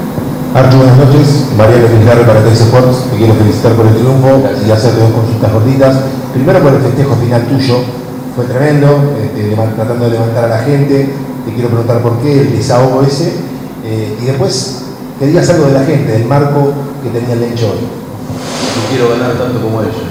Artu, 0.55 0.77
buenas 0.77 0.97
noches. 0.97 1.45
Mariano 1.53 1.85
Pizarro 1.93 2.25
para 2.25 2.41
Tex 2.41 2.61
Sports. 2.61 3.05
Te 3.11 3.17
quiero 3.17 3.33
felicitar 3.35 3.73
por 3.73 3.85
el 3.85 3.93
triunfo 3.93 4.49
y 4.65 4.71
hacerte 4.71 4.97
dos 4.97 5.13
consultas 5.13 5.51
cortitas. 5.51 5.93
Primero 6.33 6.59
por 6.59 6.73
el 6.73 6.81
festejo 6.81 7.13
final 7.21 7.45
tuyo. 7.45 7.98
Fue 8.39 8.47
tremendo, 8.47 9.19
este, 9.19 9.51
tratando 9.75 10.05
de 10.05 10.11
levantar 10.11 10.45
a 10.45 10.47
la 10.47 10.59
gente. 10.59 11.11
Te 11.43 11.51
quiero 11.51 11.67
preguntar 11.67 12.01
por 12.01 12.19
qué 12.19 12.39
el 12.39 12.55
desahogo 12.55 13.03
ese. 13.03 13.35
Eh, 13.83 14.15
y 14.15 14.25
después 14.31 14.95
que 15.19 15.27
digas 15.27 15.49
algo 15.49 15.65
de 15.65 15.73
la 15.73 15.83
gente, 15.83 16.09
del 16.13 16.23
marco 16.23 16.71
que 17.03 17.09
tenía 17.09 17.35
el 17.35 17.43
hoy. 17.43 17.59
Yo 17.59 18.81
quiero 18.87 19.09
ganar 19.11 19.35
tanto 19.35 19.59
como 19.59 19.81
ellos. 19.81 20.07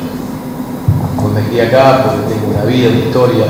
Pues 1.17 1.33
me 1.41 1.63
acá 1.63 2.05
porque 2.05 2.37
tengo 2.37 2.53
una 2.53 2.69
vida, 2.69 2.91
una 2.93 3.01
historia, 3.01 3.47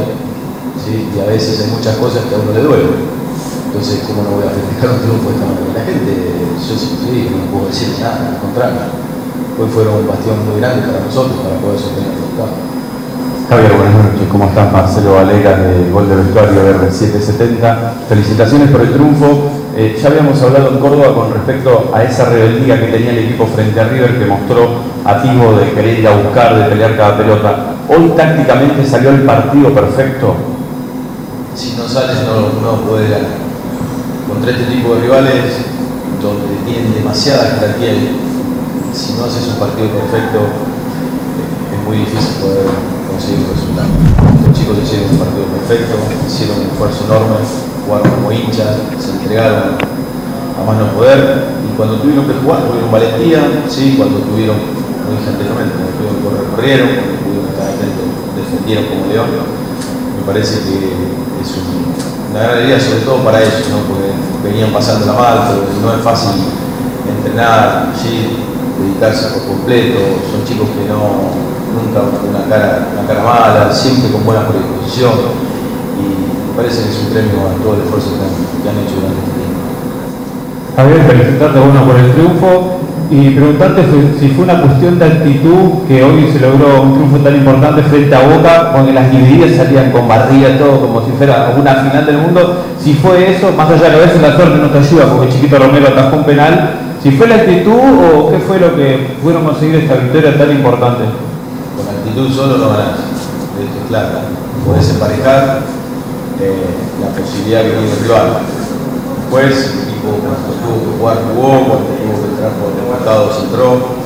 ¿sí? 0.78 1.10
y 1.10 1.18
a 1.18 1.26
veces 1.26 1.58
hay 1.58 1.74
muchas 1.74 1.96
cosas 1.96 2.22
que 2.30 2.36
a 2.36 2.38
uno 2.38 2.54
le 2.54 2.62
duelen. 2.62 3.18
Entonces, 3.66 4.06
¿cómo 4.06 4.22
no 4.22 4.38
voy 4.38 4.46
a 4.46 4.54
festejar 4.54 4.94
un 4.94 5.02
triunfo 5.02 5.26
de 5.26 5.34
esta 5.34 5.46
manera? 5.58 5.74
La 5.74 5.84
gente, 5.90 6.12
yo 6.54 6.74
siempre 6.78 7.18
digo, 7.18 7.34
no 7.34 7.50
puedo 7.50 7.66
decir 7.66 7.98
nada, 7.98 8.30
al 8.30 8.38
contrario. 8.38 8.94
Hoy 9.58 9.66
fueron 9.74 10.06
un 10.06 10.06
bastión 10.06 10.38
muy 10.46 10.62
grande 10.62 10.86
para 10.86 11.02
nosotros 11.02 11.34
para 11.42 11.58
poder 11.58 11.82
sostener 11.82 12.14
el 12.14 12.22
resultado. 12.22 12.77
Javier, 13.48 13.72
buenas 13.72 13.94
noches. 13.94 14.28
¿Cómo 14.30 14.44
estás? 14.44 14.70
Marcelo 14.70 15.14
Valera 15.14 15.56
de 15.56 15.90
Gol 15.90 16.06
de 16.06 16.16
Vestuario 16.16 16.60
R770. 16.82 17.92
Felicitaciones 18.06 18.70
por 18.70 18.82
el 18.82 18.92
triunfo. 18.92 19.50
Eh, 19.74 19.98
ya 19.98 20.08
habíamos 20.08 20.42
hablado 20.42 20.68
en 20.68 20.78
Córdoba 20.78 21.14
con 21.14 21.32
respecto 21.32 21.90
a 21.94 22.04
esa 22.04 22.26
rebeldía 22.26 22.78
que 22.78 22.88
tenía 22.88 23.12
el 23.12 23.20
equipo 23.20 23.46
frente 23.46 23.80
a 23.80 23.84
River 23.84 24.18
que 24.18 24.26
mostró 24.26 24.82
activo 25.02 25.54
de 25.54 25.72
querer 25.72 25.98
ir 25.98 26.08
a 26.08 26.16
buscar, 26.16 26.58
de 26.58 26.68
pelear 26.68 26.94
cada 26.98 27.16
pelota. 27.16 27.72
Hoy 27.88 28.12
tácticamente 28.14 28.84
salió 28.84 29.08
el 29.10 29.22
partido 29.22 29.72
perfecto. 29.72 30.34
Si 31.56 31.74
no 31.78 31.88
sales, 31.88 32.18
no, 32.24 32.60
no 32.60 32.92
ganar. 32.92 33.32
Contra 34.28 34.50
este 34.50 34.64
tipo 34.64 34.94
de 34.94 35.00
rivales, 35.00 35.44
donde 36.20 36.54
tienen 36.66 36.92
demasiada 36.92 37.56
jerarquía, 37.58 37.94
si 38.92 39.14
no 39.14 39.24
haces 39.24 39.48
un 39.54 39.58
partido 39.58 39.88
perfecto, 39.88 40.38
es 41.72 41.88
muy 41.88 41.96
difícil 41.96 42.42
poder 42.42 42.97
Los 43.18 44.54
chicos 44.54 44.78
hicieron 44.78 45.10
un 45.10 45.18
partido 45.18 45.50
perfecto, 45.50 45.98
hicieron 46.22 46.62
un 46.62 46.70
esfuerzo 46.70 47.02
enorme, 47.02 47.42
jugaron 47.82 48.10
como 48.14 48.30
hinchas, 48.30 48.78
se 48.94 49.10
entregaron 49.10 49.74
a 49.74 50.60
más 50.62 50.78
no 50.78 50.94
poder, 50.94 51.50
y 51.66 51.74
cuando 51.74 51.98
tuvieron 51.98 52.30
que 52.30 52.38
jugar, 52.38 52.62
tuvieron 52.70 52.94
valentía, 52.94 53.66
sí, 53.66 53.98
cuando 53.98 54.22
tuvieron, 54.22 54.54
como 55.02 55.18
dije 55.18 55.34
anteriormente, 55.34 55.74
cuando 55.74 55.98
tuvieron 55.98 56.18
correr, 56.22 56.46
corrieron, 56.54 56.88
cuando 56.94 57.14
tuvieron 57.18 57.46
estar 57.50 57.66
atentos, 57.74 58.06
defendieron 58.38 58.84
como 58.86 59.02
león. 59.10 59.30
Me 59.34 60.22
parece 60.22 60.62
que 60.62 60.78
es 61.42 61.50
un, 61.58 61.90
una 62.30 62.38
gran 62.38 62.54
alegría, 62.54 62.78
sobre 62.78 63.02
todo 63.02 63.26
para 63.26 63.42
ellos, 63.42 63.66
¿no? 63.66 63.82
porque 63.90 64.14
venían 64.46 64.70
pasándola 64.70 65.18
mal, 65.18 65.36
pero 65.50 65.66
no 65.82 65.90
es 65.90 66.02
fácil 66.06 66.38
entrenar, 67.02 67.90
¿sí? 67.98 68.46
dedicarse 68.78 69.34
por 69.34 69.58
completo, 69.58 70.22
son 70.30 70.46
chicos 70.46 70.70
que 70.70 70.86
no, 70.86 71.57
nunca 71.72 72.00
una 72.02 72.48
cara, 72.48 72.88
una 72.92 73.06
cara 73.06 73.22
mala, 73.22 73.72
siempre 73.72 74.10
con 74.10 74.24
buena 74.24 74.46
predisposición 74.48 75.12
y 75.98 76.04
me 76.48 76.52
parece 76.56 76.84
que 76.84 76.88
es 76.90 76.98
un 77.04 77.12
premio 77.12 77.46
a 77.46 77.54
todo 77.62 77.74
el 77.74 77.82
esfuerzo 77.82 78.16
que 78.16 78.68
han, 78.68 78.78
hecho 78.78 78.96
durante 78.98 79.20
este 79.20 79.34
tiempo. 79.34 79.60
Javier, 80.76 81.00
felicitarte 81.06 81.58
bueno 81.58 81.84
por 81.84 81.96
el 81.98 82.12
triunfo 82.12 82.78
y 83.10 83.30
preguntarte 83.30 83.84
si 84.20 84.28
fue 84.28 84.44
una 84.44 84.60
cuestión 84.60 84.98
de 84.98 85.06
actitud 85.06 85.88
que 85.88 86.04
hoy 86.04 86.28
se 86.30 86.40
logró 86.40 86.82
un 86.82 86.94
triunfo 86.94 87.16
tan 87.18 87.36
importante 87.36 87.82
frente 87.82 88.14
a 88.14 88.20
Boca, 88.20 88.72
donde 88.76 88.92
las 88.92 89.10
divididas 89.10 89.56
salían 89.56 89.90
con 89.90 90.06
barriga, 90.06 90.58
todo 90.58 90.80
como 90.80 91.04
si 91.04 91.12
fuera 91.12 91.54
una 91.56 91.74
final 91.74 92.04
del 92.04 92.18
mundo. 92.18 92.64
Si 92.78 92.94
fue 92.94 93.34
eso, 93.34 93.52
más 93.56 93.70
allá 93.70 93.90
de 93.90 93.96
lo 93.96 94.04
eso, 94.04 94.20
la 94.20 94.36
suerte 94.36 94.58
no 94.58 94.68
te 94.68 94.78
ayuda, 94.78 95.06
porque 95.06 95.32
Chiquito 95.32 95.58
Romero 95.58 95.88
atajó 95.88 96.16
un 96.16 96.24
penal. 96.24 96.70
Si 97.02 97.10
fue 97.12 97.28
la 97.28 97.36
actitud 97.36 97.72
o 97.72 98.30
qué 98.30 98.38
fue 98.38 98.60
lo 98.60 98.76
que 98.76 99.16
pudieron 99.22 99.44
conseguir 99.44 99.76
esta 99.76 99.94
victoria 99.94 100.36
tan 100.36 100.50
importante. 100.50 101.04
Actitud 101.98 102.30
solo 102.32 102.58
no 102.58 102.70
ganás, 102.70 102.98
esto 103.58 103.78
es 103.82 103.88
claro. 103.88 104.08
Podés 104.64 104.88
emparejar 104.90 105.62
eh, 106.40 106.70
la 107.02 107.08
posibilidad 107.10 107.62
que 107.62 107.70
tiene 107.70 107.90
el 107.90 108.00
rival. 108.00 108.38
Después, 109.18 109.74
cuando 110.08 110.54
tuvo 110.62 110.78
que 110.78 110.98
jugar 110.98 111.16
jugó, 111.34 111.50
cuando 111.66 111.90
tuvo 111.98 112.14
que 112.22 112.28
entrar 112.32 112.52
por 112.54 112.70
desmarcados 112.78 113.44
entró, 113.44 113.98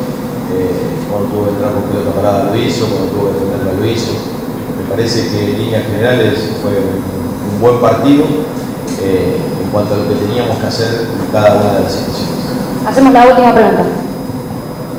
eh, 0.56 0.98
cuando 1.10 1.28
tuvo 1.28 1.44
que 1.44 1.50
entrar 1.52 1.70
por 1.72 1.82
pelota 1.84 2.10
parada 2.16 2.44
lo 2.50 2.56
hizo, 2.56 2.86
cuando 2.88 3.12
tuvo 3.12 3.28
que 3.28 3.44
defenderla 3.44 3.72
lo 3.78 3.86
hizo. 3.86 4.12
Me 4.80 4.84
parece 4.88 5.28
que 5.28 5.52
en 5.52 5.58
líneas 5.58 5.84
generales 5.84 6.32
fue 6.62 6.72
un, 6.80 6.96
un 6.96 7.60
buen 7.60 7.78
partido 7.80 8.24
eh, 9.04 9.36
en 9.36 9.68
cuanto 9.70 9.94
a 9.94 9.98
lo 9.98 10.08
que 10.08 10.16
teníamos 10.16 10.58
que 10.58 10.66
hacer 10.66 11.06
en 11.12 11.30
cada 11.30 11.60
una 11.60 11.76
de 11.76 11.84
las 11.84 11.92
situaciones. 11.92 12.40
Hacemos 12.88 13.12
la 13.12 13.26
última 13.28 13.54
pregunta. 13.54 14.01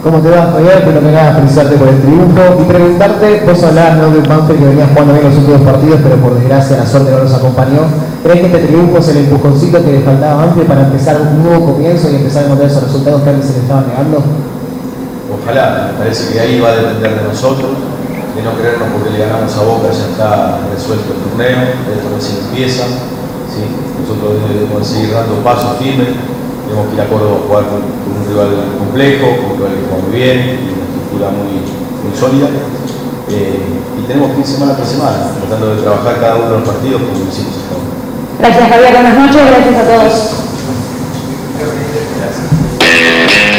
¿Cómo 0.03 0.19
te 0.19 0.29
va, 0.29 0.51
Javier? 0.51 0.83
Primero 0.83 0.99
que 0.99 1.15
nada, 1.15 1.31
felicitarte 1.35 1.77
por 1.77 1.87
el 1.87 2.01
triunfo 2.01 2.41
y 2.59 2.63
preguntarte, 2.67 3.43
vos 3.47 3.63
hablabas 3.63 3.95
¿no, 4.03 4.11
de 4.11 4.19
un 4.19 4.27
Banfield 4.27 4.59
que 4.59 4.67
venía 4.67 4.87
jugando 4.91 5.13
bien 5.13 5.23
los 5.23 5.37
últimos 5.39 5.61
partidos, 5.61 5.99
pero 6.03 6.15
por 6.17 6.35
desgracia 6.35 6.75
la 6.75 6.85
suerte 6.85 7.11
no 7.11 7.23
nos 7.23 7.33
acompañó. 7.33 7.87
¿Crees 8.21 8.39
que 8.41 8.45
este 8.47 8.67
triunfo 8.67 8.97
es 8.97 9.07
el 9.07 9.17
empujoncito 9.23 9.79
que 9.79 9.91
le 9.93 10.01
faltaba 10.01 10.43
a 10.43 10.51
para 10.67 10.81
empezar 10.91 11.21
un 11.21 11.43
nuevo 11.43 11.71
comienzo 11.71 12.11
y 12.11 12.15
empezar 12.19 12.43
a 12.43 12.45
encontrar 12.47 12.69
esos 12.69 12.83
resultados 12.83 13.21
que 13.23 13.29
antes 13.29 13.47
se 13.47 13.53
le 13.53 13.59
estaban 13.63 13.87
negando? 13.87 14.19
Ojalá, 15.39 15.95
me 15.95 16.03
parece 16.03 16.33
que 16.33 16.39
ahí 16.39 16.59
va 16.59 16.67
a 16.67 16.75
depender 16.75 17.23
de 17.23 17.23
nosotros, 17.23 17.71
de 17.71 18.43
no 18.43 18.51
creernos 18.59 18.91
porque 18.91 19.09
le 19.15 19.23
ganamos 19.23 19.55
a 19.55 19.63
Boca, 19.63 19.87
ya 19.87 20.03
está 20.11 20.59
resuelto 20.67 21.15
el 21.15 21.31
torneo, 21.31 21.63
esto 21.63 22.11
recién 22.11 22.43
empieza, 22.51 22.91
¿sí? 23.55 23.63
nosotros 24.03 24.51
debemos 24.51 24.83
seguir 24.83 25.15
dando 25.15 25.39
pasos 25.47 25.79
firmes 25.79 26.11
tenemos 26.63 26.87
que 26.87 26.95
ir 26.95 27.01
a 27.01 27.07
Córdoba 27.07 27.35
a 27.37 27.47
jugar 27.47 27.63
con, 27.69 27.81
con 27.81 28.11
un 28.19 28.25
rival 28.27 28.49
complejo, 28.79 29.25
con 29.37 29.45
un 29.51 29.57
rival 29.57 29.73
que 29.75 29.85
juega 29.87 30.03
muy 30.03 30.13
bien, 30.15 30.37
una 30.73 30.85
estructura 30.87 31.25
muy, 31.31 31.51
muy 32.03 32.13
sólida. 32.15 32.47
Eh, 33.29 33.83
y 33.99 34.07
tenemos 34.07 34.31
que 34.31 34.39
ir 34.39 34.47
semana 34.47 34.75
tras 34.75 34.89
semana, 34.89 35.31
tratando 35.39 35.75
de 35.75 35.81
trabajar 35.81 36.19
cada 36.19 36.35
uno 36.35 36.45
de 36.49 36.59
los 36.59 36.67
partidos 36.67 37.01
como 37.01 37.19
lo 37.19 37.31
hicimos 37.31 37.55
hasta 37.55 37.73
ahora. 37.75 37.93
Gracias 38.39 38.69
Javier, 38.69 38.93
buenas 38.93 39.15
noches, 39.17 39.41
gracias 39.47 39.75
a 39.75 39.85
todos. 39.87 40.52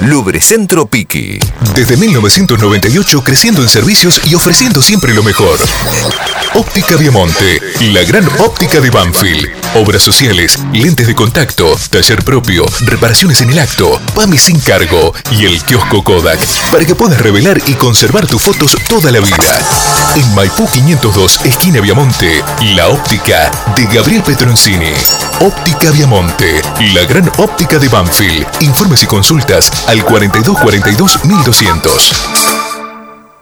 Lubricentro 0.00 0.86
Piqui. 0.86 1.38
Desde 1.74 1.96
1998 1.96 3.22
creciendo 3.22 3.62
en 3.62 3.68
servicios 3.68 4.20
y 4.24 4.34
ofreciendo 4.34 4.80
siempre 4.80 5.12
lo 5.14 5.22
mejor. 5.22 5.58
Óptica 6.54 6.96
Viamonte, 6.96 7.60
la 7.92 8.02
gran 8.04 8.26
óptica 8.38 8.80
de 8.80 8.90
Banfield. 8.90 9.48
Obras 9.74 10.02
sociales, 10.02 10.58
lentes 10.72 11.06
de 11.06 11.14
contacto, 11.14 11.76
taller 11.90 12.24
propio, 12.24 12.64
reparaciones 12.86 13.42
en 13.42 13.50
el 13.50 13.58
acto, 13.58 14.00
PAMI 14.14 14.38
sin 14.38 14.58
cargo 14.60 15.12
y 15.30 15.44
el 15.44 15.62
kiosco 15.62 16.02
Kodak 16.02 16.40
para 16.72 16.86
que 16.86 16.94
puedas 16.94 17.20
revelar 17.20 17.58
y 17.66 17.74
conservar 17.74 18.26
tus 18.26 18.42
fotos 18.42 18.74
toda 18.88 19.12
la 19.12 19.20
vida. 19.20 19.36
En 20.16 20.34
Maipú 20.34 20.66
502, 20.72 21.44
esquina 21.44 21.80
Viamonte, 21.82 22.42
la 22.74 22.88
óptica 22.88 23.50
de 23.76 23.84
Gabriel 23.94 24.22
Petroncini. 24.22 24.94
Óptica 25.40 25.90
Viamonte, 25.90 26.62
la 26.94 27.04
gran 27.04 27.30
óptica 27.36 27.78
de 27.78 27.88
Banfield. 27.88 28.46
Informes 28.60 29.02
y 29.02 29.06
consultas 29.06 29.70
al 29.86 30.02
4242 30.02 31.24
1200. 31.26 32.30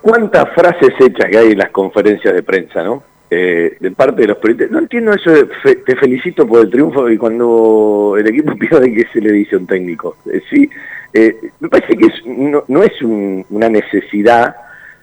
¿Cuántas 0.03 0.49
frases 0.55 0.91
hechas 1.01 1.31
que 1.31 1.39
hay 1.39 1.53
en 1.53 1.59
las 1.59 1.71
conferencias 1.71 2.35
de 2.35 2.43
prensa, 2.43 2.83
no? 2.83 3.16
Eh, 3.29 3.77
de 3.81 3.91
parte 3.91 4.23
de 4.23 4.29
los 4.29 4.37
periodistas. 4.39 4.71
No 4.71 4.79
entiendo 4.79 5.13
eso 5.13 5.33
de 5.33 5.47
fe- 5.61 5.77
te 5.85 5.97
felicito 5.97 6.47
por 6.47 6.61
el 6.61 6.71
triunfo 6.71 7.11
y 7.11 7.19
cuando 7.19 8.15
el 8.17 8.25
equipo 8.29 8.55
pierde 8.59 8.93
que 8.95 9.05
se 9.13 9.21
le 9.21 9.33
dice 9.33 9.57
un 9.57 9.67
técnico. 9.67 10.17
Eh, 10.33 10.41
sí, 10.49 10.71
eh, 11.13 11.37
me 11.59 11.69
parece 11.69 11.97
que 11.97 12.09
no, 12.27 12.63
no 12.69 12.83
es 12.85 13.03
un- 13.03 13.45
una 13.51 13.69
necesidad 13.69 14.55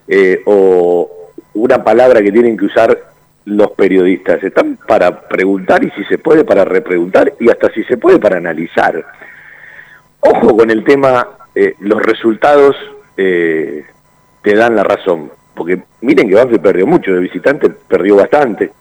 eh, 0.08 0.42
o 0.46 1.12
una 1.54 1.84
palabra 1.84 2.22
que 2.22 2.32
tienen 2.32 2.56
que 2.56 2.64
usar 2.66 2.98
los 3.44 3.72
periodistas. 3.72 4.42
Están 4.42 4.78
para 4.88 5.28
preguntar 5.28 5.84
y 5.84 5.92
si 5.92 6.06
se 6.06 6.18
puede 6.18 6.46
para 6.46 6.64
repreguntar 6.64 7.34
y 7.42 7.50
hasta 7.50 7.72
si 7.74 7.84
se 7.84 7.98
puede 7.98 8.20
para 8.20 8.38
analizar. 8.38 9.04
Ojo 10.22 10.56
con 10.56 10.72
el 10.72 10.86
tema, 10.86 11.28
eh, 11.56 11.76
los 11.82 12.02
resultados 12.02 12.76
te 13.18 14.56
dan 14.56 14.76
la 14.78 14.84
razón. 14.84 15.30
Porque 15.56 15.84
miren 16.02 16.28
que 16.28 16.36
Banfield 16.36 16.62
perdió 16.62 16.88
mucho, 16.88 17.14
de 17.14 17.20
visitante 17.20 17.70
perdió 17.70 18.16
bastante. 18.16 18.72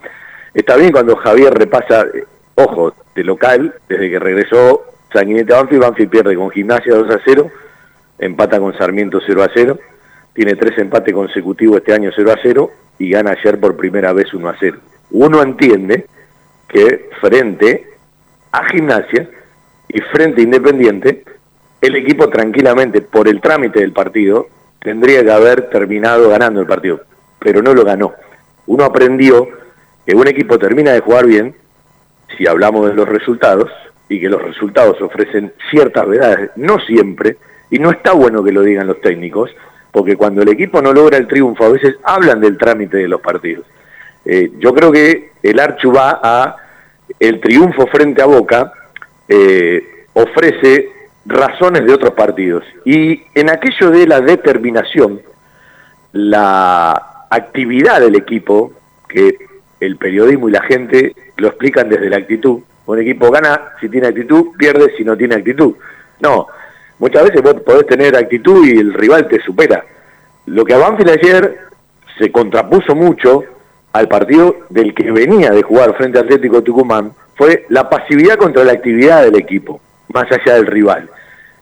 Está 0.55 0.77
bien 0.77 0.93
cuando 0.93 1.17
Javier 1.17 1.55
repasa, 1.55 2.03
eh, 2.03 2.25
ojo, 2.55 2.95
de 3.15 3.25
local, 3.25 3.75
desde 3.89 4.11
que 4.11 4.19
regresó 4.19 4.85
Sanguinete 5.13 5.53
a 5.53 5.59
Banfield, 5.59 5.83
Banfield 5.83 6.11
pierde 6.11 6.37
con 6.37 6.51
Gimnasia 6.51 6.95
2 6.95 7.11
a 7.11 7.21
0, 7.25 7.51
empata 8.19 8.59
con 8.59 8.77
Sarmiento 8.77 9.21
0 9.25 9.43
a 9.43 9.51
0, 9.53 9.79
tiene 10.33 10.57
tres 10.57 10.79
empates 10.79 11.15
consecutivos 11.15 11.79
este 11.79 11.93
año 11.93 12.11
0 12.15 12.33
a 12.33 12.39
0 12.43 12.71
y 12.99 13.11
gana 13.11 13.33
ayer 13.33 13.61
por 13.61 13.77
primera 13.77 14.13
vez 14.13 14.33
1 14.33 14.49
a 14.49 14.57
0. 14.59 14.79
Uno 15.11 15.43
entiende 15.43 16.07
que 16.69 17.11
frente 17.21 17.87
a 18.51 18.65
Gimnasia 18.69 19.29
y 19.89 20.01
frente 20.01 20.41
a 20.41 20.45
Independiente, 20.45 21.25
el 21.81 21.97
equipo 21.97 22.29
tranquilamente, 22.29 23.03
por 23.03 23.29
el 23.29 23.41
trámite 23.41 23.81
del 23.81 23.93
partido, 23.93 24.47
tendría 24.83 25.23
que 25.23 25.31
haber 25.31 25.71
terminado 25.71 26.29
ganando 26.29 26.61
el 26.61 26.67
partido, 26.67 27.01
pero 27.39 27.63
no 27.63 27.75
lo 27.75 27.85
ganó. 27.85 28.15
Uno 28.67 28.85
aprendió 28.85 29.49
que 30.05 30.15
un 30.15 30.27
equipo 30.29 30.59
termina 30.59 30.93
de 30.93 31.01
jugar 31.01 31.27
bien 31.27 31.55
si 32.37 32.47
hablamos 32.47 32.89
de 32.89 32.95
los 32.95 33.09
resultados 33.09 33.71
y 34.09 34.21
que 34.21 34.29
los 34.29 34.43
resultados 34.43 35.01
ofrecen 35.01 35.53
ciertas 35.71 36.07
verdades, 36.07 36.51
no 36.57 36.79
siempre, 36.81 37.37
y 37.71 37.79
no 37.79 37.91
está 37.91 38.13
bueno 38.13 38.43
que 38.45 38.53
lo 38.53 38.63
digan 38.63 38.87
los 38.87 39.01
técnicos, 39.01 39.51
porque 39.91 40.17
cuando 40.17 40.43
el 40.43 40.49
equipo 40.49 40.83
no 40.83 40.93
logra 40.93 41.17
el 41.17 41.27
triunfo 41.27 41.65
a 41.65 41.71
veces 41.71 41.97
hablan 42.03 42.41
del 42.41 42.59
trámite 42.59 42.99
de 42.99 43.09
los 43.09 43.21
partidos. 43.21 43.65
Eh, 44.25 44.53
yo 44.59 44.75
creo 44.75 44.93
que 44.93 45.33
el 45.43 45.59
Archu 45.59 45.93
va 45.93 46.21
a 46.23 46.57
el 47.19 47.41
triunfo 47.41 47.87
frente 47.87 48.23
a 48.23 48.27
Boca 48.27 48.73
eh, 49.29 50.07
ofrece 50.15 50.89
razones 51.25 51.85
de 51.85 51.93
otros 51.93 52.13
partidos. 52.15 52.65
Y 52.85 53.23
en 53.35 53.51
aquello 53.51 53.91
de 53.91 54.07
la 54.07 54.21
determinación, 54.21 55.21
la 56.13 57.27
actividad 57.31 58.01
del 58.01 58.17
equipo, 58.17 58.73
que 59.09 59.37
el 59.81 59.97
periodismo 59.97 60.49
y 60.49 60.53
la 60.53 60.63
gente 60.63 61.15
lo 61.37 61.49
explican 61.49 61.89
desde 61.89 62.11
la 62.11 62.19
actitud. 62.19 62.61
Un 62.87 62.99
equipo 63.01 63.31
gana 63.31 63.73
si 63.81 63.89
tiene 63.89 64.09
actitud, 64.09 64.49
pierde 64.57 64.95
si 64.97 65.05
no 65.05 65.17
tiene 65.17 65.37
actitud. 65.37 65.75
No, 66.21 66.47
muchas 66.99 67.25
veces 67.25 67.43
vos 67.43 67.55
podés 67.63 67.87
tener 67.87 68.17
actitud 68.17 68.67
y 68.67 68.79
el 68.79 68.95
rival 68.95 69.29
te 69.29 69.41
supera. 69.43 69.85
Lo 70.47 70.65
que 70.65 70.75
a 70.75 70.79
Banfield 70.79 71.11
ayer 71.11 71.59
se 72.19 72.31
contrapuso 72.31 72.95
mucho 72.95 73.45
al 73.93 74.09
partido 74.09 74.57
del 74.71 74.95
que 74.95 75.11
venía 75.11 75.51
de 75.51 75.63
jugar 75.63 75.97
frente 75.97 76.19
a 76.19 76.23
Atlético 76.23 76.63
Tucumán 76.63 77.13
fue 77.37 77.67
la 77.69 77.89
pasividad 77.89 78.37
contra 78.37 78.65
la 78.65 78.73
actividad 78.73 79.23
del 79.23 79.37
equipo, 79.37 79.81
más 80.09 80.31
allá 80.31 80.55
del 80.55 80.67
rival. 80.67 81.11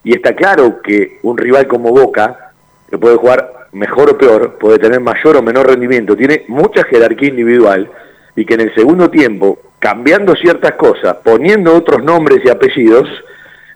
Y 0.02 0.14
está 0.14 0.34
claro 0.34 0.80
que 0.82 1.18
un 1.22 1.36
rival 1.36 1.66
como 1.66 1.90
Boca, 1.90 2.52
que 2.88 2.98
puede 2.98 3.16
jugar 3.16 3.68
mejor 3.72 4.10
o 4.10 4.18
peor, 4.18 4.58
puede 4.58 4.78
tener 4.78 5.00
mayor 5.00 5.36
o 5.36 5.42
menor 5.42 5.68
rendimiento, 5.68 6.16
tiene 6.16 6.44
mucha 6.48 6.84
jerarquía 6.84 7.28
individual 7.28 7.90
y 8.34 8.44
que 8.44 8.54
en 8.54 8.60
el 8.60 8.74
segundo 8.74 9.10
tiempo, 9.10 9.58
cambiando 9.78 10.34
ciertas 10.34 10.72
cosas, 10.72 11.16
poniendo 11.22 11.74
otros 11.74 12.02
nombres 12.02 12.40
y 12.44 12.48
apellidos, 12.48 13.08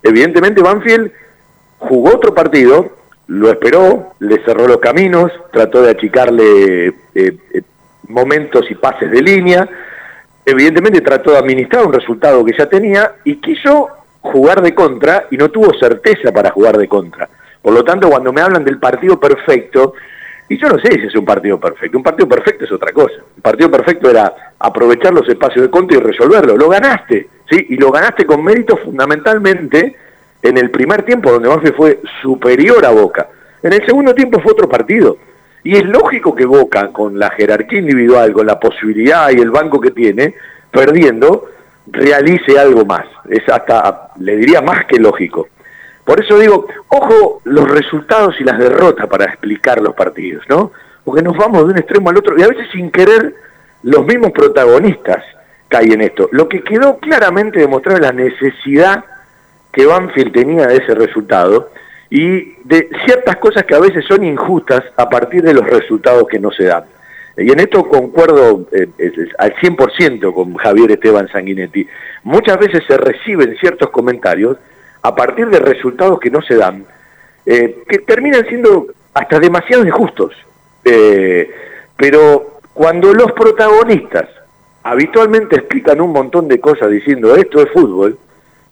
evidentemente 0.03 0.63
Banfield 0.63 1.13
jugó 1.79 2.15
otro 2.15 2.35
partido, 2.35 2.91
lo 3.27 3.51
esperó, 3.51 4.15
le 4.21 4.43
cerró 4.45 4.67
los 4.67 4.79
caminos, 4.79 5.33
trató 5.53 5.83
de 5.83 5.91
achicarle 5.91 6.89
eh, 6.89 6.93
eh, 7.15 7.63
momentos 8.09 8.71
y 8.71 8.75
pases 8.75 9.11
de 9.11 9.23
línea, 9.23 9.69
evidentemente 10.45 11.01
trató 11.01 11.33
de 11.33 11.39
administrar 11.39 11.87
un 11.87 11.93
resultado 11.93 12.45
que 12.45 12.57
ya 12.57 12.67
tenía 12.67 13.13
y 13.25 13.37
quiso 13.37 13.89
jugar 14.25 14.63
de 14.63 14.75
contra 14.75 15.27
y 15.31 15.37
no 15.37 15.51
tuvo 15.51 15.73
certeza 15.79 16.33
para 16.33 16.51
jugar 16.51 16.79
de 16.79 16.89
contra. 16.89 17.29
Por 17.61 17.73
lo 17.73 17.85
tanto, 17.85 18.09
cuando 18.09 18.33
me 18.33 18.41
hablan 18.41 18.65
del 18.65 18.79
partido 18.79 19.21
perfecto, 19.21 19.95
y 20.49 20.59
yo 20.59 20.69
no 20.69 20.79
sé 20.79 20.93
si 20.93 21.07
es 21.07 21.15
un 21.15 21.25
partido 21.25 21.61
perfecto, 21.61 21.97
un 21.97 22.03
partido 22.03 22.29
perfecto 22.29 22.65
es 22.65 22.73
otra 22.73 22.93
cosa. 22.93 23.17
Un 23.37 23.43
partido 23.43 23.71
perfecto 23.71 24.11
era 24.11 24.55
aprovechar 24.59 25.13
los 25.13 25.29
espacios 25.29 25.65
de 25.65 25.71
contra 25.71 25.97
y 25.97 26.01
resolverlo. 26.01 26.57
Lo 26.57 26.69
ganaste, 26.69 27.29
¿sí? 27.51 27.67
Y 27.71 27.77
lo 27.77 27.91
ganaste 27.91 28.25
con 28.25 28.43
mérito 28.43 28.77
fundamentalmente 28.79 29.97
en 30.43 30.59
el 30.59 30.71
primer 30.71 31.03
tiempo, 31.03 31.31
donde 31.31 31.49
Banfield 31.49 31.77
fue 31.77 32.01
superior 32.23 32.85
a 32.85 32.91
Boca. 32.91 33.29
En 33.63 33.73
el 33.73 33.85
segundo 33.87 34.15
tiempo 34.15 34.41
fue 34.41 34.53
otro 34.53 34.69
partido. 34.69 35.19
Y 35.63 35.77
es 35.77 35.85
lógico 35.85 36.35
que 36.35 36.45
Boca, 36.45 36.89
con 36.93 37.19
la 37.19 37.31
jerarquía 37.31 37.79
individual, 37.79 38.33
con 38.33 38.47
la 38.47 38.61
posibilidad 38.61 39.31
y 39.31 39.41
el 39.41 39.51
banco 39.51 39.81
que 39.81 39.91
tiene, 39.91 40.35
perdiendo, 40.71 41.49
realice 41.87 42.59
algo 42.59 42.85
más. 42.85 43.07
Es 43.29 43.49
hasta, 43.49 44.11
le 44.19 44.37
diría, 44.37 44.61
más 44.61 44.87
que 44.87 44.99
lógico. 44.99 45.49
Por 46.05 46.23
eso 46.23 46.39
digo, 46.39 46.67
ojo 46.89 47.41
los 47.45 47.71
resultados 47.71 48.39
y 48.41 48.45
las 48.45 48.59
derrotas 48.59 49.07
para 49.07 49.25
explicar 49.25 49.81
los 49.81 49.95
partidos, 49.95 50.45
¿no? 50.49 50.73
Porque 51.05 51.23
nos 51.23 51.37
vamos 51.37 51.67
de 51.67 51.73
un 51.73 51.79
extremo 51.79 52.11
al 52.11 52.19
otro 52.19 52.39
y 52.39 52.43
a 52.43 52.49
veces 52.49 52.67
sin 52.73 52.91
querer 52.91 53.35
los 53.83 54.05
mismos 54.05 54.33
protagonistas 54.33 55.25
caen 55.69 55.93
en 55.93 56.01
esto. 56.03 56.29
Lo 56.33 56.49
que 56.49 56.63
quedó 56.63 56.99
claramente 56.99 57.61
demostrado 57.61 57.99
es 57.99 58.03
la 58.03 58.13
necesidad 58.13 59.05
que 59.73 59.87
Banfield 59.87 60.33
tenía 60.33 60.67
de 60.67 60.77
ese 60.77 60.95
resultado 60.95 61.71
y 62.11 62.55
de 62.65 62.89
ciertas 63.05 63.37
cosas 63.37 63.65
que 63.65 63.75
a 63.75 63.81
veces 63.81 64.05
son 64.07 64.25
injustas 64.25 64.83
a 64.97 65.09
partir 65.09 65.43
de 65.43 65.55
los 65.55 65.67
resultados 65.67 66.29
que 66.29 66.39
no 66.39 66.51
se 66.53 66.65
dan. 66.65 66.85
Y 67.37 67.51
en 67.51 67.61
esto 67.61 67.89
concuerdo 67.89 68.67
eh, 68.73 68.89
eh, 68.99 69.13
al 69.39 69.55
100% 69.57 70.33
con 70.33 70.55
Javier 70.55 70.93
Esteban 70.93 71.29
Sanguinetti. 71.29 71.87
Muchas 72.23 72.59
veces 72.59 72.85
se 72.87 72.97
reciben 72.97 73.57
ciertos 73.59 73.91
comentarios 73.91 74.57
a 75.05 75.15
partir 75.15 75.49
de 75.51 75.59
resultados 75.59 76.19
que 76.19 76.31
no 76.31 76.41
se 76.41 76.57
dan, 76.57 76.87
eh, 77.45 77.83
que 77.87 77.99
terminan 77.99 78.47
siendo 78.49 78.87
hasta 79.13 79.39
demasiado 79.39 79.85
injustos. 79.85 80.33
Eh, 80.83 81.51
pero 81.97 82.59
cuando 82.73 83.13
los 83.13 83.33
protagonistas 83.33 84.29
habitualmente 84.83 85.57
explican 85.57 86.01
un 86.01 86.11
montón 86.11 86.49
de 86.49 86.59
cosas 86.59 86.91
diciendo 86.91 87.37
esto 87.37 87.61
es 87.61 87.71
fútbol 87.73 88.19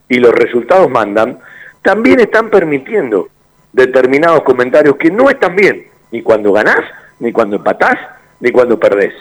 y 0.09 0.17
los 0.21 0.33
resultados 0.33 0.91
mandan, 0.91 1.39
también 1.83 2.21
están 2.21 2.49
permitiendo 2.49 3.29
determinados 3.73 4.43
comentarios 4.43 4.97
que 4.97 5.11
no 5.11 5.29
están 5.29 5.55
bien. 5.55 5.87
ni 6.11 6.23
cuando 6.23 6.53
ganás, 6.53 6.81
ni 7.21 7.33
cuando 7.33 7.57
empatás, 7.57 7.97
ni 8.43 8.51
cuando 8.51 8.79
perdés. 8.79 9.15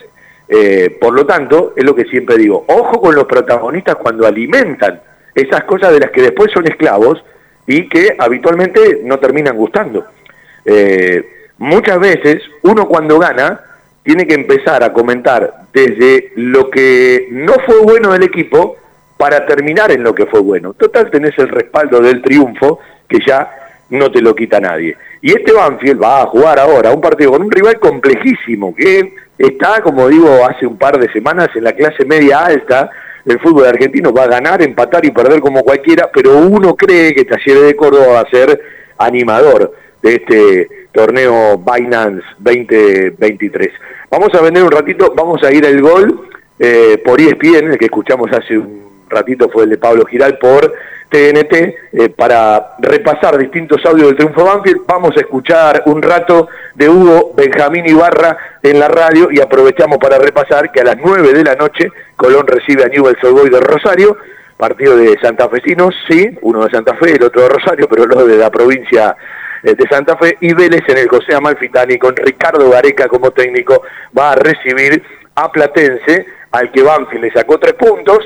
Eh, 0.50 0.98
por 1.00 1.14
lo 1.14 1.26
tanto, 1.26 1.74
es 1.78 1.86
lo 1.86 1.96
que 1.96 2.04
siempre 2.06 2.38
digo, 2.38 2.66
ojo 2.68 3.00
con 3.00 3.16
los 3.16 3.24
protagonistas 3.24 3.96
cuando 3.96 4.28
alimentan 4.28 5.00
esas 5.34 5.64
cosas 5.64 5.94
de 5.94 6.02
las 6.02 6.12
que 6.12 6.24
después 6.24 6.52
son 6.52 6.68
esclavos 6.68 7.24
y 7.66 7.88
que 7.88 8.16
habitualmente 8.20 9.00
no 9.04 9.18
terminan 9.20 9.56
gustando. 9.56 10.06
Eh, 10.66 11.24
muchas 11.60 12.00
veces 12.00 12.44
uno 12.64 12.88
cuando 12.88 13.18
gana 13.18 13.62
tiene 14.04 14.28
que 14.28 14.34
empezar 14.34 14.84
a 14.84 14.92
comentar 14.92 15.68
desde 15.72 16.34
lo 16.36 16.70
que 16.70 17.28
no 17.32 17.54
fue 17.66 17.80
bueno 17.82 18.12
del 18.12 18.24
equipo 18.24 18.76
para 19.16 19.46
terminar 19.46 19.92
en 19.92 20.04
lo 20.04 20.14
que 20.14 20.26
fue 20.26 20.42
bueno. 20.42 20.74
Total, 20.74 21.10
tenés 21.10 21.38
el 21.38 21.48
respaldo 21.48 22.02
del 22.02 22.22
triunfo 22.22 22.80
que 23.08 23.20
ya 23.26 23.50
no 23.92 24.12
te 24.12 24.22
lo 24.22 24.36
quita 24.36 24.60
nadie. 24.60 24.98
Y 25.22 25.32
este 25.32 25.52
Banfield 25.52 26.02
va 26.02 26.24
a 26.24 26.26
jugar 26.28 26.60
ahora 26.60 26.92
un 26.92 27.00
partido 27.00 27.32
con 27.32 27.44
un 27.44 27.52
rival 27.52 27.80
complejísimo, 27.80 28.74
que 28.76 29.14
está, 29.38 29.82
como 29.82 30.08
digo, 30.10 30.46
hace 30.46 30.66
un 30.66 30.78
par 30.78 31.00
de 31.00 31.12
semanas 31.12 31.50
en 31.56 31.64
la 31.64 31.74
clase 31.74 32.06
media 32.06 32.40
alta 32.40 32.90
del 33.24 33.40
fútbol 33.40 33.68
argentino, 33.68 34.12
va 34.12 34.24
a 34.24 34.28
ganar, 34.28 34.64
empatar 34.64 35.06
y 35.06 35.12
perder 35.12 35.40
como 35.40 35.64
cualquiera, 35.64 36.10
pero 36.12 36.38
uno 36.38 36.76
cree 36.76 37.14
que 37.14 37.26
Talleres 37.26 37.64
de 37.64 37.76
Córdoba 37.76 38.14
va 38.14 38.20
a 38.22 38.30
ser 38.30 38.60
animador 38.98 39.74
de 40.02 40.16
este 40.16 40.68
torneo 40.92 41.60
Binance 41.60 42.24
2023. 42.40 43.70
Vamos 44.10 44.34
a 44.34 44.42
vender 44.42 44.64
un 44.64 44.72
ratito, 44.72 45.14
vamos 45.16 45.44
a 45.44 45.54
ir 45.54 45.66
al 45.66 45.80
gol 45.82 46.30
eh, 46.58 47.02
por 47.06 47.22
ESPN, 47.22 47.72
el 47.72 47.78
que 47.78 47.86
escuchamos 47.86 48.32
hace 48.32 48.58
un 48.58 48.91
ratito 49.12 49.50
fue 49.50 49.66
el 49.66 49.70
de 49.72 49.78
Pablo 49.78 50.06
Giral 50.06 50.38
por 50.38 50.74
TNT, 51.12 51.54
eh, 51.92 52.10
para 52.16 52.78
repasar 52.80 53.38
distintos 53.38 53.86
audios 53.86 54.08
del 54.08 54.16
triunfo 54.16 54.46
Banfield. 54.46 54.84
Vamos 54.88 55.12
a 55.18 55.20
escuchar 55.20 55.84
un 55.88 56.02
rato 56.02 56.48
de 56.74 56.88
Hugo 56.88 57.34
Benjamín 57.36 57.86
Ibarra 57.86 58.38
en 58.64 58.80
la 58.80 58.88
radio 58.88 59.30
y 59.30 59.42
aprovechamos 59.42 59.98
para 59.98 60.18
repasar 60.18 60.72
que 60.72 60.80
a 60.80 60.86
las 60.86 60.96
9 61.04 61.34
de 61.34 61.44
la 61.44 61.56
noche 61.56 61.92
Colón 62.16 62.48
recibe 62.48 62.86
a 62.86 62.88
Newell's 62.88 63.22
Old 63.26 63.52
de 63.52 63.60
Rosario, 63.60 64.18
partido 64.56 64.96
de 64.96 65.20
santafesinos, 65.22 65.94
sí, 66.10 66.30
uno 66.44 66.64
de 66.64 66.72
Santa 66.72 66.96
Fe, 66.96 67.16
el 67.16 67.24
otro 67.24 67.42
de 67.42 67.50
Rosario, 67.50 67.90
pero 67.90 68.06
los 68.06 68.26
de 68.26 68.38
la 68.38 68.50
provincia 68.50 69.14
eh, 69.64 69.76
de 69.76 69.88
Santa 69.90 70.16
Fe, 70.16 70.38
y 70.40 70.54
Vélez 70.54 70.84
en 70.88 70.98
el 70.98 71.10
José 71.10 71.36
Amalfitani 71.36 72.00
con 72.00 72.16
Ricardo 72.16 72.70
Gareca 72.70 73.10
como 73.10 73.32
técnico 73.32 73.84
va 74.18 74.32
a 74.32 74.36
recibir 74.36 75.04
a 75.36 75.52
Platense, 75.52 76.26
al 76.52 76.72
que 76.72 76.84
Banfield 76.84 77.26
le 77.26 77.32
sacó 77.34 77.58
tres 77.60 77.74
puntos, 77.74 78.20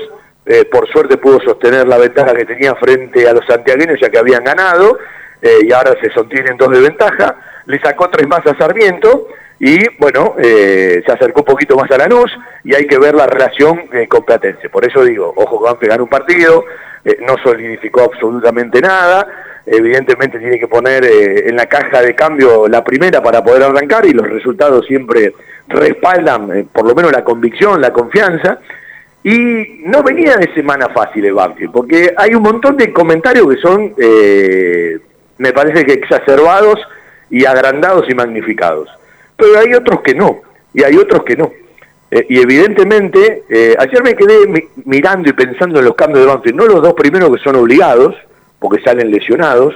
eh, 0.48 0.64
por 0.64 0.88
suerte 0.88 1.16
pudo 1.16 1.40
sostener 1.40 1.88
la 1.88 1.98
ventaja 1.98 2.32
que 2.32 2.44
tenía 2.44 2.72
frente 2.76 3.28
a 3.28 3.32
los 3.32 3.44
santiagueños 3.46 3.98
ya 4.00 4.08
que 4.08 4.18
habían 4.18 4.44
ganado 4.44 4.96
eh, 5.42 5.58
y 5.62 5.72
ahora 5.72 5.96
se 6.00 6.08
sostienen 6.10 6.56
dos 6.56 6.70
de 6.70 6.80
ventaja. 6.80 7.34
Le 7.66 7.80
sacó 7.80 8.08
tres 8.10 8.28
más 8.28 8.46
a 8.46 8.56
Sarmiento 8.56 9.26
y 9.58 9.76
bueno, 9.98 10.36
eh, 10.38 11.02
se 11.04 11.12
acercó 11.12 11.40
un 11.40 11.46
poquito 11.46 11.76
más 11.76 11.90
a 11.90 11.98
Lanús 11.98 12.30
y 12.62 12.76
hay 12.76 12.86
que 12.86 12.96
ver 12.96 13.16
la 13.16 13.26
relación 13.26 13.88
con 14.08 14.24
Platense. 14.24 14.68
Por 14.68 14.86
eso 14.86 15.02
digo, 15.02 15.32
ojo 15.34 15.58
que 15.58 15.64
van 15.64 15.74
a 15.74 15.78
pegar 15.80 16.00
un 16.00 16.08
partido, 16.08 16.64
no 17.26 17.36
solidificó 17.42 18.02
absolutamente 18.02 18.80
nada, 18.80 19.26
evidentemente 19.66 20.38
tiene 20.38 20.60
que 20.60 20.68
poner 20.68 21.04
en 21.04 21.56
la 21.56 21.66
caja 21.66 22.02
de 22.02 22.14
cambio 22.14 22.68
la 22.68 22.84
primera 22.84 23.20
para 23.20 23.42
poder 23.42 23.64
arrancar 23.64 24.06
y 24.06 24.12
los 24.12 24.28
resultados 24.28 24.86
siempre 24.86 25.32
respaldan 25.68 26.68
por 26.72 26.86
lo 26.86 26.94
menos 26.94 27.10
la 27.10 27.24
convicción, 27.24 27.80
la 27.80 27.92
confianza 27.92 28.60
y 29.28 29.80
no 29.82 30.04
venía 30.04 30.36
de 30.36 30.54
semana 30.54 30.88
fácil 30.90 31.24
el 31.24 31.34
Banfield, 31.34 31.72
porque 31.72 32.14
hay 32.16 32.36
un 32.36 32.44
montón 32.44 32.76
de 32.76 32.92
comentarios 32.92 33.52
que 33.52 33.60
son, 33.60 33.92
eh, 33.98 35.00
me 35.38 35.52
parece 35.52 35.84
que 35.84 35.94
exacerbados 35.94 36.78
y 37.28 37.44
agrandados 37.44 38.08
y 38.08 38.14
magnificados. 38.14 38.88
Pero 39.36 39.58
hay 39.58 39.74
otros 39.74 40.02
que 40.02 40.14
no, 40.14 40.42
y 40.72 40.84
hay 40.84 40.96
otros 40.96 41.24
que 41.24 41.34
no. 41.34 41.50
Eh, 42.08 42.24
y 42.28 42.38
evidentemente, 42.38 43.42
eh, 43.48 43.74
ayer 43.76 44.00
me 44.04 44.14
quedé 44.14 44.68
mirando 44.84 45.28
y 45.28 45.32
pensando 45.32 45.80
en 45.80 45.86
los 45.86 45.96
cambios 45.96 46.20
de 46.20 46.26
Banfield, 46.32 46.56
no 46.56 46.66
los 46.66 46.80
dos 46.80 46.94
primeros 46.94 47.36
que 47.36 47.42
son 47.42 47.56
obligados, 47.56 48.14
porque 48.60 48.80
salen 48.84 49.10
lesionados, 49.10 49.74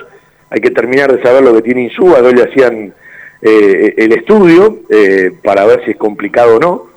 hay 0.48 0.61
que 0.61 0.70
terminar 0.70 1.12
de 1.12 1.20
saber 1.24 1.42
lo 1.42 1.55
que 1.55 1.62
tiene 1.62 1.82
Insúa, 1.82 2.20
hoy 2.20 2.34
le 2.34 2.44
hacían 2.44 2.94
el 3.42 4.12
estudio 4.12 4.80
para 5.42 5.64
ver 5.64 5.82
si 5.84 5.92
es 5.92 5.96
complicado 5.96 6.57
o 6.57 6.61
no 6.61 6.89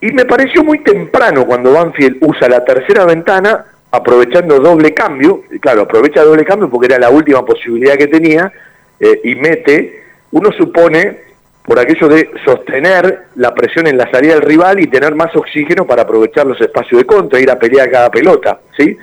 y 0.00 0.12
me 0.12 0.24
pareció 0.24 0.64
muy 0.64 0.78
temprano 0.78 1.46
cuando 1.46 1.72
Banfield 1.72 2.18
usa 2.20 2.48
la 2.48 2.64
tercera 2.64 3.04
ventana, 3.04 3.66
aprovechando 3.90 4.58
doble 4.58 4.94
cambio, 4.94 5.42
claro, 5.60 5.82
aprovecha 5.82 6.22
doble 6.22 6.44
cambio 6.44 6.70
porque 6.70 6.86
era 6.86 6.98
la 6.98 7.10
última 7.10 7.44
posibilidad 7.44 7.96
que 7.96 8.06
tenía, 8.06 8.50
eh, 8.98 9.20
y 9.24 9.34
mete, 9.34 10.04
uno 10.30 10.50
supone, 10.52 11.18
por 11.64 11.78
aquello 11.78 12.08
de 12.08 12.30
sostener 12.44 13.26
la 13.36 13.54
presión 13.54 13.86
en 13.86 13.98
la 13.98 14.10
salida 14.10 14.34
del 14.34 14.42
rival 14.42 14.80
y 14.80 14.86
tener 14.86 15.14
más 15.14 15.34
oxígeno 15.36 15.86
para 15.86 16.02
aprovechar 16.02 16.46
los 16.46 16.60
espacios 16.60 17.00
de 17.00 17.06
contra, 17.06 17.38
ir 17.38 17.50
a 17.50 17.58
pelear 17.58 17.90
cada 17.90 18.10
pelota, 18.10 18.60
¿sí? 18.76 18.96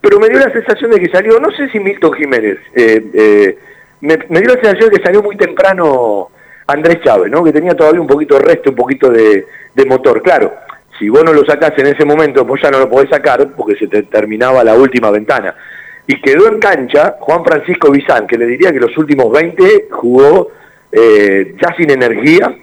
Pero 0.00 0.18
me 0.18 0.28
dio 0.28 0.38
la 0.38 0.50
sensación 0.50 0.90
de 0.92 1.00
que 1.00 1.10
salió, 1.10 1.38
no 1.38 1.50
sé 1.50 1.68
si 1.68 1.78
Milton 1.78 2.12
Jiménez, 2.14 2.58
eh, 2.74 3.04
eh, 3.12 3.58
me, 4.00 4.18
me, 4.30 4.40
dio 4.40 4.54
la 4.54 4.60
sensación 4.60 4.88
de 4.88 4.96
que 4.96 5.04
salió 5.04 5.22
muy 5.22 5.36
temprano 5.36 6.30
Andrés 6.68 7.00
Chávez, 7.02 7.30
¿no? 7.30 7.42
Que 7.42 7.52
tenía 7.52 7.74
todavía 7.74 8.00
un 8.00 8.06
poquito 8.06 8.34
de 8.34 8.44
resto, 8.44 8.70
un 8.70 8.76
poquito 8.76 9.10
de, 9.10 9.46
motor. 9.86 10.22
Claro, 10.22 10.52
si 10.98 11.08
vos 11.08 11.24
no 11.24 11.32
lo 11.32 11.44
sacás 11.44 11.72
en 11.78 11.86
ese 11.86 12.04
momento, 12.04 12.44
vos 12.44 12.60
ya 12.62 12.70
no 12.70 12.78
lo 12.78 12.90
podés 12.90 13.08
sacar 13.08 13.48
porque 13.56 13.76
se 13.76 13.86
te 13.86 14.02
terminaba 14.02 14.62
la 14.62 14.74
última 14.74 15.10
ventana. 15.10 15.54
Y 16.06 16.20
quedó 16.20 16.46
en 16.48 16.58
cancha 16.58 17.16
Juan 17.20 17.42
Francisco 17.42 17.90
Bizán, 17.90 18.26
que 18.26 18.36
le 18.36 18.46
diría 18.46 18.70
que 18.70 18.80
los 18.80 18.96
últimos 18.98 19.32
20 19.32 19.88
jugó 19.90 20.50
eh, 20.92 21.54
ya 21.60 21.74
sin 21.74 21.90
energía, 21.90 22.54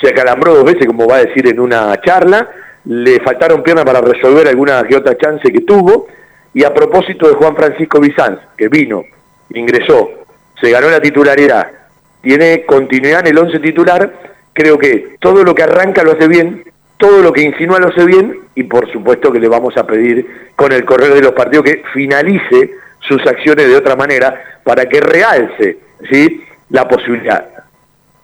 se 0.00 0.08
acalambró 0.08 0.54
dos 0.54 0.64
veces, 0.64 0.86
como 0.86 1.08
va 1.08 1.16
a 1.16 1.24
decir 1.24 1.48
en 1.48 1.58
una 1.58 2.00
charla, 2.00 2.48
le 2.84 3.20
faltaron 3.20 3.64
piernas 3.64 3.84
para 3.84 4.00
resolver 4.00 4.46
alguna 4.46 4.84
que 4.84 4.96
otra 4.96 5.16
chance 5.16 5.52
que 5.52 5.62
tuvo, 5.62 6.06
y 6.54 6.62
a 6.62 6.72
propósito 6.72 7.28
de 7.28 7.34
Juan 7.34 7.56
Francisco 7.56 8.00
Bizán, 8.00 8.40
que 8.56 8.68
vino, 8.68 9.04
ingresó, 9.50 10.08
se 10.60 10.70
ganó 10.70 10.88
la 10.88 11.00
titularidad, 11.00 11.79
tiene 12.22 12.64
continuidad 12.64 13.20
en 13.20 13.28
el 13.28 13.38
11 13.38 13.58
titular, 13.60 14.12
creo 14.52 14.78
que 14.78 15.16
todo 15.20 15.42
lo 15.44 15.54
que 15.54 15.62
arranca 15.62 16.02
lo 16.02 16.12
hace 16.12 16.28
bien, 16.28 16.64
todo 16.98 17.22
lo 17.22 17.32
que 17.32 17.42
insinúa 17.42 17.78
lo 17.78 17.88
hace 17.88 18.04
bien 18.04 18.40
y 18.54 18.64
por 18.64 18.90
supuesto 18.92 19.32
que 19.32 19.40
le 19.40 19.48
vamos 19.48 19.76
a 19.76 19.86
pedir 19.86 20.26
con 20.54 20.72
el 20.72 20.84
correr 20.84 21.14
de 21.14 21.22
los 21.22 21.32
partidos 21.32 21.64
que 21.64 21.82
finalice 21.94 22.74
sus 23.00 23.26
acciones 23.26 23.68
de 23.68 23.76
otra 23.76 23.96
manera 23.96 24.60
para 24.62 24.86
que 24.86 25.00
realce 25.00 25.78
¿sí? 26.10 26.44
la 26.68 26.86
posibilidad. 26.86 27.48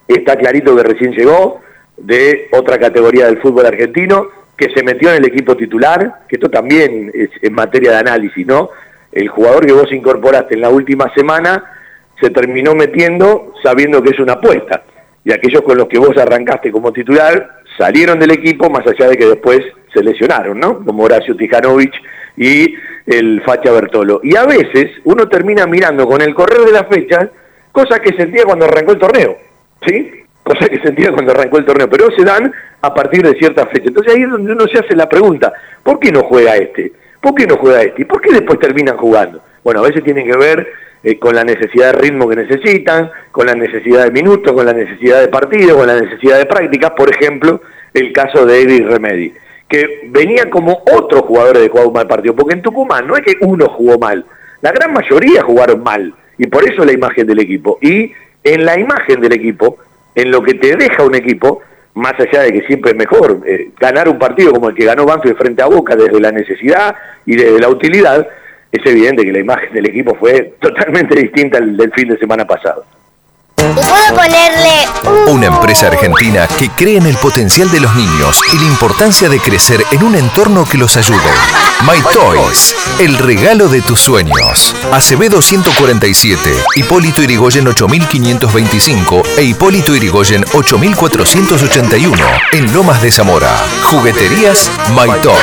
Está 0.07 0.37
clarito 0.37 0.77
que 0.77 0.83
recién 0.83 1.13
llegó 1.13 1.63
de 1.97 2.49
otra 2.53 2.79
categoría 2.79 3.27
del 3.27 3.39
fútbol 3.39 3.67
argentino, 3.67 4.27
que 4.57 4.71
se 4.71 4.83
metió 4.83 5.11
en 5.11 5.17
el 5.17 5.27
equipo 5.27 5.57
titular, 5.57 6.21
que 6.29 6.37
esto 6.37 6.51
también 6.51 7.11
es 7.15 7.31
en 7.43 7.55
materia 7.55 7.93
de 7.93 7.99
análisis, 7.99 8.47
¿no? 8.47 8.71
El 9.13 9.29
jugador 9.29 9.67
que 9.67 9.73
vos 9.73 9.91
incorporaste 9.93 10.55
en 10.55 10.61
la 10.61 10.69
última 10.69 11.13
semana 11.15 11.76
se 12.21 12.31
terminó 12.31 12.75
metiendo 12.75 13.53
sabiendo 13.63 14.03
que 14.03 14.11
es 14.11 14.19
una 14.19 14.35
apuesta 14.35 14.83
y 15.27 15.33
aquellos 15.33 15.63
con 15.63 15.77
los 15.77 15.89
que 15.89 15.99
vos 15.99 16.17
arrancaste 16.17 16.71
como 16.71 16.93
titular 16.93 17.57
salieron 17.77 18.19
del 18.21 18.31
equipo, 18.31 18.71
más 18.71 18.87
allá 18.87 19.09
de 19.09 19.17
que 19.17 19.27
después 19.27 19.61
se 19.93 20.03
lesionaron, 20.03 20.61
¿no? 20.61 20.85
Como 20.85 21.03
Horacio 21.03 21.37
Tijanovic 21.37 21.93
y 22.37 22.75
el 23.07 23.43
Facha 23.43 23.73
Bertolo. 23.73 24.21
Y 24.23 24.37
a 24.37 24.45
veces 24.45 24.93
uno 25.03 25.29
termina 25.29 25.67
mirando 25.67 26.07
con 26.07 26.23
el 26.23 26.33
correr 26.33 26.61
de 26.61 26.71
las 26.71 26.87
fechas 26.87 27.29
cosas 27.73 27.99
que 28.01 28.15
sentía 28.15 28.45
cuando 28.45 28.67
arrancó 28.67 28.93
el 28.93 28.99
torneo, 28.99 29.37
¿sí? 29.85 30.23
Cosas 30.45 30.69
que 30.69 30.79
sentía 30.79 31.11
cuando 31.11 31.33
arrancó 31.33 31.59
el 31.59 31.65
torneo, 31.65 31.91
pero 31.91 32.09
se 32.17 32.25
dan 32.25 32.53
a 32.81 32.95
partir 32.95 33.23
de 33.23 33.37
cierta 33.37 33.67
fecha. 33.67 33.89
Entonces 33.89 34.15
ahí 34.15 34.23
es 34.23 34.31
donde 34.31 34.53
uno 34.53 34.65
se 34.69 34.79
hace 34.79 34.95
la 34.95 35.09
pregunta, 35.09 35.53
¿por 35.83 35.99
qué 35.99 36.13
no 36.13 36.23
juega 36.23 36.55
este? 36.57 36.93
¿Por 37.21 37.35
qué 37.35 37.47
no 37.49 37.57
juega 37.57 37.83
este? 37.83 38.03
¿Y 38.03 38.05
por 38.05 38.21
qué 38.21 38.33
después 38.33 38.61
terminan 38.61 38.97
jugando? 38.97 39.43
Bueno, 39.65 39.81
a 39.81 39.89
veces 39.89 40.05
tienen 40.05 40.31
que 40.31 40.37
ver 40.37 40.69
eh, 41.07 41.21
con 41.21 41.37
la 41.37 41.45
necesidad 41.45 41.93
de 41.93 42.01
ritmo 42.01 42.29
que 42.29 42.35
necesitan, 42.35 43.13
con 43.31 43.47
la 43.47 43.55
necesidad 43.55 44.07
de 44.07 44.11
minutos, 44.11 44.53
con 44.53 44.67
la 44.67 44.73
necesidad 44.73 45.21
de 45.21 45.29
partido, 45.29 45.77
con 45.77 45.87
la 45.87 46.01
necesidad 46.01 46.37
de 46.37 46.47
prácticas, 46.47 46.91
por 46.97 47.09
ejemplo, 47.09 47.61
el 47.95 48.13
caso 48.13 48.45
de 48.45 48.63
Eddie 48.63 48.85
Remedy, 48.85 49.33
que 49.69 50.09
venía 50.09 50.51
como 50.51 50.83
otro 50.93 51.23
jugador 51.23 51.59
de 51.59 51.69
jugar 51.69 51.87
un 51.87 51.93
mal 51.93 52.09
partido, 52.09 52.35
porque 52.35 52.55
en 52.55 52.63
Tucumán 52.63 53.07
no 53.07 53.15
es 53.15 53.23
que 53.23 53.37
uno 53.41 53.69
jugó 53.69 54.01
mal, 54.01 54.27
la 54.63 54.73
gran 54.73 54.93
mayoría 54.93 55.45
jugaron 55.45 55.81
mal, 55.85 56.13
y 56.39 56.49
por 56.49 56.69
eso 56.69 56.85
la 56.85 56.93
imagen 56.93 57.25
del 57.25 57.39
equipo. 57.39 57.79
Y 57.81 58.11
en 58.43 58.65
la 58.65 58.77
imagen 58.77 59.21
del 59.21 59.33
equipo, 59.33 59.79
en 60.13 60.33
lo 60.33 60.43
que 60.43 60.55
te 60.55 60.75
deja 60.75 61.05
un 61.05 61.15
equipo, 61.15 61.63
más 61.95 62.15
allá 62.19 62.43
de 62.43 62.53
que 62.53 62.67
siempre 62.67 62.91
es 62.91 62.97
mejor 62.97 63.43
eh, 63.47 63.71
ganar 63.79 64.09
un 64.09 64.19
partido 64.19 64.53
como 64.53 64.71
el 64.71 64.75
que 64.75 64.85
ganó 64.85 65.07
Banfield 65.07 65.39
frente 65.39 65.63
a 65.63 65.67
Boca 65.67 65.95
desde 65.95 66.19
la 66.19 66.33
necesidad 66.33 66.97
y 67.25 67.37
desde 67.37 67.61
la 67.61 67.69
utilidad, 67.69 68.27
es 68.73 68.85
evidente 68.85 69.25
que 69.25 69.33
la 69.33 69.41
imagen 69.41 69.73
del 69.73 69.87
equipo 69.87 70.15
fue 70.19 70.55
totalmente 70.61 71.21
distinta 71.21 71.59
al 71.59 71.77
del 71.77 71.93
fin 71.93 72.09
de 72.09 72.19
semana 72.19 72.45
pasado. 72.45 72.85
¿Puedo 73.57 74.15
ponerle 74.15 75.31
Una 75.31 75.47
empresa 75.47 75.87
argentina 75.89 76.47
que 76.59 76.69
cree 76.71 76.99
en 76.99 77.07
el 77.07 77.17
potencial 77.17 77.71
de 77.71 77.81
los 77.81 77.95
niños 77.97 78.41
y 78.53 78.59
la 78.59 78.65
importancia 78.65 79.29
de 79.29 79.41
crecer 79.41 79.81
en 79.93 80.03
un 80.03 80.15
entorno 80.15 80.67
que 80.71 80.79
los 80.79 80.97
ayude. 80.97 81.19
My 81.83 82.01
Toys, 82.13 82.75
el 82.99 83.17
regalo 83.19 83.69
de 83.69 83.81
tus 83.83 84.01
sueños. 84.01 84.75
Acevedo 84.93 85.43
147, 85.43 86.51
Hipólito 86.77 87.23
Irigoyen 87.23 87.69
8525 87.69 89.23
e 89.37 89.43
Hipólito 89.45 89.95
Irigoyen 89.95 90.43
8481 90.53 92.27
en 92.53 92.73
Lomas 92.73 93.03
de 93.03 93.13
Zamora. 93.13 93.55
Jugueterías 93.85 94.71
My 94.91 95.11
Toys. 95.23 95.39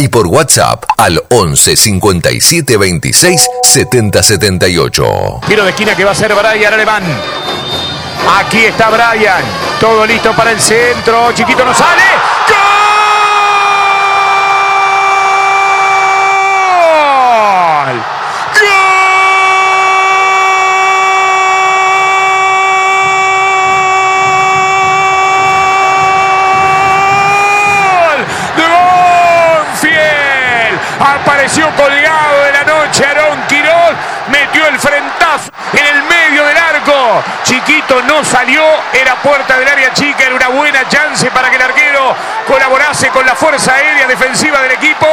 y 0.00 0.08
por 0.08 0.26
WhatsApp 0.26 0.84
al 0.96 1.22
11 1.28 1.76
57 1.76 2.76
26 2.78 3.48
70 3.62 4.22
78. 4.22 5.40
Tiro 5.46 5.64
de 5.64 5.70
esquina 5.70 5.94
que 5.94 6.04
va 6.04 6.12
a 6.12 6.14
ser 6.14 6.34
Brian 6.34 6.72
Alemán. 6.72 7.02
Aquí 8.38 8.64
está 8.64 8.88
Brian. 8.88 9.42
Todo 9.78 10.06
listo 10.06 10.32
para 10.32 10.52
el 10.52 10.60
centro. 10.60 11.32
Chiquito 11.34 11.64
no 11.66 11.74
sale. 11.74 12.02
¡Gol! 16.60 17.96
¡Gol! 27.30 28.26
¡De 28.56 28.64
Banfield! 29.82 30.78
Apareció 31.00 31.64
colgado 31.76 32.44
de 32.44 32.52
la 32.52 32.64
noche 32.64 33.04
Aarón 33.04 33.40
Quirós. 33.48 33.94
Metió 34.30 34.66
el 34.66 34.78
frentazo 34.78 35.50
en 35.72 35.86
el 35.96 36.02
medio 36.04 36.44
del 36.46 36.56
arco. 36.56 37.22
Chiquito 37.64 38.00
no 38.02 38.24
salió. 38.24 38.62
Era 38.92 39.16
puerta 39.16 39.58
del 39.58 39.68
área 39.68 39.92
chica. 39.92 40.24
Era 40.24 40.34
una 40.34 40.48
buena 40.48 40.88
chance 40.88 41.30
para 41.30 41.50
que 41.50 41.56
el 41.56 41.62
arquero 41.62 42.14
colaborase 42.46 43.08
con 43.10 43.24
la 43.26 43.34
fuerza 43.34 43.74
aérea 43.74 44.06
defensiva 44.06 44.60
del 44.62 44.72
equipo. 44.72 45.06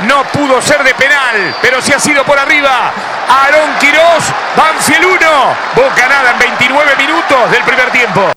No 0.00 0.24
pudo 0.24 0.60
ser 0.60 0.82
de 0.84 0.94
penal, 0.94 1.56
pero 1.62 1.80
sí 1.80 1.92
ha 1.92 1.98
sido 1.98 2.22
por 2.24 2.38
arriba. 2.38 2.92
Aarón 3.28 3.74
Quirós, 3.80 4.24
Banfield 4.54 5.04
1, 5.04 5.56
Boca 5.74 6.06
nada 6.08 6.32
en 6.32 6.38
29 6.38 6.96
minutos 6.96 7.50
del 7.50 7.62
primer 7.62 7.90
tiempo. 7.90 8.32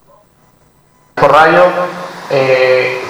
por 1.16 1.32
radio. 1.34 1.66
Eh, 2.32 3.02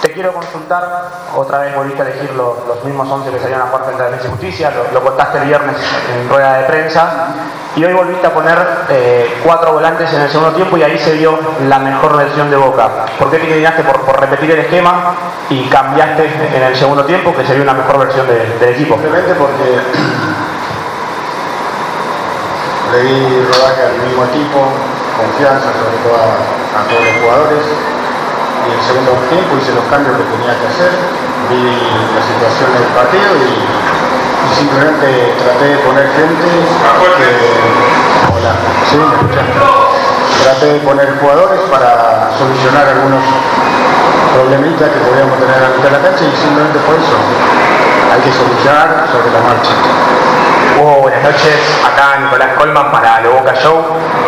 te 0.00 0.12
quiero 0.12 0.32
consultar, 0.32 0.88
otra 1.34 1.58
vez 1.58 1.74
volviste 1.74 2.00
a 2.02 2.06
elegir 2.06 2.30
los, 2.34 2.64
los 2.68 2.84
mismos 2.84 3.10
11 3.10 3.30
que 3.32 3.40
salían 3.40 3.62
a 3.62 3.66
jugar 3.66 3.84
frente 3.86 4.02
a 4.02 4.06
Defensa 4.06 4.26
y 4.28 4.30
Justicia, 4.30 4.70
lo, 4.70 4.92
lo 4.92 5.04
contaste 5.04 5.38
el 5.38 5.44
viernes 5.46 5.76
en 6.14 6.28
rueda 6.28 6.58
de 6.58 6.64
prensa, 6.64 7.10
y 7.74 7.84
hoy 7.84 7.92
volviste 7.92 8.26
a 8.28 8.32
poner 8.32 8.56
eh, 8.88 9.40
cuatro 9.44 9.72
volantes 9.72 10.12
en 10.12 10.20
el 10.20 10.30
segundo 10.30 10.52
tiempo 10.52 10.76
y 10.76 10.82
ahí 10.84 10.96
se 10.98 11.12
vio 11.14 11.36
la 11.68 11.78
mejor 11.80 12.16
versión 12.16 12.50
de 12.50 12.56
Boca. 12.56 12.88
¿Por 13.18 13.30
qué 13.30 13.38
te 13.38 13.46
inclinaste 13.46 13.82
por, 13.82 14.00
por 14.02 14.20
repetir 14.20 14.50
el 14.52 14.60
esquema 14.60 15.14
y 15.50 15.68
cambiaste 15.68 16.26
en 16.56 16.62
el 16.62 16.76
segundo 16.76 17.04
tiempo 17.04 17.34
que 17.36 17.44
se 17.44 17.54
vio 17.54 17.62
una 17.64 17.74
mejor 17.74 17.98
versión 17.98 18.26
de- 18.28 18.56
del 18.60 18.74
equipo? 18.74 18.94
Simplemente 18.94 19.34
porque 19.34 19.80
le 22.92 23.02
di 23.02 23.42
rodaje 23.42 23.82
al 23.82 23.98
mismo 24.06 24.24
equipo, 24.24 24.58
confianza 25.16 25.66
sobre 25.72 25.98
todo 26.02 26.14
a, 26.16 26.80
a 26.80 26.88
todos 26.88 27.04
los 27.04 27.22
jugadores. 27.22 27.64
En 28.68 28.76
el 28.76 28.84
segundo 28.84 29.16
tiempo 29.32 29.56
hice 29.56 29.72
los 29.72 29.84
cambios 29.88 30.12
que 30.20 30.28
tenía 30.28 30.52
que 30.52 30.66
hacer, 30.68 30.92
vi 31.48 31.72
la 32.12 32.20
situación 32.20 32.68
del 32.76 32.84
partido 32.92 33.32
y, 33.40 33.64
y 33.64 34.48
simplemente 34.52 35.32
traté 35.40 35.72
de 35.72 35.78
poner 35.88 36.04
gente 36.12 36.44
que... 37.16 37.48
Hola, 38.28 38.52
¿sí? 38.92 39.00
¿Me 39.00 39.08
escuchan? 39.08 39.48
Traté 40.44 40.66
de 40.76 40.80
poner 40.84 41.16
jugadores 41.16 41.60
para 41.72 42.28
solucionar 42.36 42.92
algunos 42.92 43.24
problemitas 44.36 44.92
que 44.92 45.00
podíamos 45.00 45.40
tener 45.40 45.56
a 45.56 45.60
la 45.64 45.70
mitad 45.72 45.88
de 45.88 45.96
la 45.96 46.02
cancha 46.04 46.24
y 46.28 46.32
simplemente 46.36 46.78
por 46.84 46.92
eso 46.92 47.16
hay 48.12 48.20
que 48.20 48.32
solucionar 48.36 49.08
sobre 49.08 49.32
la 49.32 49.40
marcha. 49.48 49.72
Buenas 50.76 51.22
noches. 51.22 51.56
Acá 51.84 52.18
Nicolás 52.20 52.50
Colman 52.58 52.92
para 52.92 53.20
Lo 53.22 53.32
Boca 53.32 53.54
Show. 53.54 53.82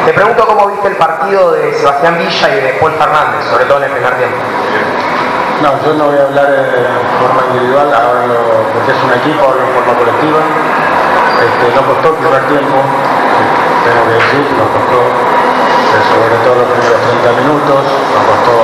Te 0.07 0.13
pregunto 0.13 0.47
cómo 0.47 0.69
viste 0.69 0.89
el 0.89 0.97
partido 0.97 1.53
de 1.53 1.75
Sebastián 1.75 2.19
Villa 2.19 2.49
y 2.49 2.61
de 2.61 2.73
Paul 2.81 2.93
Fernández, 2.93 3.45
sobre 3.51 3.65
todo 3.67 3.79
en 3.79 3.85
el 3.85 3.91
primer 3.91 4.15
tiempo. 4.17 4.37
No, 5.63 5.77
yo 5.85 5.95
no 5.95 6.05
voy 6.07 6.19
a 6.19 6.23
hablar 6.25 6.49
eh, 6.49 6.81
de 6.81 7.13
forma 7.21 7.43
individual, 7.53 7.93
hablo 7.93 8.41
porque 8.73 8.91
es 8.91 9.01
un 9.05 9.13
equipo, 9.13 9.45
hablo 9.45 9.61
en 9.61 9.73
forma 9.77 9.93
colectiva. 10.01 10.41
Este, 11.45 11.65
no 11.77 11.83
costó 11.87 12.09
el 12.09 12.19
primer 12.25 12.43
tiempo, 12.49 12.77
tengo 13.85 14.03
que 14.09 14.15
decir, 14.17 14.45
nos 14.57 14.69
costó, 14.73 14.99
eh, 15.05 16.03
sobre 16.09 16.37
todo 16.41 16.55
los 16.65 16.69
primeros 16.73 17.01
30 17.05 17.33
minutos, 17.45 17.81
nos 17.85 18.25
costó 18.25 18.57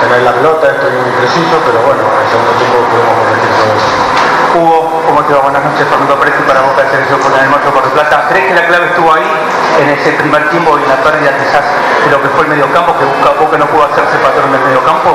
tener 0.00 0.22
la 0.22 0.32
pelota, 0.32 0.66
estoy 0.68 0.92
muy 0.92 1.12
preciso, 1.20 1.56
pero 1.64 1.78
bueno, 1.86 2.02
en 2.04 2.18
el 2.20 2.28
segundo 2.28 2.52
tiempo 2.60 2.76
pudimos 2.90 3.14
corregir 3.16 3.52
todo 3.56 3.70
eso. 3.76 4.16
Hugo, 4.56 4.78
¿cómo 5.04 5.20
te 5.24 5.34
va? 5.34 5.40
Buenas 5.44 5.64
noches. 5.68 5.84
Fernando 5.84 6.16
Presi 6.16 6.40
para 6.48 6.64
Boca 6.64 6.80
de 6.80 6.88
Selección 6.88 7.20
con 7.20 7.28
el 7.34 7.40
Hermoso 7.44 7.68
Por 7.76 7.84
Plata. 7.92 8.24
¿Crees 8.30 8.46
que 8.48 8.54
la 8.54 8.64
clave 8.66 8.86
estuvo 8.88 9.12
ahí 9.12 9.28
en 9.80 9.88
ese 9.90 10.12
primer 10.16 10.48
tiempo 10.48 10.78
y 10.78 10.82
en 10.82 10.88
la 10.88 10.96
pérdida 11.04 11.28
quizás 11.36 11.60
de 11.60 12.08
lo 12.08 12.22
que 12.22 12.28
fue 12.32 12.48
el 12.48 12.56
mediocampo, 12.56 12.96
que 12.96 13.04
Boca, 13.04 13.58
no 13.58 13.66
pudo 13.68 13.84
hacerse 13.84 14.16
patrón 14.24 14.52
del 14.52 14.64
mediocampo? 14.64 15.12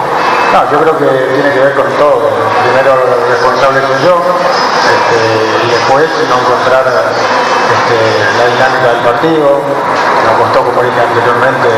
No, 0.54 0.60
yo 0.70 0.78
creo 0.86 0.94
que 0.94 1.10
tiene 1.34 1.50
que 1.58 1.60
ver 1.60 1.74
con 1.74 1.90
todo. 1.98 2.30
Primero 2.70 3.02
el 3.02 3.34
responsable 3.34 3.82
soy 3.82 4.00
yo, 4.06 4.16
este, 4.22 5.20
y 5.66 5.68
después 5.74 6.06
no 6.30 6.36
encontrar 6.38 6.86
este, 6.86 7.98
la 8.38 8.46
dinámica 8.46 8.88
del 8.94 9.02
partido. 9.02 9.48
Nos 9.58 10.36
costó, 10.38 10.70
como 10.70 10.86
dije 10.86 11.02
anteriormente, 11.02 11.70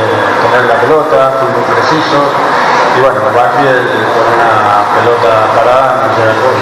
tener 0.52 0.64
la 0.68 0.78
pelota, 0.84 1.32
fui 1.40 1.48
muy 1.48 1.64
preciso. 1.64 2.20
Y 2.96 3.02
bueno, 3.02 3.20
Banfield 3.34 3.90
con 4.14 4.26
una 4.38 4.86
pelota 4.94 5.32
parada 5.56 6.06
no 6.06 6.14
llega 6.16 6.32
al 6.32 6.40
gol. 6.42 6.58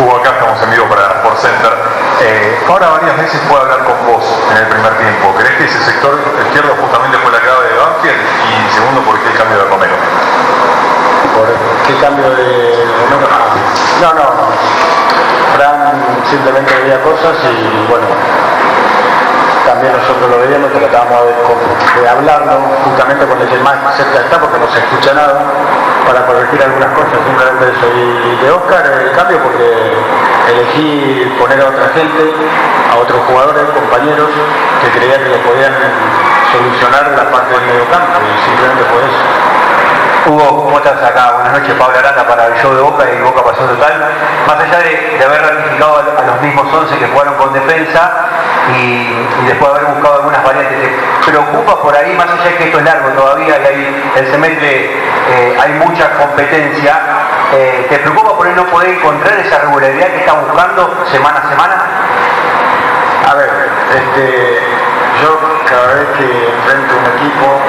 Hugo, 0.00 0.16
acá 0.16 0.30
estamos 0.30 0.62
en 0.62 0.70
vivo 0.70 0.86
para 0.88 1.22
por 1.22 1.36
Center. 1.36 1.72
Eh, 2.20 2.58
ahora 2.68 2.88
varias 3.00 3.16
veces 3.16 3.40
puede 3.48 3.62
hablar 3.62 3.84
con 3.84 3.96
vos 4.06 4.24
en 4.50 4.56
el 4.56 4.66
primer 4.68 4.92
tiempo. 4.96 5.34
¿Crees 5.36 5.56
que 5.56 5.64
ese 5.64 5.80
sector 5.84 6.16
izquierdo 6.48 6.72
justamente 6.80 7.18
fue 7.18 7.32
la 7.32 7.40
clave 7.40 7.68
de 7.68 7.76
Banfield? 7.76 8.20
Y 8.20 8.74
segundo, 8.74 9.00
¿por 9.02 9.18
qué 9.20 9.28
el 9.28 9.36
cambio 9.36 9.58
de 9.58 9.64
Romero? 9.68 9.94
¿Por 11.36 11.46
qué 11.86 11.94
cambio 12.00 12.30
de 12.30 12.84
Romero? 13.10 13.28
Ah, 13.28 13.52
No, 14.00 14.08
no. 14.16 14.26
Fran 15.56 16.00
simplemente 16.30 16.72
veía 16.80 17.02
cosas 17.02 17.36
y 17.44 17.86
bueno, 17.90 18.06
también 19.66 19.92
nosotros 19.92 20.30
lo 20.30 20.38
veíamos 20.38 20.70
tratábamos 20.72 21.26
de, 21.26 22.00
de 22.00 22.08
hablarlo 22.08 22.60
justamente 22.84 23.26
con 23.26 23.40
el 23.40 23.48
que 23.48 23.58
más 23.58 23.76
cerca 23.96 24.20
está 24.20 24.40
porque 24.40 24.58
no 24.58 24.66
se 24.72 24.78
escucha 24.78 25.14
nada 25.14 25.44
para 26.06 26.26
corregir 26.26 26.62
algunas 26.62 26.90
cosas, 26.96 27.18
simplemente 27.24 27.64
eso. 27.70 27.86
Y 27.86 28.44
de 28.44 28.50
Oscar 28.50 28.86
el 28.86 29.12
cambio 29.12 29.38
porque 29.42 29.94
elegí 30.50 31.30
poner 31.38 31.60
a 31.60 31.68
otra 31.68 31.88
gente, 31.94 32.34
a 32.90 32.96
otros 32.98 33.20
jugadores, 33.28 33.64
compañeros, 33.70 34.28
que 34.82 34.88
creía 34.98 35.18
que 35.18 35.30
le 35.30 35.38
podían 35.38 35.74
solucionar 36.50 37.14
la 37.14 37.30
parte 37.30 37.54
del 37.54 37.66
medio 37.66 37.86
campo 37.90 38.18
y 38.18 38.32
simplemente 38.44 38.82
fue 38.90 39.00
eso. 39.06 39.59
Hugo, 40.26 40.64
¿cómo 40.64 40.78
estás 40.78 41.02
acá? 41.02 41.32
Buenas 41.32 41.52
noches, 41.60 41.74
Pablo 41.78 41.98
Aranda 41.98 42.26
para 42.26 42.46
el 42.46 42.54
show 42.60 42.74
de 42.74 42.82
Boca 42.82 43.04
y 43.10 43.22
Boca 43.22 43.42
Pasó 43.42 43.64
Total. 43.64 44.04
Más 44.46 44.56
allá 44.56 44.78
de, 44.78 45.24
haber 45.24 45.42
ratificado 45.42 45.96
a, 46.18 46.22
los 46.26 46.40
mismos 46.42 46.66
11 46.72 46.98
que 46.98 47.06
jugaron 47.06 47.34
con 47.34 47.52
defensa 47.52 48.10
y, 48.76 49.16
y 49.42 49.46
después 49.46 49.72
de 49.72 49.78
haber 49.78 49.94
buscado 49.94 50.16
algunas 50.16 50.44
variantes, 50.44 50.76
¿te 50.78 51.30
preocupa 51.30 51.80
por 51.80 51.96
ahí, 51.96 52.14
más 52.14 52.26
allá 52.28 52.44
de 52.44 52.56
que 52.56 52.64
esto 52.64 52.78
es 52.78 52.84
largo 52.84 53.08
todavía 53.10 53.56
y 53.72 54.18
el 54.18 54.30
semestre 54.30 54.90
eh, 55.30 55.58
hay 55.58 55.72
mucha 55.74 56.10
competencia, 56.18 57.00
eh, 57.52 57.86
¿te 57.88 57.98
preocupa 57.98 58.36
por 58.36 58.46
ahí 58.46 58.52
no 58.54 58.66
poder 58.66 58.90
encontrar 58.90 59.38
esa 59.38 59.58
regularidad 59.60 60.08
que 60.08 60.18
está 60.18 60.32
buscando 60.34 61.06
semana 61.10 61.40
a 61.40 61.48
semana? 61.48 61.76
A 63.30 63.34
ver, 63.34 63.50
este, 63.94 64.58
yo 65.22 65.38
cada 65.68 65.94
vez 65.94 66.08
que 66.18 66.48
enfrento 66.48 66.94
un 66.98 67.06
equipo, 67.18 67.60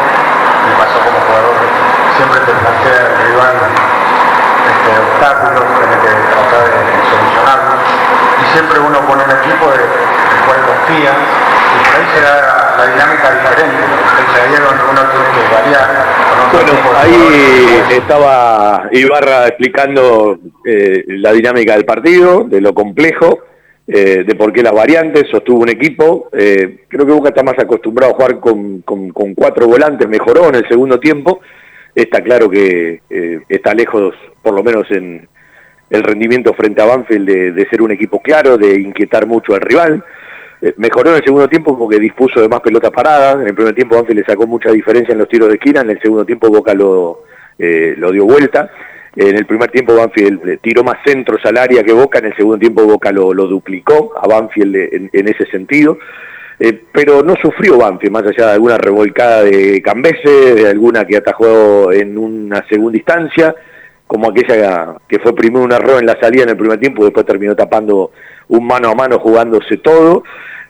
pasó 0.82 0.98
como 1.06 1.20
jugador, 1.30 1.54
siempre 2.18 2.40
te 2.42 2.54
plantea 2.58 3.02
el 3.06 3.14
rival 3.30 3.56
este, 4.66 4.92
obstáculos, 4.98 5.64
tenés 5.78 6.00
que 6.02 6.12
tratar 6.34 6.64
de 6.66 6.82
solucionarlos. 7.06 7.80
Y 8.42 8.46
siempre 8.54 8.80
uno 8.80 8.98
pone 9.06 9.22
un 9.24 9.32
equipo 9.32 9.66
de- 9.70 9.86
del 9.86 10.42
cual 10.46 10.60
confía 10.66 11.12
y 11.14 11.78
por 11.86 11.94
ahí 12.02 12.08
se 12.14 12.22
da 12.22 12.74
la 12.78 12.86
dinámica 12.88 13.26
diferente. 13.32 13.82
Fecha 14.18 14.44
ayer 14.48 14.62
uno 14.66 15.02
tiene 15.14 15.28
que 15.38 15.42
variar. 15.54 15.90
Bueno, 16.52 16.74
ahí 17.00 17.84
estaba 17.92 18.84
Ibarra 18.92 19.48
explicando 19.48 20.38
eh, 20.66 21.04
la 21.08 21.32
dinámica 21.32 21.74
del 21.74 21.86
partido, 21.86 22.44
de 22.46 22.60
lo 22.62 22.74
complejo, 22.74 23.40
eh, 23.94 24.24
de 24.26 24.36
por 24.36 24.54
qué 24.54 24.64
las 24.64 24.74
variantes, 24.74 25.28
sostuvo 25.30 25.62
un 25.62 25.70
equipo. 25.70 26.30
Eh, 26.32 26.86
creo 26.88 27.06
que 27.06 27.12
Boca 27.12 27.30
está 27.30 27.44
más 27.44 27.60
acostumbrado 27.60 28.14
a 28.14 28.16
jugar 28.16 28.40
con, 28.40 28.82
con, 28.82 29.34
cuatro 29.34 29.68
volantes, 29.68 30.08
mejoró 30.08 30.50
en 30.50 30.56
el 30.56 30.68
segundo 30.68 31.00
tiempo. 31.00 31.42
Está 31.94 32.22
claro 32.22 32.50
que 32.50 33.02
está 33.50 33.74
lejos, 33.74 34.16
por 34.42 34.54
lo 34.54 34.64
menos 34.64 34.90
en 34.92 35.28
el 35.92 36.04
rendimiento 36.04 36.54
frente 36.54 36.82
a 36.82 36.86
Banfield, 36.86 37.54
de, 37.54 37.68
ser 37.70 37.82
un 37.82 37.92
equipo 37.92 38.22
claro, 38.22 38.58
de 38.58 38.80
inquietar 38.80 39.28
mucho 39.28 39.54
al 39.54 39.62
rival. 39.62 40.04
Eh, 40.62 40.74
mejoró 40.78 41.10
en 41.10 41.18
el 41.18 41.24
segundo 41.24 41.50
tiempo 41.50 41.78
porque 41.78 42.00
dispuso 42.00 42.40
de 42.40 42.48
más 42.48 42.62
pelotas 42.62 42.92
paradas. 42.92 43.42
En 43.42 43.48
el 43.48 43.54
primer 43.54 43.76
tiempo 43.76 43.96
Banfield 43.96 44.20
le 44.20 44.26
sacó 44.26 44.48
mucha 44.48 44.72
diferencia 44.72 45.12
en 45.12 45.20
los 45.20 45.28
tiros 45.28 45.50
de 45.50 45.56
esquina. 45.56 45.82
En 45.82 45.90
el 45.90 46.02
segundo 46.02 46.26
tiempo 46.26 46.50
Boca 46.50 46.74
lo, 46.74 47.24
eh, 47.60 47.94
lo 47.98 48.12
dio 48.12 48.26
vuelta. 48.26 48.72
En 49.16 49.36
el 49.36 49.46
primer 49.46 49.70
tiempo 49.70 49.96
Banfield 49.96 50.60
tiró 50.62 50.84
más 50.84 50.98
centros 51.06 51.46
al 51.46 51.58
área 51.58 51.84
que 51.84 51.92
Boca. 51.92 52.20
En 52.20 52.26
el 52.26 52.36
segundo 52.36 52.60
tiempo 52.60 52.86
Boca 52.86 53.12
lo, 53.12 53.34
lo 53.34 53.48
duplicó 53.48 54.14
a 54.22 54.28
Banfield 54.28 54.76
en, 55.12 55.28
ese 55.28 55.46
sentido. 55.48 55.98
Eh, 56.60 56.84
pero 56.92 57.24
no 57.24 57.36
sufrió 57.36 57.78
Banfield, 57.78 58.14
más 58.14 58.24
allá 58.24 58.48
de 58.48 58.54
alguna 58.54 58.78
revolcada 58.78 59.44
de 59.44 59.82
Cambese, 59.82 60.56
de 60.56 60.70
alguna 60.70 61.06
que 61.06 61.18
atajó 61.18 61.92
en 61.92 62.18
una 62.18 62.64
segunda 62.70 62.98
instancia, 62.98 63.56
como 64.06 64.30
aquella 64.30 64.96
que 65.08 65.20
fue 65.20 65.34
primero 65.34 65.66
un 65.66 65.72
error 65.72 66.00
en 66.00 66.06
la 66.06 66.20
salida 66.20 66.44
en 66.44 66.50
el 66.50 66.58
primer 66.58 66.80
tiempo, 66.80 67.04
después 67.04 67.26
terminó 67.26 67.56
tapando 67.56 68.12
un 68.48 68.68
mano 68.68 68.90
a 68.90 68.96
mano 68.96 69.20
jugándose 69.20 69.78
todo. 69.78 70.24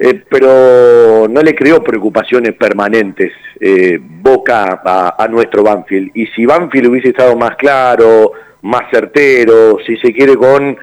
Eh, 0.04 0.24
pero 0.28 1.28
no 1.30 1.44
le 1.44 1.54
creó 1.54 1.84
preocupaciones 1.84 2.56
permanentes 2.56 3.32
eh, 3.60 4.00
Boca 4.02 4.82
a, 4.84 5.28
nuestro 5.28 5.62
Banfield. 5.62 6.10
Y 6.16 6.26
si 6.26 6.44
Banfield 6.44 6.88
hubiese 6.88 7.10
estado 7.10 7.38
más 7.38 7.56
claro, 7.56 8.32
más 8.64 8.90
certero, 8.92 9.78
si 9.86 9.98
se 9.98 10.12
quiere 10.12 10.36
con 10.36 10.76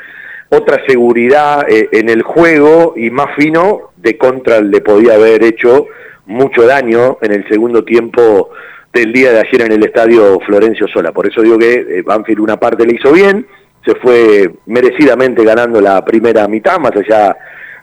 otra 0.51 0.81
seguridad 0.87 1.69
eh, 1.69 1.89
en 1.91 2.11
el 2.11 2.23
juego 2.23 2.95
y 2.97 3.11
más 3.11 3.35
fino, 3.37 3.91
de 3.97 4.16
contra 4.16 4.61
le 4.61 4.81
podía 4.83 5.14
haber 5.14 5.43
hecho 5.43 5.89
mucho 6.27 6.64
daño 6.64 7.19
en 7.21 7.33
el 7.33 7.49
segundo 7.49 7.83
tiempo 7.83 8.51
del 8.93 9.12
día 9.12 9.33
de 9.33 9.41
ayer 9.41 9.62
en 9.62 9.73
el 9.73 9.85
estadio 9.85 10.39
Florencio 10.47 10.87
Sola. 10.87 11.11
Por 11.11 11.27
eso 11.27 11.43
digo 11.43 11.59
que 11.59 12.03
Banfield 12.07 12.39
una 12.39 12.57
parte 12.57 12.87
le 12.87 12.95
hizo 12.95 13.11
bien, 13.11 13.45
se 13.85 13.97
fue 13.97 14.49
merecidamente 14.66 15.43
ganando 15.43 15.81
la 15.81 16.05
primera 16.05 16.47
mitad, 16.47 16.79
más 16.79 16.93
allá 16.95 17.37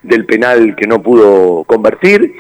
del 0.06 0.26
penal 0.26 0.76
que 0.76 0.88
no 0.88 1.02
pudo 1.02 1.64
convertir. 1.66 2.36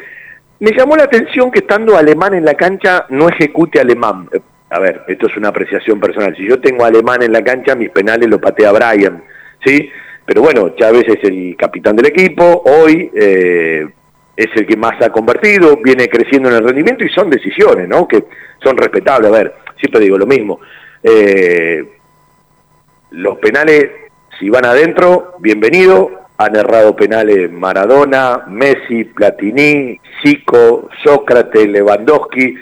Me 0.60 0.72
llamó 0.72 0.96
la 0.96 1.04
atención 1.04 1.52
que 1.52 1.60
estando 1.60 1.98
alemán 1.98 2.34
en 2.34 2.46
la 2.46 2.54
cancha 2.54 3.06
no 3.10 3.28
ejecute 3.28 3.80
alemán. 3.80 4.30
A 4.70 4.80
ver, 4.80 5.04
esto 5.08 5.28
es 5.28 5.38
una 5.38 5.50
apreciación 5.50 6.00
personal. 6.00 6.36
Si 6.36 6.48
yo 6.48 6.60
tengo 6.60 6.86
alemán 6.86 7.24
en 7.24 7.32
la 7.32 7.44
cancha, 7.44 7.76
mis 7.76 7.90
penales 7.90 8.30
lo 8.30 8.40
patea 8.40 8.72
Brian, 8.72 9.24
¿sí? 9.64 9.90
Pero 10.26 10.42
bueno, 10.42 10.70
Chávez 10.76 11.06
es 11.08 11.24
el 11.24 11.56
capitán 11.58 11.96
del 11.96 12.08
equipo, 12.08 12.64
hoy 12.66 13.12
eh, 13.14 13.88
es 14.36 14.48
el 14.56 14.66
que 14.66 14.76
más 14.76 15.00
ha 15.02 15.12
convertido, 15.12 15.78
viene 15.78 16.08
creciendo 16.08 16.50
en 16.50 16.56
el 16.56 16.64
rendimiento 16.64 17.04
y 17.04 17.10
son 17.10 17.30
decisiones, 17.30 17.88
¿no? 17.88 18.08
Que 18.08 18.26
son 18.64 18.76
respetables. 18.76 19.32
A 19.32 19.36
ver, 19.36 19.54
siempre 19.78 20.02
digo 20.02 20.18
lo 20.18 20.26
mismo. 20.26 20.60
Eh, 21.04 21.84
los 23.12 23.38
penales, 23.38 23.92
si 24.40 24.50
van 24.50 24.66
adentro, 24.66 25.36
bienvenido, 25.40 26.25
han 26.38 26.56
errado 26.56 26.96
penales 26.96 27.52
Maradona, 27.52 28.46
Messi, 28.48 29.06
Platini, 29.06 30.00
Zico, 30.22 30.90
Sócrates, 31.04 31.68
Lewandowski, 31.68 32.56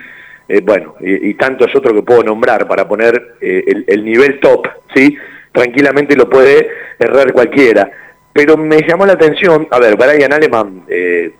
eh, 0.47 0.61
bueno, 0.61 0.95
y, 0.99 1.33
tantos 1.35 1.73
otros 1.75 1.93
que 1.93 2.03
puedo 2.03 2.23
nombrar 2.23 2.67
para 2.67 2.87
poner 2.87 3.35
eh, 3.41 3.83
el, 3.87 4.05
nivel 4.05 4.39
top, 4.39 4.67
¿sí? 4.93 5.17
Tranquilamente 5.51 6.15
lo 6.15 6.29
puede 6.29 6.69
errar 6.99 7.31
cualquiera. 7.31 7.89
Pero 8.31 8.57
me 8.57 8.81
llamó 8.81 9.05
la 9.05 9.13
atención, 9.13 9.67
a 9.71 9.79
ver, 9.79 9.95
Brian 9.95 10.33
Aleman 10.33 10.83
eh, 10.87 11.31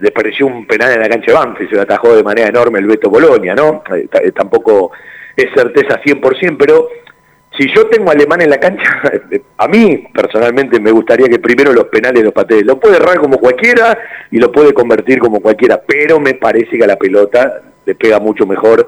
despareció 0.00 0.46
un 0.46 0.66
penal 0.66 0.92
en 0.92 1.00
la 1.00 1.08
cancha 1.08 1.26
de 1.26 1.38
Banfield, 1.38 1.70
se 1.70 1.76
lo 1.76 1.82
atajó 1.82 2.16
de 2.16 2.22
manera 2.22 2.48
enorme 2.48 2.78
el 2.78 2.86
Beto 2.86 3.10
Bolonia, 3.10 3.54
¿no? 3.54 3.82
Eh, 3.94 4.32
tampoco 4.32 4.92
es 5.36 5.46
certeza 5.54 6.00
100%, 6.02 6.56
pero 6.58 6.88
si 7.58 7.72
yo 7.74 7.86
tengo 7.86 8.10
alemán 8.10 8.42
en 8.42 8.50
la 8.50 8.58
cancha, 8.58 9.00
a 9.58 9.68
mí 9.68 10.06
personalmente 10.12 10.80
me 10.80 10.90
gustaría 10.90 11.28
que 11.28 11.38
primero 11.38 11.72
los 11.72 11.84
penales 11.84 12.22
los 12.22 12.32
patee. 12.32 12.64
Lo 12.64 12.78
puede 12.78 12.96
errar 12.96 13.18
como 13.18 13.38
cualquiera 13.38 13.98
y 14.30 14.38
lo 14.38 14.52
puede 14.52 14.72
convertir 14.72 15.18
como 15.18 15.40
cualquiera, 15.40 15.80
pero 15.86 16.20
me 16.20 16.34
parece 16.34 16.76
que 16.76 16.84
a 16.84 16.88
la 16.88 16.96
pelota 16.96 17.62
le 17.84 17.94
pega 17.94 18.18
mucho 18.18 18.46
mejor 18.46 18.86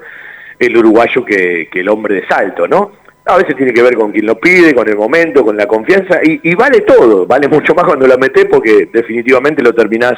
el 0.59 0.77
uruguayo 0.77 1.23
que, 1.23 1.69
el 1.73 1.89
hombre 1.89 2.15
de 2.15 2.27
salto, 2.27 2.67
¿no? 2.67 2.91
A 3.25 3.37
veces 3.37 3.55
tiene 3.55 3.73
que 3.73 3.81
ver 3.81 3.95
con 3.95 4.11
quien 4.11 4.25
lo 4.25 4.39
pide, 4.39 4.73
con 4.73 4.87
el 4.87 4.97
momento, 4.97 5.45
con 5.45 5.55
la 5.55 5.67
confianza, 5.67 6.19
y, 6.23 6.53
vale 6.55 6.81
todo, 6.81 7.25
vale 7.25 7.47
mucho 7.47 7.73
más 7.73 7.85
cuando 7.85 8.07
lo 8.07 8.17
metes 8.17 8.45
porque 8.45 8.89
definitivamente 8.91 9.61
lo 9.61 9.73
terminás 9.73 10.13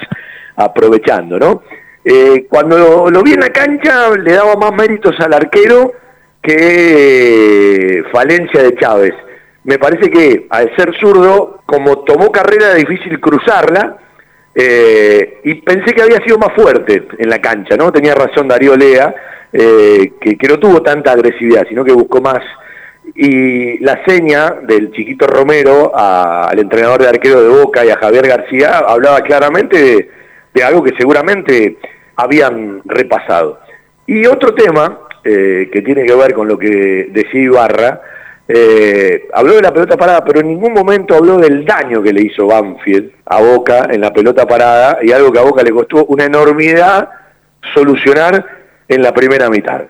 aprovechando, 0.56 1.38
¿no? 1.38 1.64
Eh, 2.04 2.48
cuando 2.50 3.10
lo 3.12 3.22
vi 3.22 3.34
en 3.34 3.42
la 3.42 3.50
cancha 3.50 4.10
le 4.18 4.34
daba 4.34 4.56
más 4.56 4.74
méritos 4.74 5.20
al 5.20 5.34
arquero, 5.34 5.94
que 6.42 8.04
falencia 8.12 8.64
de 8.64 8.76
Chávez. 8.76 9.14
Me 9.64 9.78
parece 9.78 10.10
que 10.10 10.48
al 10.50 10.76
ser 10.76 10.94
zurdo, 11.00 11.62
como 11.66 12.00
tomó 12.00 12.32
carrera 12.32 12.74
difícil 12.74 13.20
cruzarla, 13.20 13.98
eh, 14.54 15.40
y 15.44 15.56
pensé 15.56 15.94
que 15.94 16.02
había 16.02 16.22
sido 16.24 16.38
más 16.38 16.54
fuerte 16.54 17.08
en 17.18 17.30
la 17.30 17.40
cancha, 17.40 17.78
¿no? 17.78 17.92
Tenía 17.92 18.16
razón 18.16 18.48
Darío 18.48 18.76
Lea, 18.76 19.14
eh, 19.54 20.14
que, 20.20 20.48
no 20.48 20.60
tuvo 20.60 20.82
tanta 20.82 21.12
agresividad, 21.12 21.66
sino 21.70 21.86
que 21.86 21.94
buscó 21.94 22.22
más. 22.22 22.42
Y 23.16 23.78
la 23.80 24.04
seña 24.06 24.52
del 24.64 24.92
chiquito 24.92 25.28
Romero 25.28 25.92
al 25.96 26.58
entrenador 26.58 27.02
de 27.02 27.10
arquero 27.10 27.42
de 27.42 27.50
Boca 27.50 27.86
y 27.86 27.90
a 27.90 27.98
Javier 27.98 28.28
García 28.28 28.80
hablaba 28.80 29.22
claramente 29.22 30.10
de 30.54 30.64
algo 30.64 30.84
que 30.84 30.96
seguramente 30.98 31.78
habían 32.16 32.82
repasado. 32.86 33.60
Y 34.06 34.26
otro 34.26 34.54
tema 34.54 35.00
eh, 35.24 35.70
que 35.72 35.82
tiene 35.82 36.06
que 36.06 36.16
ver 36.16 36.34
con 36.34 36.48
lo 36.48 36.58
que 36.58 37.10
decía 37.12 37.42
Ibarra, 37.42 38.02
eh, 38.48 39.30
habló 39.34 39.56
de 39.56 39.62
la 39.62 39.74
pelota 39.74 39.96
parada, 39.96 40.26
pero 40.26 40.42
en 40.42 40.48
ningún 40.48 40.74
momento 40.74 41.16
habló 41.16 41.38
del 41.38 41.64
daño 41.64 42.02
que 42.02 42.12
le 42.12 42.24
hizo 42.24 42.48
Banfield 42.48 43.12
a 43.26 43.42
Boca 43.42 43.88
en 43.90 44.02
la 44.02 44.12
pelota 44.12 44.46
parada 44.46 45.00
y 45.02 45.12
algo 45.12 45.32
que 45.32 45.40
a 45.40 45.44
Boca 45.44 45.64
le 45.64 45.72
costó 45.72 46.06
una 46.06 46.26
enormidad 46.26 47.10
solucionar 47.74 48.46
en 48.88 49.02
la 49.02 49.14
primera 49.14 49.50
mitad. 49.50 49.84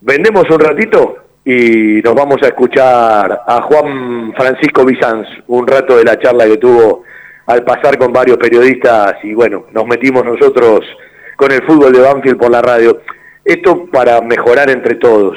Vendemos 0.00 0.50
un 0.50 0.58
ratito 0.58 1.16
y 1.44 2.00
nos 2.02 2.14
vamos 2.14 2.42
a 2.42 2.48
escuchar 2.48 3.42
a 3.46 3.62
Juan 3.62 4.32
Francisco 4.36 4.84
Bizanz 4.84 5.28
un 5.46 5.66
rato 5.66 5.96
de 5.96 6.04
la 6.04 6.18
charla 6.18 6.46
que 6.46 6.56
tuvo 6.56 7.04
al 7.46 7.62
pasar 7.64 7.98
con 7.98 8.12
varios 8.12 8.36
periodistas 8.36 9.16
y 9.22 9.34
bueno, 9.34 9.66
nos 9.72 9.86
metimos 9.86 10.24
nosotros 10.24 10.80
con 11.36 11.52
el 11.52 11.62
fútbol 11.62 11.92
de 11.92 12.00
Banfield 12.00 12.38
por 12.38 12.50
la 12.50 12.62
radio. 12.62 13.00
Esto 13.50 13.86
para 13.86 14.20
mejorar 14.20 14.70
entre 14.70 14.94
todos. 14.94 15.36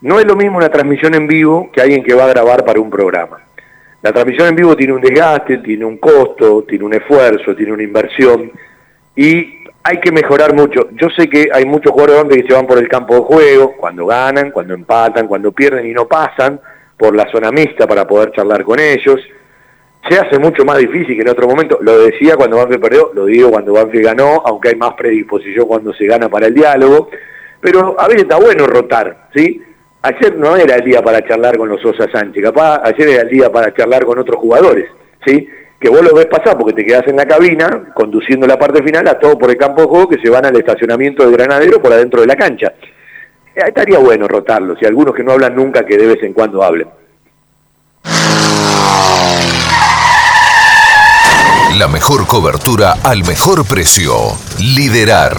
No 0.00 0.18
es 0.18 0.24
lo 0.24 0.34
mismo 0.34 0.56
una 0.56 0.70
transmisión 0.70 1.14
en 1.14 1.26
vivo 1.26 1.68
que 1.70 1.82
alguien 1.82 2.02
que 2.02 2.14
va 2.14 2.24
a 2.24 2.28
grabar 2.28 2.64
para 2.64 2.80
un 2.80 2.88
programa. 2.88 3.40
La 4.00 4.14
transmisión 4.14 4.48
en 4.48 4.56
vivo 4.56 4.74
tiene 4.74 4.94
un 4.94 5.02
desgaste, 5.02 5.58
tiene 5.58 5.84
un 5.84 5.98
costo, 5.98 6.64
tiene 6.66 6.86
un 6.86 6.94
esfuerzo, 6.94 7.54
tiene 7.54 7.72
una 7.72 7.82
inversión 7.82 8.50
y 9.14 9.58
hay 9.82 10.00
que 10.00 10.10
mejorar 10.10 10.54
mucho. 10.54 10.88
Yo 10.92 11.10
sé 11.10 11.28
que 11.28 11.50
hay 11.52 11.66
muchos 11.66 11.92
jugadores 11.92 12.34
que 12.34 12.48
se 12.48 12.54
van 12.54 12.66
por 12.66 12.78
el 12.78 12.88
campo 12.88 13.16
de 13.16 13.20
juego, 13.20 13.76
cuando 13.76 14.06
ganan, 14.06 14.52
cuando 14.52 14.72
empatan, 14.72 15.26
cuando 15.26 15.52
pierden 15.52 15.86
y 15.86 15.92
no 15.92 16.08
pasan 16.08 16.58
por 16.96 17.14
la 17.14 17.30
zona 17.30 17.52
mixta 17.52 17.86
para 17.86 18.06
poder 18.06 18.32
charlar 18.32 18.64
con 18.64 18.80
ellos. 18.80 19.20
Se 20.08 20.18
hace 20.18 20.38
mucho 20.38 20.64
más 20.64 20.78
difícil 20.78 21.14
que 21.14 21.20
en 21.20 21.28
otro 21.28 21.46
momento. 21.46 21.78
Lo 21.82 21.98
decía 21.98 22.36
cuando 22.36 22.56
Banfield 22.56 22.80
perdió, 22.80 23.10
lo 23.12 23.26
digo 23.26 23.50
cuando 23.50 23.74
Banfield 23.74 24.06
ganó, 24.06 24.42
aunque 24.46 24.70
hay 24.70 24.76
más 24.76 24.94
predisposición 24.94 25.66
cuando 25.66 25.92
se 25.92 26.06
gana 26.06 26.30
para 26.30 26.46
el 26.46 26.54
diálogo 26.54 27.10
pero 27.60 27.94
a 27.98 28.06
veces 28.06 28.22
está 28.22 28.36
bueno 28.36 28.66
rotar, 28.66 29.28
¿sí? 29.34 29.62
Ayer 30.02 30.36
no 30.36 30.56
era 30.56 30.76
el 30.76 30.84
día 30.84 31.02
para 31.02 31.22
charlar 31.26 31.58
con 31.58 31.68
los 31.68 31.80
Sosa 31.80 32.10
Sánchez, 32.10 32.42
capaz 32.42 32.80
ayer 32.84 33.08
era 33.08 33.22
el 33.22 33.28
día 33.28 33.52
para 33.52 33.74
charlar 33.74 34.04
con 34.04 34.18
otros 34.18 34.38
jugadores, 34.40 34.86
¿sí? 35.26 35.46
Que 35.78 35.88
vos 35.88 36.02
lo 36.02 36.14
ves 36.14 36.26
pasar 36.26 36.56
porque 36.58 36.74
te 36.74 36.84
quedás 36.84 37.06
en 37.06 37.16
la 37.16 37.26
cabina 37.26 37.92
conduciendo 37.94 38.46
la 38.46 38.58
parte 38.58 38.82
final 38.82 39.06
a 39.08 39.18
todo 39.18 39.38
por 39.38 39.50
el 39.50 39.56
campo 39.56 39.82
de 39.82 39.88
juego 39.88 40.08
que 40.08 40.18
se 40.22 40.30
van 40.30 40.46
al 40.46 40.56
estacionamiento 40.56 41.22
del 41.22 41.32
Granadero 41.32 41.80
por 41.80 41.92
adentro 41.92 42.20
de 42.20 42.26
la 42.26 42.36
cancha. 42.36 42.72
Eh, 43.54 43.60
estaría 43.66 43.98
bueno 43.98 44.28
rotarlos 44.28 44.78
y 44.80 44.86
algunos 44.86 45.14
que 45.14 45.22
no 45.22 45.32
hablan 45.32 45.54
nunca 45.54 45.84
que 45.84 45.96
de 45.96 46.06
vez 46.06 46.22
en 46.22 46.32
cuando 46.32 46.62
hablen. 46.62 46.88
La 51.78 51.88
mejor 51.88 52.26
cobertura 52.26 52.96
al 53.04 53.24
mejor 53.24 53.66
precio. 53.66 54.12
Liderar. 54.58 55.38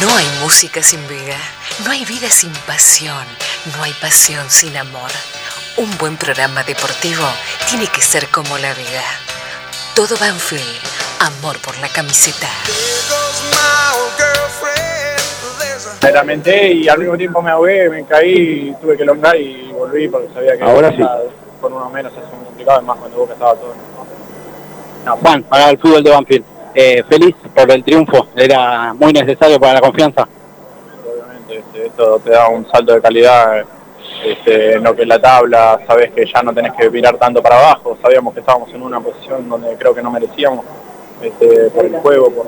No 0.00 0.08
hay 0.16 0.26
música 0.42 0.82
sin 0.82 1.06
vida, 1.08 1.36
no 1.84 1.90
hay 1.90 2.04
vida 2.04 2.28
sin 2.30 2.52
pasión, 2.66 3.26
no 3.76 3.82
hay 3.82 3.92
pasión 3.94 4.48
sin 4.48 4.76
amor. 4.76 5.10
Un 5.76 5.90
buen 5.98 6.16
programa 6.16 6.62
deportivo 6.62 7.24
tiene 7.68 7.86
que 7.86 8.00
ser 8.00 8.28
como 8.28 8.56
la 8.58 8.72
vida. 8.74 9.02
Todo 9.94 10.16
Banfield, 10.18 10.62
amor 11.20 11.58
por 11.58 11.76
la 11.78 11.88
camiseta. 11.88 12.48
Me 16.02 16.12
lamenté 16.12 16.72
y 16.72 16.88
al 16.88 16.98
mismo 16.98 17.16
tiempo 17.16 17.42
me 17.42 17.50
ahogué, 17.50 17.90
me 17.90 18.04
caí, 18.04 18.74
tuve 18.80 18.96
que 18.96 19.02
elongar 19.02 19.36
y 19.36 19.70
volví 19.72 20.08
porque 20.08 20.32
sabía 20.32 20.56
que 20.56 20.64
Ahora 20.64 20.90
sí. 20.92 21.02
con 21.60 21.72
uno 21.74 21.90
menos 21.90 22.12
es 22.12 22.32
muy 22.34 22.46
complicado, 22.46 22.80
más 22.82 22.96
cuando 22.98 23.18
Boca 23.18 23.34
estaba 23.34 23.54
todo. 23.54 23.74
No, 25.04 25.16
Juan, 25.16 25.42
para 25.42 25.70
el 25.70 25.78
fútbol 25.78 26.02
de 26.02 26.10
Banfield. 26.10 26.59
Eh, 26.74 27.02
feliz 27.08 27.34
por 27.54 27.70
el 27.70 27.82
triunfo, 27.82 28.28
era 28.36 28.94
muy 28.94 29.12
necesario 29.12 29.58
para 29.58 29.74
la 29.74 29.80
confianza. 29.80 30.28
Obviamente, 31.04 31.58
este, 31.58 31.86
esto 31.86 32.20
te 32.22 32.30
da 32.30 32.48
un 32.48 32.68
salto 32.70 32.94
de 32.94 33.00
calidad 33.00 33.64
este, 34.24 34.74
en 34.74 34.84
lo 34.84 34.94
que 34.94 35.02
es 35.02 35.08
la 35.08 35.20
tabla, 35.20 35.80
sabes 35.86 36.12
que 36.12 36.26
ya 36.26 36.42
no 36.42 36.52
tenés 36.52 36.72
que 36.74 36.88
mirar 36.90 37.16
tanto 37.16 37.42
para 37.42 37.58
abajo, 37.58 37.96
sabíamos 38.02 38.34
que 38.34 38.40
estábamos 38.40 38.72
en 38.72 38.82
una 38.82 39.00
posición 39.00 39.48
donde 39.48 39.74
creo 39.76 39.94
que 39.94 40.02
no 40.02 40.10
merecíamos 40.10 40.64
este, 41.22 41.70
por 41.70 41.84
el 41.84 41.96
juego, 41.96 42.30
por, 42.30 42.46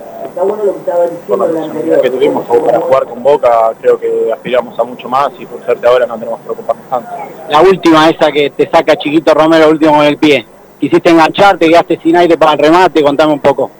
por 1.26 1.38
la 1.38 1.44
oportunidad 1.44 2.00
que 2.00 2.10
tuvimos 2.10 2.46
para 2.46 2.80
jugar 2.80 3.04
con 3.06 3.22
Boca, 3.22 3.72
creo 3.80 3.98
que 3.98 4.30
aspiramos 4.32 4.78
a 4.78 4.84
mucho 4.84 5.08
más 5.08 5.30
y 5.38 5.46
por 5.46 5.64
suerte 5.64 5.86
ahora 5.86 6.06
no 6.06 6.18
tenemos 6.18 6.38
que 6.40 6.44
preocuparnos 6.44 6.88
tanto. 6.88 7.10
La 7.48 7.60
última, 7.60 8.08
esa 8.08 8.30
que 8.30 8.50
te 8.50 8.68
saca 8.68 8.96
Chiquito 8.96 9.34
Romero 9.34 9.68
último 9.68 9.96
con 9.96 10.04
el 10.04 10.16
pie. 10.16 10.46
Quisiste 10.78 11.10
engancharte, 11.10 11.68
quedaste 11.68 11.98
sin 12.02 12.16
aire 12.16 12.36
para 12.36 12.52
el 12.52 12.58
remate, 12.58 13.02
contame 13.02 13.32
un 13.32 13.40
poco. 13.40 13.70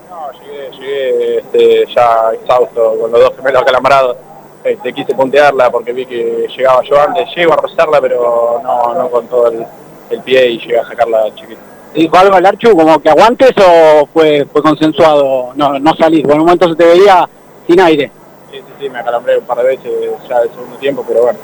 Llegué 0.73 1.39
este, 1.39 1.87
ya 1.95 2.33
exhausto 2.33 2.97
con 3.01 3.13
los 3.13 3.21
dos 3.21 3.37
gemelos 3.37 3.63
acalambrados. 3.63 4.17
Este, 4.65 4.93
quise 4.93 5.15
puntearla 5.15 5.71
porque 5.71 5.93
vi 5.93 6.07
que 6.07 6.47
llegaba 6.57 6.83
yo 6.85 7.01
antes, 7.01 7.29
llego 7.35 7.53
a 7.53 7.57
rozarla 7.57 8.01
pero 8.01 8.61
no, 8.63 8.95
no 8.95 9.11
con 9.11 9.27
todo 9.27 9.49
el, 9.49 9.67
el 10.11 10.21
pie 10.21 10.51
y 10.51 10.59
llegué 10.59 10.79
a 10.79 10.87
sacarla 10.87 11.35
chiquita. 11.35 11.61
¿Dijo 11.95 12.17
algo 12.17 12.37
al 12.37 12.47
Archu 12.47 12.75
como 12.75 13.01
que 13.03 13.11
aguantes 13.11 13.53
o 13.59 14.07
fue, 14.07 14.47
fue 14.51 14.63
consensuado 14.63 15.53
no, 15.55 15.79
no 15.79 15.95
salir? 15.95 16.23
Por 16.27 16.35
un 16.35 16.41
momento 16.41 16.69
se 16.69 16.77
te 16.77 16.87
veía 16.87 17.29
sin 17.67 17.81
aire. 17.81 18.11
Sí, 18.51 18.59
sí, 18.59 18.73
sí, 18.81 18.89
me 18.89 18.99
acalambré 19.01 19.39
un 19.39 19.45
par 19.45 19.59
de 19.59 19.65
veces 19.65 19.93
ya 20.29 20.41
del 20.41 20.51
segundo 20.51 20.77
tiempo, 20.77 21.05
pero 21.07 21.23
bueno, 21.23 21.39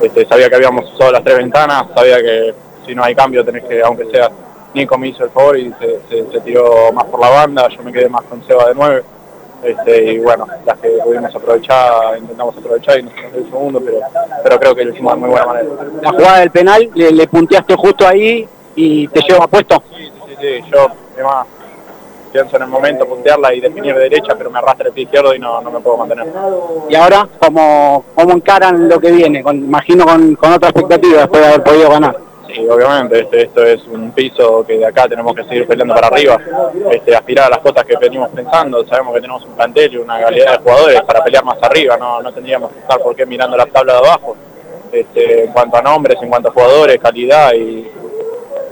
este, 0.00 0.24
sabía 0.26 0.48
que 0.48 0.56
habíamos 0.56 0.90
usado 0.92 1.12
las 1.12 1.22
tres 1.24 1.36
ventanas, 1.36 1.86
sabía 1.94 2.22
que 2.22 2.54
si 2.86 2.94
no 2.94 3.04
hay 3.04 3.14
cambio 3.14 3.44
tenés 3.44 3.64
que, 3.64 3.82
aunque 3.82 4.06
sea, 4.06 4.30
Nico 4.74 4.96
me 4.98 5.08
hizo 5.08 5.24
el 5.24 5.30
favor 5.30 5.58
y 5.58 5.72
se, 5.78 6.00
se- 6.08 6.30
se 6.32 6.40
tiró 6.40 6.92
más 6.92 7.04
por 7.04 7.20
la 7.20 7.28
banda, 7.30 7.68
yo 7.68 7.82
me 7.82 7.92
quedé 7.92 8.08
más 8.08 8.22
con 8.22 8.42
Seba 8.46 8.66
de 8.68 8.74
nueve. 8.74 9.02
Este, 9.62 10.14
y 10.14 10.18
bueno, 10.18 10.44
las 10.66 10.76
que 10.80 10.88
pudimos 11.04 11.32
aprovechar, 11.34 12.18
intentamos 12.18 12.56
aprovechar 12.56 12.98
y 12.98 13.02
nos 13.04 13.12
quedó 13.14 13.38
el 13.38 13.44
segundo, 13.44 13.80
pero, 13.80 13.98
pero 14.42 14.58
creo 14.58 14.74
que 14.74 14.84
lo 14.86 14.92
hicimos 14.92 15.14
de 15.14 15.20
muy 15.20 15.30
buena 15.30 15.46
manera. 15.46 15.68
La 16.02 16.10
jugada 16.10 16.38
del 16.40 16.50
penal, 16.50 16.90
le, 16.94 17.12
le 17.12 17.26
punteaste 17.28 17.76
justo 17.76 18.06
ahí 18.08 18.48
y 18.74 19.06
te 19.08 19.20
lleva 19.20 19.46
puesto. 19.46 19.80
Sí, 19.96 20.10
sí, 20.40 20.64
yo 20.72 20.88
además 21.14 21.46
pienso 22.32 22.56
en 22.56 22.62
el 22.62 22.68
momento 22.68 23.06
puntearla 23.06 23.54
y 23.54 23.60
definir 23.60 23.94
de 23.94 24.00
derecha, 24.00 24.34
pero 24.36 24.50
me 24.50 24.58
arrastra 24.58 24.88
el 24.88 24.94
pie 24.94 25.04
izquierdo 25.04 25.32
y 25.32 25.38
no, 25.38 25.60
no 25.60 25.70
me 25.70 25.78
puedo 25.78 25.98
mantener. 25.98 26.26
Y 26.88 26.94
ahora, 26.96 27.28
¿cómo, 27.38 28.04
cómo 28.16 28.32
encaran 28.32 28.88
lo 28.88 28.98
que 28.98 29.12
viene? 29.12 29.44
Con, 29.44 29.58
imagino 29.58 30.04
con, 30.06 30.34
con 30.34 30.54
otra 30.54 30.70
expectativa 30.70 31.18
después 31.20 31.40
de 31.40 31.48
haber 31.48 31.62
podido 31.62 31.88
ganar. 31.90 32.16
Sí, 32.54 32.68
obviamente, 32.68 33.20
este, 33.20 33.42
esto 33.44 33.64
es 33.64 33.82
un 33.86 34.12
piso 34.12 34.64
que 34.66 34.76
de 34.76 34.86
acá 34.86 35.08
tenemos 35.08 35.34
que 35.34 35.44
seguir 35.44 35.66
peleando 35.66 35.94
para 35.94 36.08
arriba, 36.08 36.38
este, 36.90 37.16
aspirar 37.16 37.46
a 37.46 37.50
las 37.50 37.58
cosas 37.60 37.84
que 37.84 37.96
venimos 37.96 38.28
pensando, 38.30 38.86
sabemos 38.86 39.14
que 39.14 39.20
tenemos 39.22 39.44
un 39.44 39.54
plantel 39.54 39.94
y 39.94 39.96
una 39.96 40.20
calidad 40.20 40.52
de 40.52 40.58
jugadores 40.58 41.02
para 41.02 41.24
pelear 41.24 41.44
más 41.44 41.56
arriba, 41.62 41.96
no, 41.96 42.20
no 42.20 42.32
tendríamos 42.32 42.72
que 42.72 42.80
estar 42.80 42.98
por 43.00 43.16
qué 43.16 43.24
mirando 43.24 43.56
la 43.56 43.66
tabla 43.66 43.94
de 43.94 43.98
abajo, 44.00 44.36
este, 44.92 45.44
en 45.44 45.52
cuanto 45.52 45.76
a 45.78 45.82
nombres, 45.82 46.18
en 46.20 46.28
cuanto 46.28 46.50
a 46.50 46.52
jugadores, 46.52 46.98
calidad 46.98 47.54
y, 47.54 47.90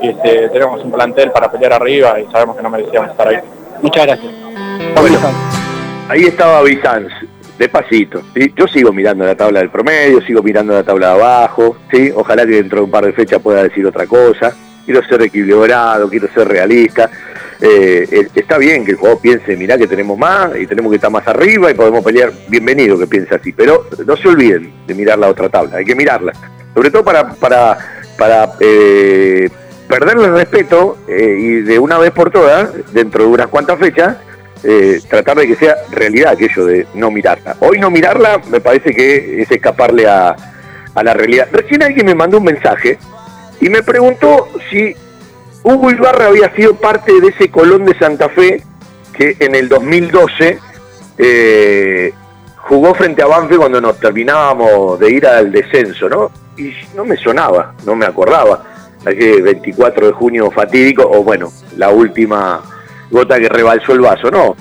y, 0.02 0.08
este, 0.08 0.50
tenemos 0.50 0.84
un 0.84 0.92
plantel 0.92 1.30
para 1.30 1.50
pelear 1.50 1.72
arriba 1.72 2.20
y 2.20 2.26
sabemos 2.30 2.56
que 2.56 2.62
no 2.62 2.68
merecíamos 2.68 3.10
estar 3.10 3.28
ahí. 3.28 3.38
Muchas 3.80 4.06
gracias. 4.06 4.32
Ahí 6.08 6.24
estaba 6.24 6.62
Bizanz, 6.62 7.10
despacito. 7.60 8.22
¿sí? 8.34 8.52
Yo 8.56 8.66
sigo 8.66 8.90
mirando 8.92 9.24
la 9.24 9.36
tabla 9.36 9.60
del 9.60 9.68
promedio, 9.68 10.22
sigo 10.22 10.42
mirando 10.42 10.72
la 10.72 10.82
tabla 10.82 11.08
de 11.08 11.12
abajo. 11.12 11.76
¿sí? 11.92 12.10
Ojalá 12.14 12.46
que 12.46 12.52
dentro 12.52 12.78
de 12.78 12.84
un 12.84 12.90
par 12.90 13.04
de 13.04 13.12
fechas 13.12 13.40
pueda 13.40 13.62
decir 13.62 13.86
otra 13.86 14.06
cosa. 14.06 14.56
Quiero 14.86 15.06
ser 15.06 15.22
equilibrado, 15.22 16.08
quiero 16.08 16.26
ser 16.32 16.48
realista. 16.48 17.10
Eh, 17.60 18.08
eh, 18.10 18.28
está 18.34 18.56
bien 18.56 18.84
que 18.86 18.92
el 18.92 18.96
jugador 18.96 19.20
piense, 19.20 19.54
mirá 19.56 19.76
que 19.76 19.86
tenemos 19.86 20.16
más 20.16 20.58
y 20.58 20.66
tenemos 20.66 20.90
que 20.90 20.96
estar 20.96 21.10
más 21.10 21.28
arriba 21.28 21.70
y 21.70 21.74
podemos 21.74 22.02
pelear. 22.02 22.32
Bienvenido 22.48 22.98
que 22.98 23.06
piense 23.06 23.34
así, 23.34 23.52
pero 23.52 23.86
no 24.06 24.16
se 24.16 24.28
olviden 24.28 24.72
de 24.86 24.94
mirar 24.94 25.18
la 25.18 25.28
otra 25.28 25.50
tabla, 25.50 25.76
hay 25.76 25.84
que 25.84 25.94
mirarla. 25.94 26.32
Sobre 26.72 26.90
todo 26.90 27.04
para, 27.04 27.34
para, 27.34 27.76
para 28.16 28.52
eh, 28.60 29.50
perderle 29.86 30.24
el 30.24 30.32
respeto 30.32 30.96
eh, 31.06 31.36
y 31.38 31.60
de 31.60 31.78
una 31.78 31.98
vez 31.98 32.12
por 32.12 32.30
todas, 32.30 32.70
dentro 32.94 33.24
de 33.24 33.28
unas 33.28 33.48
cuantas 33.48 33.78
fechas, 33.78 34.16
eh, 34.62 35.00
tratar 35.08 35.38
de 35.38 35.46
que 35.46 35.56
sea 35.56 35.76
realidad 35.90 36.32
aquello 36.32 36.66
de 36.66 36.86
no 36.94 37.10
mirarla. 37.10 37.56
Hoy 37.60 37.78
no 37.78 37.90
mirarla 37.90 38.40
me 38.50 38.60
parece 38.60 38.94
que 38.94 39.42
es 39.42 39.50
escaparle 39.50 40.06
a, 40.06 40.36
a 40.94 41.02
la 41.02 41.14
realidad. 41.14 41.48
Recién 41.52 41.82
alguien 41.82 42.06
me 42.06 42.14
mandó 42.14 42.38
un 42.38 42.44
mensaje 42.44 42.98
y 43.60 43.68
me 43.68 43.82
preguntó 43.82 44.48
si 44.70 44.94
Hugo 45.62 45.90
Ibarra 45.90 46.26
había 46.26 46.54
sido 46.54 46.74
parte 46.74 47.20
de 47.20 47.28
ese 47.28 47.50
Colón 47.50 47.84
de 47.84 47.98
Santa 47.98 48.28
Fe 48.28 48.62
que 49.12 49.36
en 49.38 49.54
el 49.54 49.68
2012 49.68 50.58
eh, 51.18 52.14
jugó 52.56 52.94
frente 52.94 53.22
a 53.22 53.26
Banfield 53.26 53.60
cuando 53.60 53.80
nos 53.80 53.98
terminábamos 54.00 54.98
de 54.98 55.10
ir 55.10 55.26
al 55.26 55.52
descenso, 55.52 56.08
¿no? 56.08 56.30
Y 56.56 56.72
no 56.94 57.04
me 57.04 57.16
sonaba, 57.16 57.74
no 57.84 57.94
me 57.94 58.06
acordaba. 58.06 58.64
Aquel 59.04 59.42
24 59.42 60.06
de 60.06 60.12
junio 60.12 60.50
fatídico, 60.50 61.02
o 61.10 61.22
bueno, 61.22 61.50
la 61.76 61.90
última 61.90 62.62
gota 63.10 63.38
que 63.38 63.48
rebalsó 63.48 63.92
el 63.92 64.00
vaso, 64.00 64.30
no. 64.30 64.56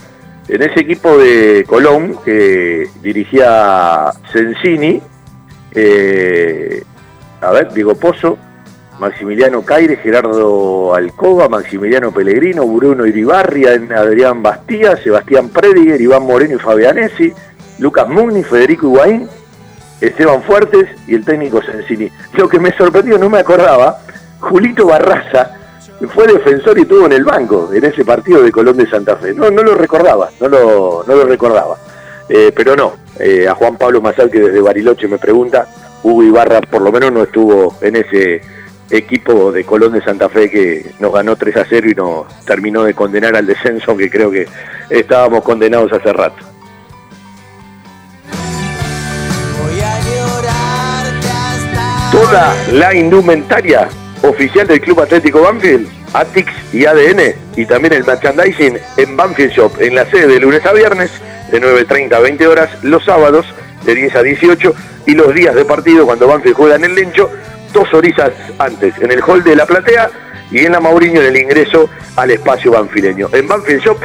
En 0.47 0.63
ese 0.63 0.79
equipo 0.79 1.17
de 1.17 1.63
Colón 1.67 2.17
que 2.25 2.87
dirigía 3.01 4.11
Sensini, 4.31 5.01
eh, 5.75 6.83
a 7.41 7.51
ver, 7.51 7.71
Diego 7.71 7.93
Pozo, 7.95 8.37
Maximiliano 8.99 9.61
Caire, 9.61 9.97
Gerardo 9.97 10.93
Alcoba, 10.95 11.47
Maximiliano 11.47 12.11
Pellegrino, 12.11 12.65
Bruno 12.65 13.05
Iribarria, 13.05 13.79
Adrián 13.95 14.41
Bastía, 14.41 14.97
Sebastián 14.97 15.49
Prediger, 15.49 16.01
Iván 16.01 16.23
Moreno 16.23 16.55
y 16.55 16.59
Fabianesi, 16.59 17.31
Lucas 17.77 18.09
Mugni, 18.09 18.43
Federico 18.43 18.87
Higuaín, 18.87 19.29
Esteban 20.01 20.41
Fuertes 20.43 20.89
y 21.07 21.15
el 21.15 21.23
técnico 21.23 21.61
Sensini. 21.61 22.09
Lo 22.33 22.49
que 22.49 22.59
me 22.59 22.75
sorprendió, 22.75 23.17
no 23.17 23.29
me 23.29 23.39
acordaba, 23.39 23.99
Julito 24.39 24.87
Barraza 24.87 25.58
fue 26.07 26.27
defensor 26.27 26.77
y 26.79 26.85
tuvo 26.85 27.05
en 27.05 27.13
el 27.13 27.23
banco 27.23 27.69
en 27.73 27.83
ese 27.83 28.05
partido 28.05 28.41
de 28.41 28.51
Colón 28.51 28.77
de 28.77 28.89
Santa 28.89 29.17
Fe. 29.17 29.33
No, 29.33 29.51
no 29.51 29.63
lo 29.63 29.75
recordaba, 29.75 30.29
no 30.39 30.47
lo, 30.47 31.03
no 31.05 31.15
lo 31.15 31.25
recordaba. 31.25 31.77
Eh, 32.29 32.51
pero 32.55 32.75
no, 32.75 32.93
eh, 33.19 33.47
a 33.47 33.55
Juan 33.55 33.77
Pablo 33.77 34.01
Mazal, 34.01 34.29
que 34.29 34.39
desde 34.39 34.61
Bariloche 34.61 35.07
me 35.07 35.17
pregunta, 35.17 35.67
Hugo 36.03 36.23
Ibarra 36.23 36.61
por 36.61 36.81
lo 36.81 36.91
menos 36.91 37.11
no 37.11 37.23
estuvo 37.23 37.75
en 37.81 37.97
ese 37.97 38.41
equipo 38.89 39.51
de 39.51 39.63
Colón 39.63 39.93
de 39.93 40.01
Santa 40.01 40.29
Fe 40.29 40.49
que 40.49 40.91
nos 40.99 41.13
ganó 41.13 41.35
3 41.35 41.57
a 41.57 41.65
0 41.67 41.89
y 41.89 41.95
nos 41.95 42.45
terminó 42.45 42.83
de 42.83 42.93
condenar 42.93 43.35
al 43.35 43.45
descenso, 43.45 43.95
que 43.97 44.09
creo 44.09 44.31
que 44.31 44.47
estábamos 44.89 45.43
condenados 45.43 45.91
hace 45.91 46.13
rato. 46.13 46.45
Toda 52.11 52.55
la 52.73 52.95
indumentaria 52.95 53.87
oficial 54.21 54.67
del 54.67 54.81
Club 54.81 55.01
Atlético 55.01 55.41
Banfield, 55.41 55.87
Atix 56.13 56.51
y 56.73 56.85
ADN, 56.85 57.35
y 57.55 57.65
también 57.65 57.93
el 57.93 58.03
merchandising 58.03 58.77
en 58.97 59.17
Banfield 59.17 59.51
Shop, 59.51 59.71
en 59.79 59.95
la 59.95 60.05
sede 60.05 60.27
de 60.27 60.39
lunes 60.39 60.65
a 60.65 60.73
viernes, 60.73 61.11
de 61.51 61.61
9.30 61.61 62.13
a 62.13 62.19
20 62.19 62.47
horas, 62.47 62.69
los 62.83 63.03
sábados 63.05 63.45
de 63.85 63.95
10 63.95 64.15
a 64.15 64.23
18, 64.23 64.75
y 65.05 65.13
los 65.13 65.33
días 65.33 65.55
de 65.55 65.65
partido 65.65 66.05
cuando 66.05 66.27
Banfield 66.27 66.55
juega 66.55 66.75
en 66.75 66.85
el 66.85 66.95
Lencho, 66.95 67.29
dos 67.73 67.93
horizas 67.93 68.31
antes, 68.57 68.93
en 68.99 69.11
el 69.11 69.21
hall 69.21 69.43
de 69.43 69.55
la 69.55 69.65
platea 69.65 70.09
y 70.51 70.65
en 70.65 70.71
la 70.71 70.79
Mauriño 70.79 71.21
en 71.21 71.27
el 71.27 71.37
ingreso 71.37 71.89
al 72.15 72.31
espacio 72.31 72.71
banfileño. 72.71 73.29
En 73.33 73.47
Banfield 73.47 73.83
Shop, 73.83 73.97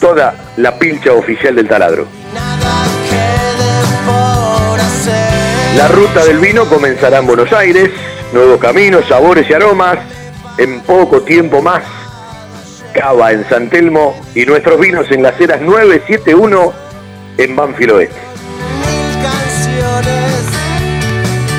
toda 0.00 0.34
la 0.56 0.78
pilcha 0.78 1.12
oficial 1.12 1.54
del 1.54 1.68
taladro. 1.68 2.06
La 5.76 5.88
ruta 5.88 6.24
del 6.24 6.38
vino 6.38 6.68
comenzará 6.68 7.18
en 7.18 7.26
Buenos 7.26 7.52
Aires, 7.52 7.90
nuevos 8.32 8.60
caminos, 8.60 9.06
sabores 9.06 9.48
y 9.48 9.52
aromas, 9.52 9.98
en 10.58 10.80
poco 10.80 11.22
tiempo 11.22 11.62
más. 11.62 11.82
Cava 12.92 13.32
en 13.32 13.48
San 13.48 13.68
Telmo 13.70 14.18
y 14.34 14.44
nuestros 14.44 14.80
vinos 14.80 15.10
en 15.10 15.22
las 15.22 15.40
eras 15.40 15.60
971 15.60 16.72
en 17.38 17.56
Banfield 17.56 17.92
Oeste. 17.92 18.20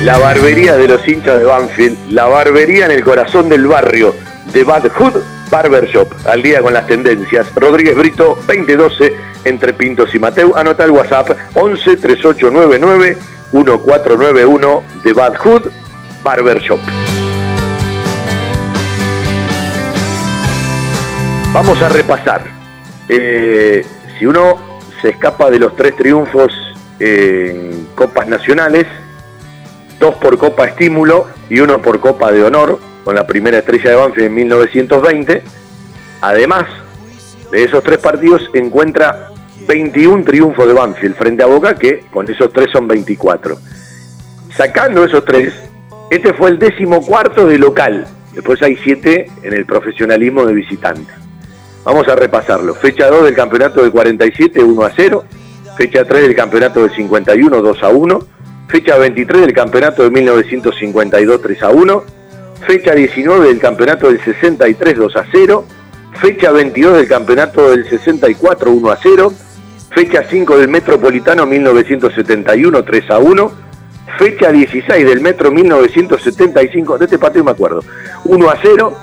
La 0.04 0.18
barbería 0.18 0.76
de 0.76 0.88
los 0.88 1.06
hinchas 1.06 1.38
de 1.38 1.44
Banfield, 1.44 1.98
la 2.10 2.26
barbería 2.26 2.86
en 2.86 2.92
el 2.92 3.04
corazón 3.04 3.48
del 3.48 3.66
barrio 3.66 4.14
de 4.52 4.64
Bad 4.64 4.88
Hood 4.88 5.22
Barber 5.50 5.86
Shop, 5.86 6.08
al 6.26 6.42
día 6.42 6.62
con 6.62 6.72
las 6.72 6.86
tendencias. 6.86 7.46
Rodríguez 7.54 7.96
Brito 7.96 8.38
2012 8.46 9.14
entre 9.44 9.72
Pintos 9.72 10.14
y 10.14 10.18
Mateu. 10.18 10.54
Anota 10.56 10.84
el 10.84 10.92
WhatsApp 10.92 11.30
11 11.54 11.96
3899 11.96 13.16
1491 13.52 14.82
de 15.02 15.12
Bad 15.12 15.34
Hood 15.36 15.66
Barber 16.22 16.60
Shop. 16.60 16.80
Vamos 21.52 21.82
a 21.82 21.88
repasar. 21.88 22.44
Eh, 23.08 23.84
si 24.18 24.26
uno 24.26 24.56
se 25.02 25.10
escapa 25.10 25.50
de 25.50 25.58
los 25.58 25.74
tres 25.74 25.96
triunfos 25.96 26.52
en 26.98 27.88
Copas 27.94 28.28
Nacionales, 28.28 28.86
dos 29.98 30.14
por 30.16 30.38
Copa 30.38 30.66
Estímulo 30.66 31.26
y 31.48 31.60
uno 31.60 31.82
por 31.82 32.00
Copa 32.00 32.30
de 32.30 32.44
Honor, 32.44 32.78
con 33.04 33.14
la 33.14 33.26
primera 33.26 33.58
estrella 33.58 33.90
de 33.90 33.96
Banfield 33.96 34.26
en 34.26 34.34
1920, 34.34 35.42
además 36.20 36.66
de 37.50 37.64
esos 37.64 37.82
tres 37.82 37.98
partidos 37.98 38.48
encuentra 38.54 39.30
21 39.66 40.24
triunfos 40.24 40.66
de 40.66 40.72
Banfield 40.72 41.16
frente 41.16 41.42
a 41.42 41.46
Boca, 41.46 41.74
que 41.74 42.06
con 42.12 42.30
esos 42.30 42.52
tres 42.52 42.68
son 42.72 42.86
24. 42.86 43.58
Sacando 44.56 45.04
esos 45.04 45.24
tres, 45.24 45.52
este 46.10 46.34
fue 46.34 46.50
el 46.50 46.58
décimo 46.58 47.00
cuarto 47.06 47.46
de 47.46 47.56
local. 47.56 48.06
Después 48.34 48.60
hay 48.62 48.76
siete 48.76 49.30
en 49.42 49.52
el 49.52 49.64
profesionalismo 49.64 50.44
de 50.44 50.54
visitante. 50.54 51.12
Vamos 51.84 52.08
a 52.08 52.16
repasarlo. 52.16 52.74
Fecha 52.74 53.08
2 53.08 53.24
del 53.24 53.34
campeonato 53.34 53.80
del 53.82 53.90
47, 53.90 54.62
1 54.62 54.84
a 54.84 54.92
0. 54.94 55.24
Fecha 55.76 56.04
3 56.04 56.22
del 56.22 56.34
campeonato 56.34 56.82
del 56.82 56.90
51, 56.90 57.62
2 57.62 57.82
a 57.82 57.88
1. 57.88 58.26
Fecha 58.68 58.98
23 58.98 59.40
del 59.40 59.52
campeonato 59.52 60.02
de 60.02 60.10
1952, 60.10 61.42
3 61.42 61.62
a 61.62 61.70
1. 61.70 62.04
Fecha 62.66 62.94
19 62.94 63.46
del 63.46 63.58
campeonato 63.58 64.08
del 64.08 64.20
63, 64.20 64.96
2 64.96 65.16
a 65.16 65.26
0. 65.32 65.64
Fecha 66.20 66.50
22 66.50 66.96
del 66.98 67.08
campeonato 67.08 67.70
del 67.70 67.88
64, 67.88 68.70
1 68.70 68.90
a 68.90 68.98
0. 69.00 69.32
Fecha 69.90 70.24
5 70.28 70.58
del 70.58 70.68
Metropolitano 70.68 71.46
1971, 71.46 72.84
3 72.84 73.10
a 73.10 73.18
1. 73.18 73.69
Fecha 74.18 74.50
16 74.52 75.06
del 75.06 75.20
Metro 75.20 75.50
1975, 75.50 76.98
de 76.98 77.04
este 77.04 77.18
partido 77.18 77.44
me 77.44 77.52
acuerdo, 77.52 77.82
1 78.24 78.50
a 78.50 78.58
0. 78.62 78.96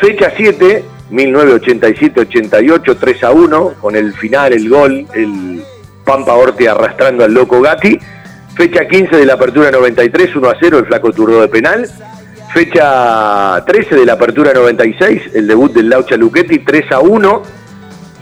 Fecha 0.00 0.32
7, 0.36 0.84
1987-88, 1.10 2.96
3 2.98 3.24
a 3.24 3.30
1, 3.30 3.74
con 3.80 3.94
el 3.94 4.12
final, 4.14 4.52
el 4.52 4.68
gol, 4.68 5.06
el 5.14 5.62
Pampa 6.04 6.34
Orte 6.34 6.68
arrastrando 6.68 7.24
al 7.24 7.32
loco 7.32 7.60
Gatti. 7.60 7.98
Fecha 8.54 8.86
15 8.86 9.16
de 9.16 9.26
la 9.26 9.34
apertura 9.34 9.70
93, 9.70 10.36
1 10.36 10.48
a 10.48 10.56
0, 10.58 10.78
el 10.78 10.86
flaco 10.86 11.12
turno 11.12 11.40
de 11.40 11.48
penal. 11.48 11.88
Fecha 12.52 13.64
13 13.66 13.94
de 13.96 14.04
la 14.06 14.14
apertura 14.14 14.52
96, 14.52 15.34
el 15.34 15.46
debut 15.46 15.72
del 15.72 15.88
Laucha 15.88 16.16
Luchetti, 16.16 16.58
3 16.58 16.92
a 16.92 17.00
1. 17.00 17.42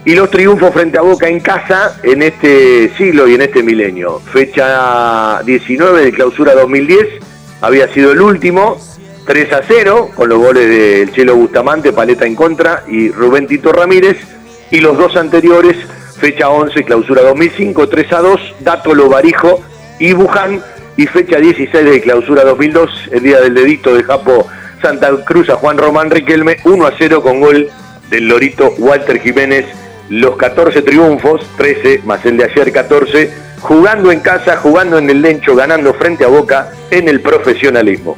Y 0.03 0.15
los 0.15 0.31
triunfos 0.31 0.73
frente 0.73 0.97
a 0.97 1.01
Boca 1.01 1.27
en 1.27 1.39
casa 1.39 1.99
en 2.01 2.23
este 2.23 2.91
siglo 2.97 3.27
y 3.27 3.35
en 3.35 3.41
este 3.43 3.61
milenio. 3.61 4.19
Fecha 4.19 5.41
19 5.43 6.05
de 6.05 6.11
clausura 6.11 6.55
2010, 6.55 7.07
había 7.61 7.87
sido 7.93 8.11
el 8.11 8.21
último, 8.21 8.79
3 9.27 9.53
a 9.53 9.61
0, 9.67 10.09
con 10.15 10.29
los 10.29 10.39
goles 10.39 10.67
del 10.67 11.11
Chelo 11.11 11.35
Bustamante, 11.35 11.93
Paleta 11.93 12.25
en 12.25 12.33
contra 12.33 12.83
y 12.87 13.09
Rubén 13.09 13.45
Tito 13.45 13.71
Ramírez. 13.71 14.17
Y 14.71 14.79
los 14.79 14.97
dos 14.97 15.15
anteriores, 15.15 15.77
fecha 16.19 16.49
11, 16.49 16.83
clausura 16.83 17.21
2005, 17.21 17.87
3 17.87 18.13
a 18.13 18.19
2, 18.21 18.41
Dato 18.61 18.95
Lobarijo 18.95 19.61
y 19.99 20.13
Buján. 20.13 20.63
Y 20.97 21.05
fecha 21.05 21.37
16 21.37 21.85
de 21.85 22.01
clausura 22.01 22.43
2002, 22.43 23.09
el 23.11 23.23
día 23.23 23.39
del 23.39 23.53
dedito 23.53 23.95
de 23.95 24.03
Japo 24.03 24.47
Santa 24.81 25.11
Cruz 25.25 25.49
a 25.49 25.55
Juan 25.55 25.77
Román 25.77 26.09
Riquelme, 26.09 26.57
1 26.65 26.85
a 26.85 26.93
0 26.97 27.21
con 27.21 27.39
gol 27.39 27.69
del 28.09 28.27
Lorito 28.27 28.73
Walter 28.79 29.19
Jiménez. 29.21 29.65
Los 30.11 30.35
14 30.35 30.81
triunfos, 30.81 31.41
13 31.55 32.01
más 32.03 32.25
el 32.25 32.35
de 32.35 32.43
ayer 32.43 32.73
14, 32.73 33.31
jugando 33.61 34.11
en 34.11 34.19
casa, 34.19 34.57
jugando 34.57 34.97
en 34.97 35.09
el 35.09 35.21
Lencho, 35.21 35.55
ganando 35.55 35.93
frente 35.93 36.25
a 36.25 36.27
Boca 36.27 36.69
en 36.89 37.07
el 37.07 37.21
profesionalismo. 37.21 38.17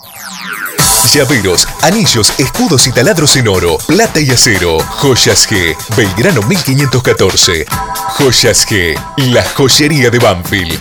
Llaveros, 1.07 1.67
anillos, 1.83 2.39
escudos 2.39 2.87
y 2.87 2.93
taladros 2.93 3.35
en 3.35 3.47
oro, 3.47 3.77
plata 3.87 4.21
y 4.21 4.29
acero. 4.29 4.77
Joyas 4.79 5.49
G, 5.49 5.75
Belgrano 5.97 6.41
1514. 6.47 7.65
Joyas 8.17 8.65
G, 8.67 8.95
la 9.33 9.43
joyería 9.43 10.09
de 10.09 10.19
Banfield. 10.19 10.79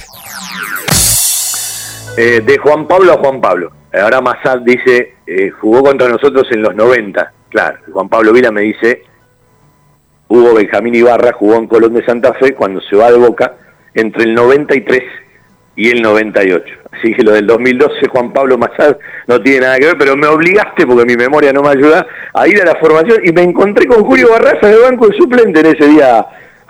Eh, 2.16 2.42
de 2.44 2.58
Juan 2.58 2.86
Pablo 2.86 3.14
a 3.14 3.16
Juan 3.16 3.40
Pablo. 3.40 3.72
Ahora 3.92 4.20
Massad 4.20 4.58
dice, 4.58 5.14
eh, 5.26 5.50
jugó 5.50 5.82
contra 5.82 6.08
nosotros 6.08 6.46
en 6.52 6.62
los 6.62 6.76
90. 6.76 7.32
Claro, 7.48 7.78
Juan 7.92 8.08
Pablo 8.08 8.32
Vila 8.32 8.52
me 8.52 8.60
dice, 8.60 9.02
Hugo 10.28 10.54
Benjamín 10.54 10.94
Ibarra 10.94 11.32
jugó 11.32 11.56
en 11.56 11.66
Colón 11.66 11.94
de 11.94 12.04
Santa 12.04 12.34
Fe 12.34 12.54
cuando 12.54 12.80
se 12.82 12.94
va 12.94 13.10
de 13.10 13.18
Boca 13.18 13.54
entre 13.94 14.24
el 14.24 14.34
93 14.34 15.02
y 15.76 15.90
el 15.90 16.02
98. 16.02 16.74
Así 16.92 17.14
que 17.14 17.22
lo 17.22 17.32
del 17.32 17.46
2012, 17.46 18.08
Juan 18.08 18.32
Pablo 18.32 18.58
Massad, 18.58 18.96
no 19.26 19.40
tiene 19.40 19.60
nada 19.60 19.78
que 19.78 19.86
ver, 19.86 19.98
pero 19.98 20.16
me 20.16 20.26
obligaste, 20.26 20.86
porque 20.86 21.06
mi 21.06 21.16
memoria 21.16 21.52
no 21.52 21.62
me 21.62 21.70
ayuda, 21.70 22.06
a 22.34 22.48
ir 22.48 22.60
a 22.60 22.64
la 22.64 22.74
formación 22.76 23.20
y 23.24 23.32
me 23.32 23.42
encontré 23.42 23.86
con 23.86 24.04
Julio 24.04 24.30
Barraza 24.30 24.66
de 24.66 24.78
banco 24.78 25.08
de 25.08 25.16
suplente 25.16 25.60
en 25.60 25.66
ese 25.66 25.86
día 25.86 26.26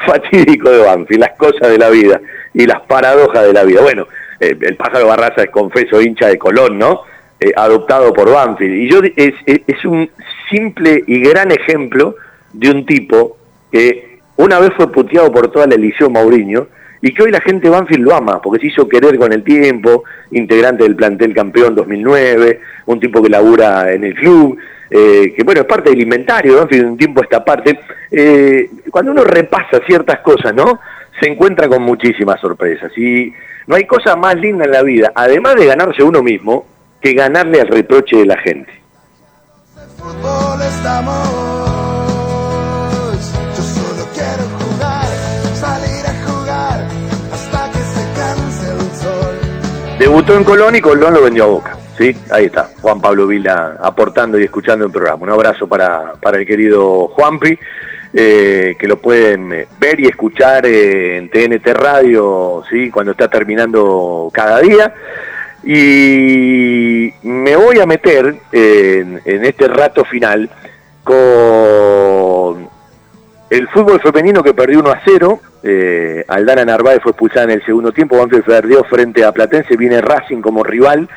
fatídico 0.07 0.71
de 0.71 0.79
Banfield, 0.79 1.21
las 1.21 1.37
cosas 1.37 1.71
de 1.71 1.79
la 1.79 1.91
vida 1.91 2.21
y 2.55 2.67
las 2.67 2.81
paradojas 2.83 3.45
de 3.45 3.53
la 3.53 3.65
vida. 3.65 3.81
Bueno, 3.83 4.07
eh, 4.39 4.57
el 4.61 4.77
pájaro 4.77 5.07
Barraza 5.07 5.43
es 5.43 5.51
confeso 5.51 6.01
hincha 6.01 6.29
de 6.29 6.39
Colón, 6.39 6.79
¿no? 6.79 7.03
Eh, 7.39 7.53
adoptado 7.57 8.13
por 8.13 8.31
Banfield. 8.31 8.75
Y 8.75 8.91
yo 8.91 9.01
es, 9.17 9.35
es, 9.47 9.85
un 9.85 10.11
simple 10.51 11.05
y 11.07 11.21
gran 11.21 11.51
ejemplo 11.51 12.17
de 12.53 12.71
un 12.71 12.85
tipo 12.85 13.39
que 13.73 14.19
una 14.37 14.59
vez 14.59 14.73
fue 14.77 14.91
puteado 14.91 15.31
por 15.33 15.51
toda 15.51 15.67
la 15.67 15.75
elección 15.75 16.13
Mauriño, 16.13 16.67
y 17.03 17.15
que 17.15 17.23
hoy 17.23 17.31
la 17.31 17.41
gente 17.41 17.69
de 17.69 17.71
Banfield 17.71 18.05
lo 18.05 18.15
ama, 18.15 18.41
porque 18.43 18.61
se 18.61 18.67
hizo 18.69 18.89
querer 18.89 19.19
con 19.19 19.33
el 19.33 19.43
tiempo, 19.43 20.05
integrante 20.31 20.85
del 20.85 20.97
plantel 20.97 21.35
campeón 21.35 21.75
2009, 21.75 22.61
un 22.87 23.01
tipo 23.01 23.23
que 23.23 23.31
labura 23.31 23.93
en 23.93 24.05
el 24.05 24.15
club, 24.15 24.59
eh, 24.91 25.33
que 25.37 25.43
bueno, 25.45 25.63
es 25.63 25.67
parte 25.67 25.91
del 25.91 26.03
inventario 26.03 26.55
de 26.55 26.61
Banfield 26.61 26.87
un 26.87 26.99
tiempo 26.99 27.23
esta 27.23 27.45
parte. 27.45 27.81
Eh, 28.11 28.71
cuando 28.91 29.13
uno 29.13 29.25
repasa 29.25 29.81
ciertas 29.87 30.21
cosas, 30.21 30.55
¿no? 30.55 30.81
Se 31.21 31.29
encuentra 31.29 31.69
con 31.69 31.83
muchísimas 31.83 32.41
sorpresas 32.41 32.97
y 32.97 33.33
no 33.67 33.77
hay 33.77 33.85
cosa 33.85 34.17
más 34.17 34.37
linda 34.37 34.65
en 34.65 34.73
la 34.73 34.83
vida, 34.83 35.13
además 35.15 35.55
de 35.57 35.67
ganarse 35.67 36.03
uno 36.03 36.23
mismo, 36.23 36.67
que 37.01 37.15
ganarle 37.15 37.61
al 37.61 37.69
reproche 37.69 38.17
de 38.17 38.27
la 38.27 38.37
gente. 38.39 38.73
Fútbol 39.97 40.61
estamos. 40.63 41.70
Debutó 50.01 50.35
en 50.35 50.45
Colón 50.45 50.75
y 50.75 50.81
Colón 50.81 51.13
lo 51.13 51.23
vendió 51.23 51.45
a 51.45 51.49
Boca. 51.49 51.77
¿sí? 51.99 52.17
Ahí 52.31 52.47
está, 52.47 52.71
Juan 52.81 53.03
Pablo 53.03 53.27
Vila 53.27 53.77
aportando 53.83 54.41
y 54.41 54.45
escuchando 54.45 54.87
el 54.87 54.91
programa. 54.91 55.25
Un 55.25 55.29
abrazo 55.29 55.69
para, 55.69 56.15
para 56.15 56.39
el 56.39 56.47
querido 56.47 57.09
Juanpi, 57.09 57.59
eh, 58.15 58.77
que 58.79 58.89
lo 58.89 58.97
pueden 58.97 59.53
eh, 59.53 59.67
ver 59.79 60.01
y 60.01 60.07
escuchar 60.07 60.65
eh, 60.65 61.19
en 61.19 61.29
TNT 61.29 61.67
Radio, 61.75 62.63
¿sí? 62.71 62.91
cuando 62.91 63.13
está 63.13 63.29
terminando 63.29 64.31
cada 64.33 64.61
día. 64.61 64.95
Y 65.63 67.13
me 67.23 67.55
voy 67.57 67.79
a 67.79 67.85
meter 67.85 68.37
en, 68.53 69.21
en 69.23 69.45
este 69.45 69.69
rato 69.69 70.07
final 70.07 70.49
con 71.05 72.71
el 73.51 73.69
fútbol 73.69 74.01
femenino 74.01 74.43
que 74.43 74.55
perdió 74.55 74.79
1 74.79 74.91
a 74.91 75.01
0. 75.05 75.41
Eh, 75.63 76.25
Aldana 76.29 76.65
Narváez 76.65 77.01
fue 77.03 77.11
expulsada 77.11 77.45
en 77.45 77.51
el 77.51 77.67
segundo 77.67 77.91
tiempo. 77.93 78.17
Banfield 78.17 78.45
perdió 78.45 78.85
frente 78.85 79.25
a 79.25 79.33
Platense. 79.33 79.77
Viene 79.77 80.01
Racing 80.01 80.41
como 80.41 80.63
rival. 80.63 81.09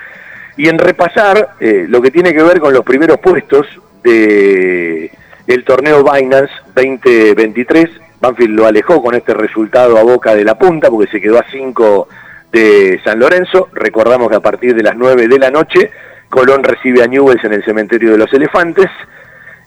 Y 0.57 0.67
en 0.67 0.79
repasar 0.79 1.49
eh, 1.59 1.85
lo 1.87 2.01
que 2.01 2.09
tiene 2.11 2.33
que 2.33 2.41
ver 2.41 2.59
con 2.59 2.73
los 2.73 2.83
primeros 2.83 3.19
puestos 3.19 3.67
de 4.03 5.11
el 5.45 5.63
torneo 5.63 6.03
Binance 6.03 6.53
2023. 6.75 7.89
Banfield 8.19 8.55
lo 8.55 8.65
alejó 8.65 9.01
con 9.01 9.13
este 9.13 9.33
resultado 9.33 9.97
a 9.97 10.03
boca 10.03 10.33
de 10.33 10.43
la 10.43 10.57
punta 10.57 10.89
porque 10.89 11.11
se 11.11 11.21
quedó 11.21 11.37
a 11.37 11.45
5 11.51 12.07
de 12.51 12.99
San 13.03 13.19
Lorenzo. 13.19 13.69
Recordamos 13.73 14.29
que 14.29 14.37
a 14.37 14.39
partir 14.39 14.73
de 14.73 14.81
las 14.81 14.95
9 14.95 15.27
de 15.27 15.39
la 15.39 15.51
noche 15.51 15.91
Colón 16.29 16.63
recibe 16.63 17.03
a 17.03 17.07
Newells 17.07 17.43
en 17.43 17.53
el 17.53 17.63
cementerio 17.63 18.11
de 18.11 18.17
los 18.17 18.33
elefantes 18.33 18.89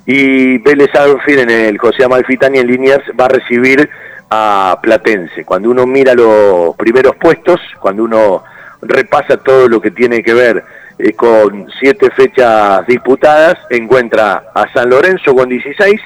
y 0.06 0.58
Vélez 0.58 0.94
Arfield 0.94 1.40
en 1.40 1.50
el 1.50 1.78
José 1.78 2.04
Amalfitani 2.04 2.60
en 2.60 2.68
Liniers 2.68 3.04
va 3.18 3.24
a 3.24 3.28
recibir 3.28 3.90
a 4.30 4.78
Platense. 4.80 5.44
Cuando 5.44 5.70
uno 5.70 5.84
mira 5.84 6.14
los 6.14 6.76
primeros 6.76 7.16
puestos, 7.16 7.60
cuando 7.80 8.04
uno 8.04 8.44
repasa 8.82 9.36
todo 9.36 9.68
lo 9.68 9.80
que 9.80 9.90
tiene 9.90 10.22
que 10.22 10.32
ver 10.32 10.64
eh, 10.98 11.12
con 11.14 11.66
siete 11.80 12.10
fechas 12.10 12.86
disputadas, 12.86 13.56
encuentra 13.70 14.44
a 14.54 14.72
San 14.72 14.90
Lorenzo 14.90 15.34
con 15.34 15.48
16, 15.48 16.00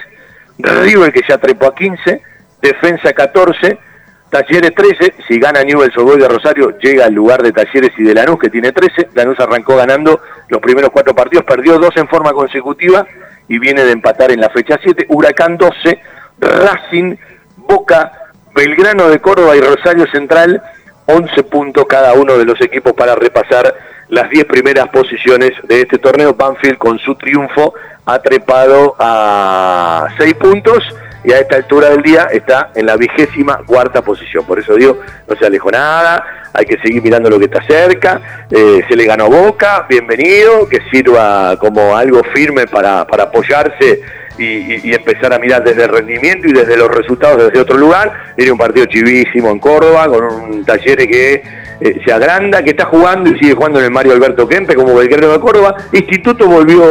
River 0.59 1.13
que 1.13 1.23
ya 1.29 1.37
trepó 1.37 1.67
a 1.67 1.75
15, 1.75 2.23
Defensa 2.63 3.13
14, 3.13 3.79
Talleres 4.31 4.75
13, 4.75 5.15
si 5.27 5.39
gana 5.39 5.63
Newell's 5.63 5.97
o 5.99 6.05
Boy 6.05 6.19
de 6.19 6.29
Rosario, 6.29 6.79
llega 6.79 7.07
al 7.07 7.15
lugar 7.15 7.43
de 7.43 7.53
Talleres 7.53 7.91
y 7.99 8.05
de 8.05 8.15
Lanús, 8.15 8.39
que 8.39 8.49
tiene 8.49 8.71
13. 8.71 9.09
Lanús 9.15 9.41
arrancó 9.41 9.77
ganando 9.77 10.21
los 10.49 10.61
primeros 10.61 10.91
cuatro 10.91 11.15
partidos, 11.15 11.45
perdió 11.45 11.79
dos 11.79 11.97
en 11.97 12.07
forma 12.07 12.33
consecutiva 12.33 13.05
y 13.51 13.59
viene 13.59 13.85
de 13.85 13.91
empatar 13.91 14.31
en 14.31 14.41
la 14.41 14.49
fecha 14.49 14.79
7. 14.81 15.07
Huracán 15.09 15.59
12, 15.59 16.01
Racing, 16.39 17.17
Boca, 17.57 18.13
Belgrano 18.55 19.09
de 19.09 19.21
Córdoba 19.21 19.57
y 19.57 19.61
Rosario 19.61 20.07
Central, 20.13 20.63
11 21.07 21.43
puntos 21.43 21.85
cada 21.89 22.13
uno 22.15 22.39
de 22.39 22.45
los 22.45 22.61
equipos 22.61 22.93
para 22.93 23.17
repasar 23.17 23.75
las 24.09 24.31
10 24.31 24.45
primeras 24.45 24.89
posiciones 24.91 25.51
de 25.65 25.81
este 25.81 25.99
torneo. 25.99 26.35
Banfield 26.35 26.79
con 26.79 27.01
su 27.01 27.17
triunfo 27.17 27.75
ha 28.07 28.21
trepado 28.21 28.95
a 29.01 30.07
6 30.17 30.35
puntos 30.35 30.85
y 31.25 31.33
a 31.33 31.39
esta 31.39 31.57
altura 31.57 31.91
del 31.91 32.03
día 32.03 32.29
está 32.33 32.71
en 32.75 32.87
la 32.87 32.97
vigésima 32.97 33.59
cuarta 33.67 34.03
posición. 34.03 34.45
Por 34.45 34.59
eso 34.59 34.75
digo, 34.75 34.99
no 35.29 35.37
se 35.37 35.47
alejó 35.47 35.71
nada, 35.71 36.25
hay 36.53 36.65
que 36.65 36.79
seguir 36.79 37.03
mirando 37.03 37.31
lo 37.31 37.39
que 37.39 37.45
está 37.45 37.63
cerca, 37.67 38.47
eh, 38.51 38.83
se 38.89 38.97
le 38.97 39.05
ganó 39.05 39.29
Boca, 39.29 39.87
bienvenido, 39.89 40.69
que 40.69 40.79
sirva 40.91 41.57
como 41.59 41.97
algo 41.97 42.23
firme 42.35 42.67
para, 42.67 43.07
para 43.07 43.25
apoyarse 43.25 44.01
y, 44.39 44.95
empezar 44.95 45.33
a 45.33 45.39
mirar 45.39 45.63
desde 45.63 45.85
el 45.85 45.91
rendimiento 45.91 46.49
y 46.49 46.53
desde 46.53 46.77
los 46.77 46.89
resultados 46.89 47.45
desde 47.45 47.61
otro 47.61 47.77
lugar. 47.77 48.33
Tiene 48.37 48.53
un 48.53 48.59
partido 48.59 48.87
chivísimo 48.87 49.51
en 49.51 49.59
Córdoba, 49.59 50.09
con 50.09 50.25
un 50.25 50.65
taller 50.65 50.97
que 51.07 51.43
eh, 51.81 52.01
se 52.05 52.13
agranda, 52.13 52.63
que 52.63 52.71
está 52.71 52.85
jugando 52.87 53.31
y 53.31 53.39
sigue 53.39 53.55
jugando 53.55 53.79
en 53.79 53.87
el 53.87 53.91
Mario 53.91 54.13
Alberto 54.13 54.47
Kempe 54.47 54.75
como 54.75 54.95
Belgrano 54.95 55.33
de 55.33 55.41
Córdoba. 55.41 55.77
Instituto 55.93 56.47
volvió 56.47 56.83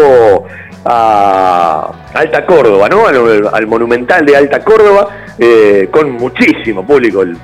a 0.85 1.91
Alta 2.13 2.45
Córdoba, 2.45 2.89
¿no? 2.89 3.05
Al, 3.05 3.49
al 3.51 3.67
Monumental 3.67 4.25
de 4.25 4.35
Alta 4.35 4.63
Córdoba, 4.63 5.09
eh, 5.37 5.89
con 5.91 6.11
muchísimo 6.11 6.85
público. 6.85 7.21
El, 7.21 7.37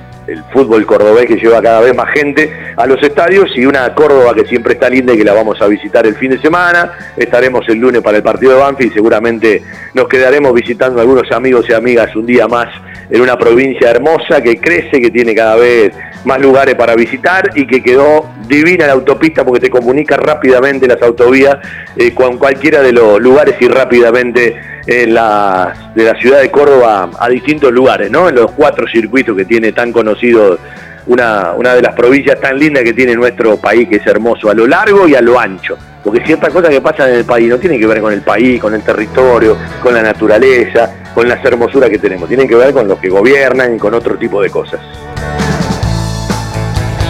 fútbol 0.52 0.84
cordobés 0.84 1.26
que 1.26 1.36
lleva 1.36 1.62
cada 1.62 1.80
vez 1.80 1.94
más 1.94 2.10
gente 2.10 2.52
a 2.76 2.84
los 2.84 3.00
estadios 3.00 3.48
y 3.54 3.64
una 3.64 3.94
Córdoba 3.94 4.34
que 4.34 4.44
siempre 4.44 4.72
está 4.72 4.90
linda 4.90 5.14
y 5.14 5.18
que 5.18 5.22
la 5.22 5.32
vamos 5.32 5.62
a 5.62 5.68
visitar 5.68 6.04
el 6.04 6.16
fin 6.16 6.32
de 6.32 6.38
semana. 6.40 6.90
Estaremos 7.16 7.64
el 7.68 7.78
lunes 7.78 8.02
para 8.02 8.16
el 8.16 8.24
partido 8.24 8.54
de 8.54 8.58
Banfield 8.58 8.90
y 8.90 8.94
seguramente 8.94 9.62
nos 9.94 10.08
quedaremos 10.08 10.52
visitando 10.52 10.98
a 10.98 11.02
algunos 11.02 11.30
amigos 11.30 11.66
y 11.68 11.74
amigas 11.74 12.16
un 12.16 12.26
día 12.26 12.48
más 12.48 12.66
en 13.10 13.20
una 13.20 13.38
provincia 13.38 13.90
hermosa 13.90 14.40
que 14.42 14.58
crece, 14.58 15.00
que 15.00 15.10
tiene 15.10 15.34
cada 15.34 15.56
vez 15.56 15.92
más 16.24 16.40
lugares 16.40 16.74
para 16.74 16.94
visitar 16.96 17.50
y 17.54 17.66
que 17.66 17.80
quedó 17.82 18.28
divina 18.48 18.86
la 18.86 18.94
autopista 18.94 19.44
porque 19.44 19.60
te 19.60 19.70
comunica 19.70 20.16
rápidamente 20.16 20.86
las 20.88 21.00
autovías 21.02 21.56
eh, 21.96 22.12
con 22.14 22.36
cualquiera 22.38 22.82
de 22.82 22.92
los 22.92 23.20
lugares 23.20 23.54
y 23.60 23.68
rápidamente 23.68 24.56
en 24.86 25.14
las- 25.14 25.94
de 25.94 26.04
la 26.04 26.14
ciudad 26.20 26.40
de 26.40 26.50
Córdoba 26.50 27.10
a 27.18 27.28
distintos 27.28 27.72
lugares, 27.72 28.10
¿no? 28.10 28.28
En 28.28 28.34
los 28.34 28.50
cuatro 28.52 28.86
circuitos 28.88 29.36
que 29.36 29.44
tiene 29.44 29.72
tan 29.72 29.92
conocido 29.92 30.58
una, 31.06 31.52
una 31.56 31.74
de 31.74 31.82
las 31.82 31.94
provincias 31.94 32.40
tan 32.40 32.58
lindas 32.58 32.82
que 32.82 32.92
tiene 32.92 33.14
nuestro 33.14 33.56
país, 33.58 33.88
que 33.88 33.96
es 33.96 34.06
hermoso, 34.06 34.50
a 34.50 34.54
lo 34.54 34.66
largo 34.66 35.06
y 35.06 35.14
a 35.14 35.20
lo 35.20 35.38
ancho. 35.38 35.76
Porque 36.06 36.24
ciertas 36.24 36.52
cosas 36.52 36.70
que 36.70 36.80
pasan 36.80 37.08
en 37.08 37.16
el 37.16 37.24
país 37.24 37.48
no 37.48 37.58
tienen 37.58 37.80
que 37.80 37.86
ver 37.88 38.00
con 38.00 38.12
el 38.12 38.22
país, 38.22 38.60
con 38.60 38.72
el 38.72 38.80
territorio, 38.80 39.56
con 39.82 39.92
la 39.92 40.02
naturaleza, 40.04 40.88
con 41.12 41.28
las 41.28 41.44
hermosuras 41.44 41.90
que 41.90 41.98
tenemos. 41.98 42.28
Tienen 42.28 42.46
que 42.46 42.54
ver 42.54 42.72
con 42.72 42.86
los 42.86 43.00
que 43.00 43.08
gobiernan 43.08 43.74
y 43.74 43.78
con 43.78 43.92
otro 43.92 44.16
tipo 44.16 44.40
de 44.40 44.48
cosas. 44.48 44.80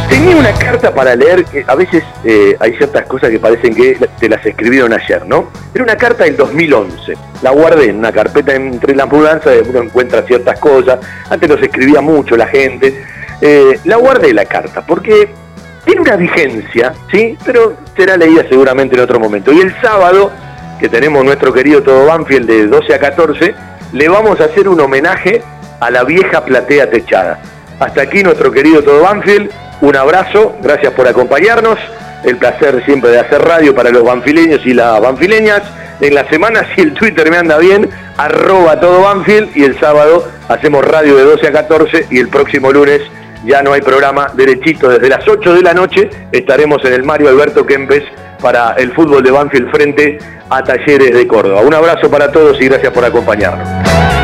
Tenía 0.09 0.35
una 0.35 0.51
carta 0.55 0.95
para 0.95 1.15
leer, 1.15 1.45
que 1.45 1.63
a 1.67 1.75
veces 1.75 2.03
eh, 2.25 2.57
hay 2.59 2.75
ciertas 2.79 3.05
cosas 3.05 3.29
que 3.29 3.39
parecen 3.39 3.75
que 3.75 3.99
te 4.19 4.31
las 4.31 4.47
escribieron 4.47 4.95
ayer, 4.95 5.27
¿no? 5.27 5.51
Era 5.75 5.85
una 5.85 5.97
carta 5.97 6.25
del 6.25 6.39
2011. 6.39 7.13
La 7.43 7.51
guardé 7.51 7.91
en 7.91 7.99
una 7.99 8.13
carpeta 8.13 8.55
entre 8.55 8.97
la 8.97 9.05
mudanza, 9.05 9.51
uno 9.69 9.83
encuentra 9.83 10.23
ciertas 10.23 10.59
cosas. 10.59 11.01
Antes 11.29 11.51
los 11.51 11.63
escribía 11.63 12.01
mucho 12.01 12.35
la 12.35 12.47
gente. 12.47 13.05
Eh, 13.43 13.79
la 13.85 13.97
guardé 13.97 14.33
la 14.33 14.47
carta 14.47 14.87
porque 14.87 15.29
tiene 15.87 16.01
una 16.01 16.17
vigencia, 16.17 16.93
¿sí? 17.11 17.39
Pero 17.47 17.75
será 17.97 18.17
leída 18.17 18.45
seguramente 18.49 18.97
en 18.97 19.01
otro 19.03 19.21
momento. 19.21 19.53
Y 19.53 19.61
el 19.61 19.75
sábado, 19.81 20.33
que 20.81 20.89
tenemos 20.89 21.25
nuestro 21.25 21.53
querido 21.53 21.83
Todo 21.83 22.07
Banfield 22.07 22.47
de 22.47 22.67
12 22.67 22.95
a 22.95 22.99
14, 22.99 23.55
le 23.93 24.09
vamos 24.09 24.41
a 24.41 24.45
hacer 24.45 24.69
un 24.69 24.81
homenaje 24.81 25.43
a 25.81 25.91
la 25.91 26.03
vieja 26.03 26.45
platea 26.45 26.91
techada. 26.91 27.39
Hasta 27.79 28.03
aquí 28.03 28.23
nuestro 28.25 28.51
querido 28.51 28.83
Todo 28.83 29.03
Banfield, 29.03 29.51
un 29.81 29.95
abrazo, 29.97 30.57
gracias 30.61 30.93
por 30.93 31.07
acompañarnos, 31.07 31.79
el 32.25 32.37
placer 32.37 32.85
siempre 32.85 33.11
de 33.11 33.21
hacer 33.21 33.43
radio 33.43 33.73
para 33.73 33.91
los 33.91 34.03
banfileños 34.03 34.67
y 34.67 34.75
las 34.75 35.01
banfileñas. 35.01 35.63
En 36.01 36.15
la 36.15 36.29
semana, 36.29 36.67
si 36.75 36.81
el 36.81 36.95
Twitter 36.95 37.31
me 37.31 37.37
anda 37.37 37.59
bien, 37.59 37.89
arroba 38.17 38.81
todo 38.81 39.03
Banfield 39.03 39.57
y 39.57 39.63
el 39.63 39.79
sábado 39.79 40.27
hacemos 40.49 40.85
radio 40.85 41.17
de 41.17 41.23
12 41.23 41.47
a 41.47 41.53
14 41.53 42.07
y 42.11 42.19
el 42.19 42.29
próximo 42.29 42.73
lunes 42.73 43.03
ya 43.47 43.63
no 43.63 43.73
hay 43.73 43.81
programa, 43.81 44.27
derechito 44.35 44.89
desde 44.89 45.09
las 45.09 45.27
8 45.27 45.55
de 45.55 45.63
la 45.63 45.73
noche 45.73 46.11
estaremos 46.33 46.85
en 46.85 46.93
el 46.93 47.05
Mario 47.05 47.29
Alberto 47.29 47.65
Kempes 47.65 48.03
para 48.41 48.73
el 48.73 48.93
fútbol 48.93 49.23
de 49.23 49.31
Banfield 49.31 49.71
frente 49.71 50.19
a 50.51 50.63
Talleres 50.63 51.15
de 51.15 51.27
Córdoba. 51.27 51.61
Un 51.61 51.75
abrazo 51.75 52.11
para 52.11 52.31
todos 52.31 52.61
y 52.61 52.67
gracias 52.67 52.93
por 52.93 53.05
acompañarnos. 53.05 54.16